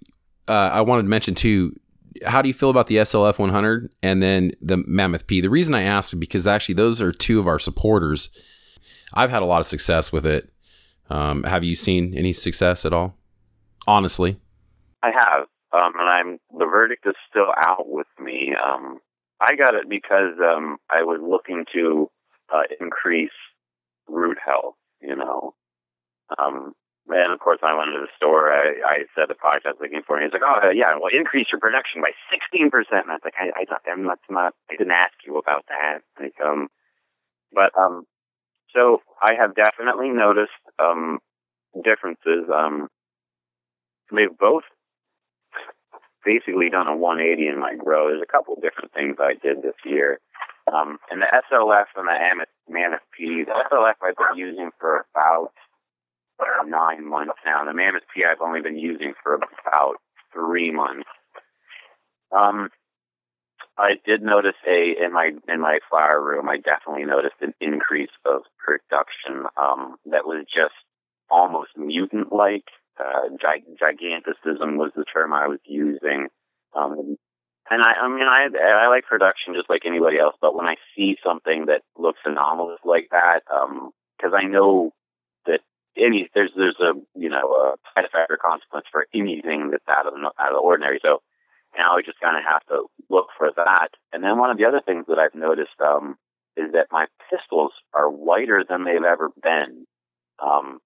Uh, 0.49 0.71
I 0.73 0.81
wanted 0.81 1.03
to 1.03 1.09
mention 1.09 1.35
too 1.35 1.75
how 2.27 2.43
do 2.43 2.49
you 2.49 2.55
feel 2.55 2.71
about 2.71 2.87
the 2.87 2.97
SLF 2.99 3.39
100 3.39 3.93
and 4.03 4.23
then 4.23 4.53
the 4.61 4.79
Mammoth 4.87 5.27
P? 5.27 5.41
The 5.41 5.51
reason 5.51 5.75
I 5.75 5.83
asked 5.83 6.13
is 6.13 6.19
because 6.19 6.47
actually 6.47 6.75
those 6.75 7.01
are 7.01 7.13
two 7.13 7.39
of 7.41 7.47
our 7.47 7.59
supporters. 7.59 8.31
I've 9.15 9.31
had 9.31 9.43
a 9.43 9.47
lot 9.47 9.61
of 9.61 9.67
success 9.67 10.13
with 10.13 10.27
it. 10.27 10.51
Um, 11.09 11.43
have 11.45 11.65
you 11.65 11.75
seen 11.75 12.15
any 12.15 12.33
success 12.33 12.85
at 12.85 12.95
all? 12.95 13.17
Honestly, 13.87 14.39
I 15.03 15.11
have, 15.11 15.47
um, 15.73 15.93
and 15.99 16.09
I'm 16.09 16.39
the 16.59 16.67
verdict 16.67 17.07
is 17.07 17.15
still 17.29 17.53
out 17.57 17.89
with 17.89 18.09
me. 18.19 18.53
Um, 18.55 18.99
I 19.41 19.57
got 19.57 19.75
it 19.75 19.89
because 19.89 20.35
um, 20.41 20.79
I 20.91 21.03
was 21.03 21.21
looking 21.23 21.65
to 21.75 22.11
uh, 22.53 22.63
increase 22.81 23.31
root 24.09 24.39
health. 24.45 24.75
You 25.01 25.17
know, 25.17 25.55
um, 26.39 26.75
and 27.09 27.33
of 27.33 27.41
course, 27.41 27.61
I 27.63 27.77
went 27.77 27.91
to 27.95 28.01
the 28.01 28.13
store. 28.17 28.53
I, 28.53 28.75
I 28.85 28.97
said 29.15 29.29
the 29.29 29.35
product 29.35 29.67
I 29.67 29.71
was 29.71 29.81
looking 29.81 30.03
for, 30.07 30.17
and 30.17 30.25
he's 30.25 30.33
like, 30.33 30.45
"Oh, 30.45 30.71
yeah, 30.71 30.95
well, 30.95 31.11
increase 31.13 31.47
your 31.53 31.61
production 31.61 32.03
by 32.03 32.13
sixteen 32.31 32.71
percent." 32.71 33.09
And 33.09 33.13
I 33.13 33.15
was 33.15 33.25
like, 33.25 33.39
"I, 33.41 33.63
I 33.63 33.65
thought 33.65 33.83
that's 33.87 34.31
not. 34.31 34.55
I 34.71 34.77
didn't 34.77 34.93
ask 34.93 35.15
you 35.27 35.39
about 35.39 35.65
that." 35.69 36.03
Like, 36.21 36.35
um, 36.45 36.69
but 37.53 37.77
um, 37.79 38.05
so 38.75 39.01
I 39.23 39.35
have 39.35 39.55
definitely 39.55 40.11
noticed 40.11 40.53
um 40.79 41.19
differences. 41.83 42.51
Um, 42.53 42.89
they've 44.13 44.37
both 44.37 44.65
basically 46.25 46.71
done 46.71 46.87
a 46.87 46.97
180 46.97 47.49
in 47.49 47.61
my 47.61 47.75
grow. 47.75 48.09
There's 48.09 48.23
a 48.23 48.31
couple 48.31 48.55
different 48.57 48.93
things 48.93 49.17
I 49.19 49.35
did 49.35 49.63
this 49.63 49.79
year. 49.85 50.21
Um, 50.73 50.99
and 51.11 51.23
the 51.23 51.27
SLF 51.27 51.87
and 51.97 52.07
the 52.07 52.47
Mammoth 52.69 53.01
P, 53.17 53.45
the 53.45 53.53
SLF 53.71 53.95
I've 54.03 54.17
been 54.17 54.39
using 54.39 54.71
for 54.79 55.07
about 55.15 55.53
nine 56.67 57.09
months 57.09 57.39
now. 57.45 57.65
The 57.65 57.75
Mammoth 57.75 58.05
P 58.15 58.23
I've 58.25 58.41
only 58.41 58.61
been 58.61 58.79
using 58.79 59.15
for 59.23 59.35
about 59.35 59.97
three 60.33 60.71
months. 60.71 61.09
Um, 62.33 62.71
I 63.77 63.95
did 64.05 64.23
notice 64.23 64.57
a 64.67 64.95
in 65.03 65.13
my 65.13 65.33
in 65.49 65.61
my 65.61 65.79
flower 65.89 66.23
room. 66.23 66.49
I 66.49 66.59
definitely 66.59 67.05
noticed 67.05 67.41
an 67.41 67.55
increase 67.61 68.11
of 68.27 68.43
production 68.59 69.47
um, 69.57 69.97
that 70.07 70.27
was 70.27 70.45
just 70.45 70.75
almost 71.31 71.71
mutant 71.77 72.33
like. 72.33 72.65
Uh, 73.01 73.29
gig- 73.41 73.79
giganticism 73.79 74.77
was 74.77 74.93
the 74.95 75.05
term 75.05 75.33
I 75.33 75.47
was 75.49 75.61
using. 75.65 76.29
Um, 76.75 77.17
and 77.71 77.83
I, 77.83 77.93
I 78.03 78.09
mean, 78.09 78.27
I, 78.27 78.49
I 78.85 78.89
like 78.89 79.05
production 79.05 79.55
just 79.55 79.71
like 79.71 79.83
anybody 79.87 80.19
else, 80.19 80.35
but 80.41 80.55
when 80.55 80.67
I 80.67 80.75
see 80.97 81.17
something 81.25 81.67
that 81.67 81.83
looks 81.97 82.19
anomalous 82.25 82.81
like 82.85 83.09
that, 83.11 83.41
um, 83.51 83.91
because 84.17 84.35
um, 84.35 84.41
I 84.41 84.45
know 84.45 84.93
that 85.47 85.61
any 85.97 86.29
there's 86.35 86.51
there's 86.57 86.79
a 86.81 86.93
you 87.15 87.29
know 87.29 87.47
a 87.55 87.77
side 87.95 88.05
effect 88.05 88.31
or 88.31 88.37
consequence 88.37 88.87
for 88.91 89.07
anything 89.15 89.71
that's 89.71 89.87
out 89.89 90.07
of 90.07 90.15
the, 90.15 90.19
out 90.39 90.51
of 90.51 90.57
the 90.59 90.63
ordinary. 90.63 90.99
So 91.01 91.23
now 91.79 91.97
I 91.97 92.03
just 92.03 92.21
kind 92.21 92.37
of 92.37 92.43
have 92.43 92.67
to 92.67 92.87
look 93.09 93.29
for 93.39 93.51
that. 93.55 93.91
And 94.13 94.23
then 94.23 94.39
one 94.39 94.51
of 94.51 94.59
the 94.59 94.65
other 94.65 94.83
things 94.85 95.07
that 95.09 95.19
I've 95.19 95.35
noticed 95.35 95.79
um, 95.81 96.17
is 96.57 96.73
that 96.73 96.89
my 96.91 97.07
pistils 97.31 97.73
are 97.95 98.11
whiter 98.11 98.65
than 98.69 98.85
they've 98.85 99.03
ever 99.03 99.31
been. 99.43 99.87
Um, 100.43 100.81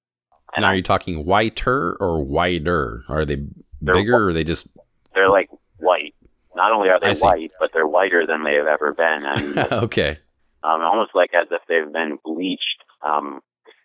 and 0.54 0.64
are 0.64 0.74
you 0.74 0.82
talking 0.82 1.24
whiter 1.24 1.96
or 2.00 2.22
wider? 2.22 3.04
Are 3.08 3.24
they 3.24 3.42
bigger 3.82 4.16
or 4.16 4.28
are 4.28 4.32
they 4.32 4.44
just? 4.44 4.68
They're 5.14 5.30
like 5.30 5.50
white. 5.78 6.14
Not 6.54 6.72
only 6.72 6.88
are 6.88 7.00
they 7.00 7.14
white, 7.14 7.52
but 7.58 7.70
they're 7.72 7.86
whiter 7.86 8.26
than 8.26 8.44
they 8.44 8.54
have 8.54 8.66
ever 8.66 8.92
been. 8.92 9.24
And, 9.24 9.58
okay. 9.72 10.18
Um, 10.62 10.80
almost 10.80 11.10
like 11.14 11.30
as 11.34 11.48
if 11.50 11.60
they've 11.68 11.92
been 11.92 12.18
bleached. 12.24 12.84
Um, 13.02 13.40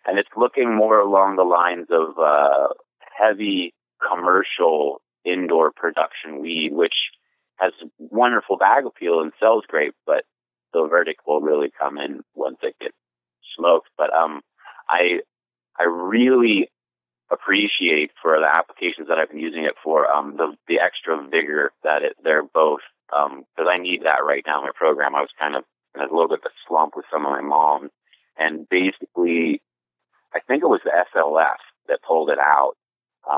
and 0.06 0.18
it's 0.18 0.28
looking 0.36 0.74
more 0.74 0.98
along 0.98 1.36
the 1.36 1.42
lines 1.42 1.88
of 1.90 2.18
uh, 2.18 2.68
heavy 3.00 3.74
commercial 4.00 5.02
indoor 5.24 5.72
production 5.72 6.40
weed, 6.40 6.70
which 6.72 6.94
has 7.56 7.72
wonderful 7.98 8.56
bag 8.56 8.86
appeal 8.86 9.20
and 9.20 9.32
sells 9.38 9.64
great, 9.68 9.92
but 10.06 10.24
the 10.72 10.86
verdict 10.88 11.20
will 11.26 11.40
really 11.40 11.70
come 11.78 11.98
in 11.98 12.20
once 12.34 12.56
it 12.62 12.74
gets 12.80 12.96
smoked. 13.56 13.88
But 13.98 14.14
um, 14.14 14.40
I 14.88 15.20
I 15.78 15.84
really 15.84 16.70
appreciate 17.30 18.10
for 18.20 18.38
the 18.38 18.46
applications 18.46 19.08
that 19.08 19.18
I've 19.18 19.30
been 19.30 19.40
using 19.40 19.64
it 19.64 19.74
for 19.82 20.10
um, 20.10 20.36
the 20.36 20.56
the 20.66 20.80
extra 20.80 21.16
vigor 21.28 21.72
that 21.84 22.02
it, 22.02 22.16
they're 22.22 22.42
both 22.42 22.80
because 23.08 23.66
um, 23.66 23.68
I 23.68 23.78
need 23.78 24.02
that 24.02 24.24
right 24.26 24.42
now 24.46 24.60
in 24.60 24.66
my 24.66 24.72
program. 24.74 25.14
I 25.14 25.20
was 25.20 25.30
kind 25.38 25.56
of 25.56 25.64
in 25.94 26.02
a 26.02 26.04
little 26.04 26.28
bit 26.28 26.40
of 26.44 26.50
a 26.50 26.54
slump 26.66 26.94
with 26.96 27.06
some 27.12 27.26
of 27.26 27.32
my 27.32 27.40
mom, 27.40 27.90
and 28.38 28.68
basically, 28.68 29.62
I 30.34 30.40
think 30.46 30.62
it 30.62 30.68
was 30.68 30.80
the 30.84 30.92
SLF 31.14 31.62
that 31.88 32.02
pulled 32.06 32.30
it 32.30 32.38
out 32.38 32.74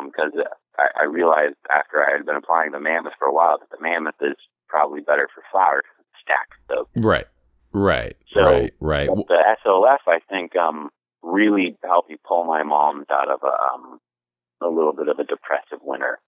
because 0.06 0.32
um, 0.34 0.44
I, 0.78 1.02
I 1.02 1.04
realized 1.04 1.56
after 1.70 2.02
I 2.02 2.12
had 2.12 2.26
been 2.26 2.36
applying 2.36 2.72
the 2.72 2.80
mammoth 2.80 3.14
for 3.18 3.26
a 3.26 3.32
while 3.32 3.58
that 3.58 3.70
the 3.70 3.82
mammoth 3.82 4.20
is 4.20 4.36
probably 4.68 5.00
better 5.00 5.28
for 5.34 5.42
flower 5.50 5.82
stack. 6.22 6.48
So 6.68 6.88
right, 6.96 7.26
right, 7.72 8.16
so 8.32 8.40
right, 8.40 8.74
right. 8.80 9.08
The 9.08 9.56
SLF, 9.64 9.98
I 10.06 10.18
think, 10.28 10.56
um, 10.56 10.90
really 11.22 11.76
helped 11.84 12.10
me 12.10 12.16
pull 12.26 12.44
my 12.44 12.62
mom's 12.62 13.06
out 13.10 13.30
of 13.30 13.40
a, 13.42 13.74
um, 13.74 14.00
a 14.62 14.68
little 14.68 14.92
bit 14.92 15.08
of 15.08 15.18
a 15.18 15.24
depressive 15.24 15.78
winter. 15.82 16.18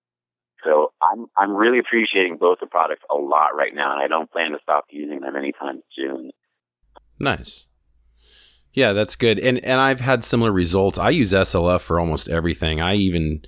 So 0.64 0.92
I'm 1.02 1.26
I'm 1.36 1.54
really 1.54 1.78
appreciating 1.78 2.38
both 2.38 2.58
the 2.60 2.66
products 2.66 3.02
a 3.10 3.16
lot 3.16 3.54
right 3.54 3.74
now, 3.74 3.92
and 3.92 4.02
I 4.02 4.08
don't 4.08 4.30
plan 4.30 4.52
to 4.52 4.58
stop 4.62 4.86
using 4.90 5.20
them 5.20 5.36
anytime 5.36 5.82
soon. 5.94 6.30
Nice. 7.18 7.66
Yeah, 8.72 8.92
that's 8.92 9.14
good. 9.14 9.38
And 9.38 9.58
and 9.58 9.80
I've 9.80 10.00
had 10.00 10.24
similar 10.24 10.50
results. 10.50 10.98
I 10.98 11.10
use 11.10 11.32
SLF 11.32 11.80
for 11.80 12.00
almost 12.00 12.28
everything. 12.28 12.80
I 12.80 12.94
even 12.94 13.44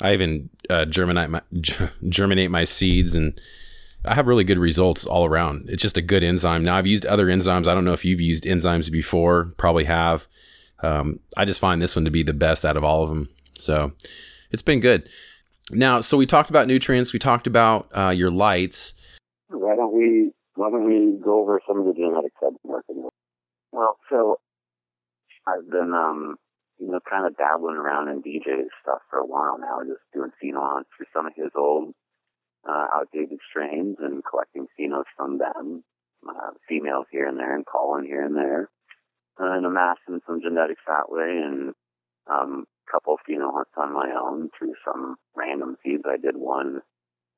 I 0.00 0.12
even 0.12 0.50
uh, 0.68 0.84
germinate 0.84 1.30
my 1.30 1.42
germinate 2.08 2.50
my 2.50 2.64
seeds, 2.64 3.14
and 3.14 3.40
I 4.04 4.14
have 4.14 4.26
really 4.26 4.44
good 4.44 4.58
results 4.58 5.06
all 5.06 5.24
around. 5.24 5.70
It's 5.70 5.82
just 5.82 5.96
a 5.96 6.02
good 6.02 6.22
enzyme. 6.22 6.62
Now 6.62 6.76
I've 6.76 6.86
used 6.86 7.06
other 7.06 7.26
enzymes. 7.26 7.66
I 7.66 7.74
don't 7.74 7.84
know 7.84 7.92
if 7.92 8.04
you've 8.04 8.20
used 8.20 8.44
enzymes 8.44 8.90
before. 8.90 9.52
Probably 9.56 9.84
have. 9.84 10.28
Um, 10.82 11.20
I 11.36 11.44
just 11.44 11.60
find 11.60 11.80
this 11.80 11.96
one 11.96 12.04
to 12.04 12.10
be 12.10 12.22
the 12.22 12.32
best 12.32 12.64
out 12.64 12.76
of 12.76 12.84
all 12.84 13.02
of 13.02 13.08
them. 13.08 13.28
So 13.54 13.92
it's 14.50 14.62
been 14.62 14.80
good. 14.80 15.08
Now, 15.70 16.00
so 16.00 16.16
we 16.16 16.26
talked 16.26 16.50
about 16.50 16.66
nutrients. 16.66 17.12
We 17.12 17.18
talked 17.18 17.46
about 17.46 17.88
uh, 17.96 18.10
your 18.10 18.30
lights. 18.30 18.94
Why 19.48 19.76
don't 19.76 19.96
we 19.96 20.32
Why 20.56 20.70
don't 20.70 20.86
we 20.86 21.18
go 21.22 21.40
over 21.40 21.60
some 21.66 21.78
of 21.78 21.86
the 21.86 21.94
genetics 21.94 22.34
I've 22.44 22.50
been 22.62 22.70
working 22.70 23.04
with? 23.04 23.12
Well, 23.70 23.96
so 24.10 24.38
I've 25.46 25.70
been 25.70 25.92
um, 25.94 26.36
you 26.82 26.90
know, 26.90 27.00
kind 27.08 27.26
of 27.26 27.36
dabbling 27.36 27.76
around 27.76 28.08
in 28.08 28.22
DJ 28.22 28.66
stuff 28.82 28.98
for 29.08 29.18
a 29.18 29.26
while 29.26 29.56
now, 29.58 29.78
just 29.86 30.02
doing 30.12 30.30
phenolons 30.42 30.90
for 30.98 31.06
some 31.14 31.26
of 31.26 31.32
his 31.36 31.50
old 31.56 31.94
uh, 32.68 32.86
outdated 32.94 33.38
strains 33.48 33.96
and 34.00 34.22
collecting 34.28 34.66
phenos 34.78 35.04
from 35.16 35.38
them, 35.38 35.84
uh, 36.28 36.50
females 36.68 37.06
here 37.12 37.28
and 37.28 37.38
there 37.38 37.54
and 37.54 37.66
calling 37.66 38.04
here 38.04 38.24
and 38.24 38.36
there, 38.36 38.68
and 39.38 39.66
amassing 39.66 40.20
some 40.26 40.40
genetics 40.42 40.82
that 40.86 41.10
way 41.10 41.40
and 41.42 41.74
um, 42.30 42.64
a 42.86 42.92
couple 42.92 43.14
of 43.14 43.20
phenolons 43.28 43.72
on 43.76 43.92
my 43.92 44.10
own 44.12 44.50
through 44.56 44.74
some 44.84 45.16
random 45.36 45.76
seeds. 45.82 46.04
I 46.06 46.16
did 46.16 46.36
one. 46.36 46.80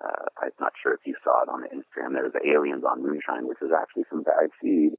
Uh, 0.04 0.26
I'm 0.42 0.50
not 0.60 0.72
sure 0.82 0.92
if 0.94 1.00
you 1.06 1.14
saw 1.22 1.42
it 1.42 1.48
on 1.48 1.62
the 1.62 1.68
Instagram. 1.68 2.12
There 2.12 2.24
was 2.24 2.34
Aliens 2.44 2.84
on 2.84 3.02
Moonshine, 3.02 3.48
which 3.48 3.62
is 3.62 3.70
actually 3.70 4.04
some 4.10 4.22
bad 4.22 4.50
seed. 4.60 4.92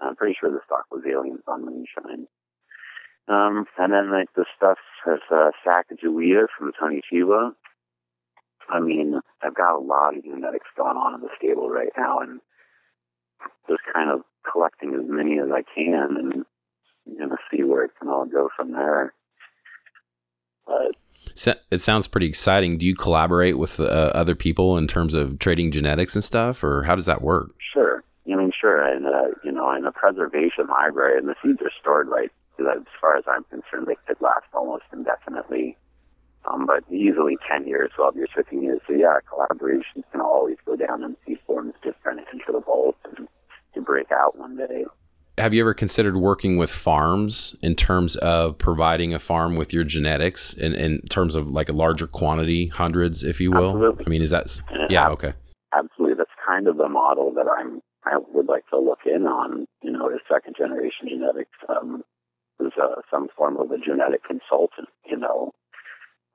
I'm 0.00 0.16
pretty 0.16 0.36
sure 0.38 0.50
the 0.50 0.60
stock 0.64 0.84
was 0.90 1.02
Aliens 1.08 1.42
on 1.46 1.64
Moonshine. 1.64 2.28
Um, 3.28 3.66
and 3.76 3.92
then 3.92 4.12
like 4.12 4.32
the 4.36 4.44
stuff 4.56 4.78
is 5.06 5.20
uh, 5.30 5.50
from 5.64 6.72
Tony 6.78 7.02
Chiba. 7.12 7.52
I 8.68 8.80
mean, 8.80 9.20
I've 9.42 9.54
got 9.54 9.76
a 9.76 9.78
lot 9.78 10.16
of 10.16 10.24
genetics 10.24 10.66
going 10.76 10.96
on 10.96 11.14
in 11.14 11.20
the 11.20 11.28
stable 11.38 11.70
right 11.70 11.92
now, 11.96 12.18
and 12.18 12.40
just 13.68 13.82
kind 13.92 14.10
of 14.10 14.20
collecting 14.50 14.94
as 14.94 15.08
many 15.08 15.38
as 15.38 15.48
I 15.52 15.62
can, 15.74 16.16
and 16.16 16.44
you 17.06 17.26
know, 17.26 17.36
see 17.50 17.62
where 17.62 17.84
it 17.84 17.92
can 17.98 18.08
all 18.08 18.26
go 18.26 18.48
from 18.56 18.72
there. 18.72 19.12
But 20.66 20.96
it 21.70 21.78
sounds 21.78 22.06
pretty 22.06 22.26
exciting. 22.26 22.78
Do 22.78 22.86
you 22.86 22.94
collaborate 22.94 23.58
with 23.58 23.78
uh, 23.78 23.84
other 24.14 24.34
people 24.34 24.76
in 24.78 24.86
terms 24.86 25.14
of 25.14 25.38
trading 25.38 25.70
genetics 25.70 26.14
and 26.14 26.24
stuff, 26.24 26.64
or 26.64 26.84
how 26.84 26.94
does 26.94 27.06
that 27.06 27.22
work? 27.22 27.54
Sure. 27.72 28.02
I 28.26 28.34
mean, 28.34 28.50
sure. 28.58 28.82
And 28.82 29.06
uh, 29.06 29.34
you 29.44 29.52
know, 29.52 29.72
in 29.74 29.86
a 29.86 29.92
preservation 29.92 30.66
library, 30.68 31.18
and 31.18 31.28
the 31.28 31.34
seeds 31.42 31.60
are 31.62 31.70
stored 31.80 32.08
right 32.08 32.30
as 32.58 32.82
far 33.00 33.16
as 33.16 33.24
I'm 33.26 33.44
concerned, 33.44 33.86
they 33.86 33.96
could 34.06 34.20
last 34.20 34.46
almost 34.52 34.84
indefinitely. 34.92 35.76
Um, 36.46 36.66
but 36.66 36.84
easily 36.92 37.36
10 37.50 37.66
years, 37.66 37.90
12 37.96 38.16
years, 38.16 38.28
15 38.34 38.62
years. 38.62 38.80
So 38.86 38.94
yeah, 38.94 39.18
collaborations 39.30 40.04
can 40.12 40.20
always 40.20 40.56
go 40.64 40.76
down 40.76 41.02
in 41.02 41.16
seed 41.26 41.38
forms, 41.46 41.74
just 41.82 41.96
trying 42.02 42.18
to 42.18 42.24
enter 42.32 42.52
the 42.52 42.60
vault 42.60 42.96
and 43.04 43.26
to 43.74 43.80
break 43.80 44.12
out 44.12 44.38
one 44.38 44.56
day. 44.56 44.84
Have 45.38 45.52
you 45.52 45.60
ever 45.60 45.74
considered 45.74 46.16
working 46.16 46.56
with 46.56 46.70
farms 46.70 47.56
in 47.62 47.74
terms 47.74 48.16
of 48.16 48.56
providing 48.56 49.12
a 49.12 49.18
farm 49.18 49.56
with 49.56 49.72
your 49.72 49.84
genetics 49.84 50.54
in, 50.54 50.72
in 50.72 51.00
terms 51.08 51.36
of 51.36 51.48
like 51.48 51.68
a 51.68 51.72
larger 51.72 52.06
quantity, 52.06 52.68
hundreds, 52.68 53.22
if 53.22 53.40
you 53.40 53.50
will? 53.50 53.70
Absolutely. 53.70 54.04
I 54.06 54.08
mean, 54.08 54.22
is 54.22 54.30
that, 54.30 54.60
yeah, 54.88 55.08
okay. 55.10 55.34
Absolutely. 55.74 56.16
That's 56.16 56.30
kind 56.46 56.68
of 56.68 56.78
the 56.78 56.88
model 56.88 57.34
that 57.34 57.46
I'm, 57.46 57.82
I 58.04 58.16
would 58.32 58.46
like 58.46 58.66
to 58.68 58.78
look 58.78 59.00
in 59.04 59.26
on, 59.26 59.66
you 59.82 59.92
know, 59.92 60.08
as 60.08 60.20
second 60.32 60.54
generation 60.56 61.08
genetics. 61.08 61.50
Um, 61.68 62.02
was 62.58 62.72
uh, 62.80 63.00
some 63.10 63.28
form 63.36 63.56
of 63.56 63.70
a 63.70 63.78
genetic 63.78 64.24
consultant, 64.24 64.88
you 65.04 65.16
know. 65.16 65.52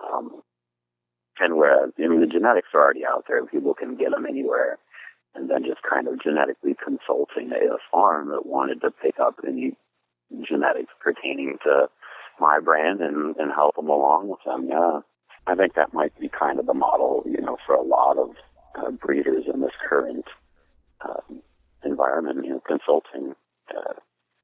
Um, 0.02 0.42
and 1.40 1.58
whereas, 1.58 1.92
I 1.98 2.08
mean, 2.08 2.22
the 2.22 2.28
genetics 2.28 2.70
are 2.74 2.82
already 2.82 3.06
out 3.06 3.26
there, 3.28 3.46
people 3.46 3.74
can 3.74 3.96
get 3.96 4.12
them 4.12 4.26
anywhere. 4.26 4.78
And 5.34 5.50
then 5.50 5.64
just 5.64 5.80
kind 5.90 6.08
of 6.10 6.22
genetically 6.22 6.76
consulting 6.84 7.52
a, 7.52 7.76
a 7.76 7.78
farm 7.90 8.30
that 8.30 8.46
wanted 8.46 8.82
to 8.82 8.92
pick 8.92 9.16
up 9.20 9.40
any 9.48 9.78
genetics 10.48 10.92
pertaining 11.00 11.58
to 11.64 11.88
my 12.40 12.60
brand 12.60 13.00
and, 13.00 13.36
and 13.38 13.52
help 13.54 13.76
them 13.76 13.90
along 13.90 14.28
with 14.28 14.40
them. 14.46 14.68
Yeah, 14.70 15.00
I 15.48 15.56
think 15.56 15.76
that 15.76 15.94
might 15.94 16.18
be 16.20 16.30
kind 16.30 16.60
of 16.60 16.66
the 16.66 16.74
model, 16.74 17.24
you 17.26 17.40
know, 17.42 17.58
for 17.66 17.76
a 17.76 17.82
lot 17.82 18.18
of 18.18 18.32
uh, 18.76 18.92
breeders 18.92 19.46
in 19.52 19.62
this 19.62 19.72
current 19.88 20.26
uh, 21.02 21.22
environment, 21.84 22.44
you 22.44 22.52
know, 22.52 22.62
consulting 22.68 23.34
uh, 23.76 23.94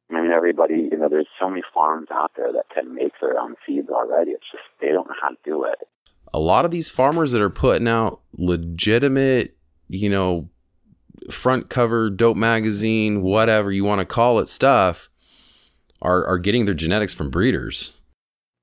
I 0.10 0.22
mean, 0.22 0.32
everybody, 0.32 0.90
you 0.92 0.98
know, 0.98 1.10
there's 1.10 1.28
so 1.40 1.50
many 1.50 1.64
farms 1.74 2.08
out 2.12 2.32
there 2.38 2.52
that 2.54 2.70
can 2.74 2.96
make 2.96 3.12
their 3.20 3.38
own 3.40 3.56
seeds 3.66 3.90
already. 3.90 4.32
It's 4.32 4.46
just 4.52 4.64
they 4.80 4.88
don't 4.88 5.08
know 5.08 5.16
how 5.22 5.30
to 5.30 5.38
do 5.44 5.66
it. 5.66 5.80
A 6.34 6.40
lot 6.40 6.66
of 6.66 6.72
these 6.72 6.90
farmers 6.90 7.32
that 7.34 7.42
are 7.42 7.50
putting 7.50 7.88
out 7.88 8.22
legitimate, 8.38 9.58
you 9.90 10.10
know, 10.10 10.50
front 11.30 11.70
cover 11.70 12.10
dope 12.10 12.38
magazine, 12.38 13.22
whatever 13.22 13.72
you 13.72 13.84
want 13.84 14.00
to 14.00 14.06
call 14.06 14.40
it, 14.40 14.48
stuff, 14.48 15.10
are 16.02 16.26
are 16.26 16.38
getting 16.38 16.66
their 16.66 16.74
genetics 16.74 17.14
from 17.14 17.30
breeders. 17.30 17.94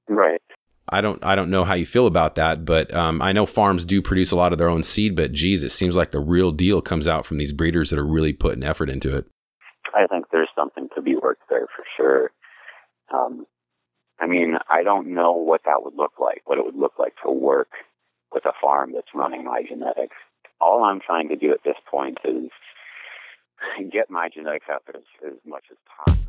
Right. 0.08 0.40
I 0.88 1.00
don't 1.00 1.22
I 1.24 1.34
don't 1.34 1.50
know 1.50 1.64
how 1.64 1.74
you 1.74 1.86
feel 1.86 2.06
about 2.06 2.36
that, 2.36 2.64
but 2.64 2.94
um, 2.94 3.20
I 3.20 3.32
know 3.32 3.46
farms 3.46 3.84
do 3.84 4.00
produce 4.00 4.30
a 4.30 4.36
lot 4.36 4.52
of 4.52 4.58
their 4.58 4.68
own 4.68 4.82
seed. 4.82 5.16
But 5.16 5.32
geez, 5.32 5.62
it 5.62 5.70
seems 5.70 5.96
like 5.96 6.10
the 6.10 6.20
real 6.20 6.52
deal 6.52 6.80
comes 6.80 7.06
out 7.06 7.26
from 7.26 7.38
these 7.38 7.52
breeders 7.52 7.90
that 7.90 7.98
are 7.98 8.06
really 8.06 8.32
putting 8.32 8.62
effort 8.62 8.88
into 8.88 9.14
it. 9.16 9.26
I 9.94 10.06
think 10.06 10.26
there's 10.30 10.48
something 10.54 10.88
to 10.94 11.02
be 11.02 11.16
worked 11.16 11.48
there 11.48 11.66
for 11.74 11.84
sure. 11.96 12.30
Um, 13.12 13.46
I 14.20 14.26
mean, 14.26 14.56
I 14.68 14.82
don't 14.82 15.14
know 15.14 15.32
what 15.32 15.62
that 15.64 15.82
would 15.82 15.94
look 15.94 16.14
like, 16.18 16.42
what 16.46 16.58
it 16.58 16.64
would 16.64 16.76
look 16.76 16.98
like 16.98 17.14
to 17.24 17.30
work 17.30 17.70
with 18.32 18.44
a 18.44 18.52
farm 18.60 18.92
that's 18.92 19.14
running 19.14 19.44
my 19.44 19.62
genetics. 19.68 20.16
All 20.60 20.84
I'm 20.84 21.00
trying 21.00 21.28
to 21.28 21.36
do 21.36 21.52
at 21.52 21.62
this 21.64 21.76
point 21.90 22.18
is 22.24 22.50
get 23.92 24.10
my 24.10 24.28
genetics 24.28 24.66
out 24.70 24.82
there 24.86 25.00
as, 25.00 25.32
as 25.32 25.38
much 25.46 25.64
as 25.70 25.76
possible. 25.86 26.24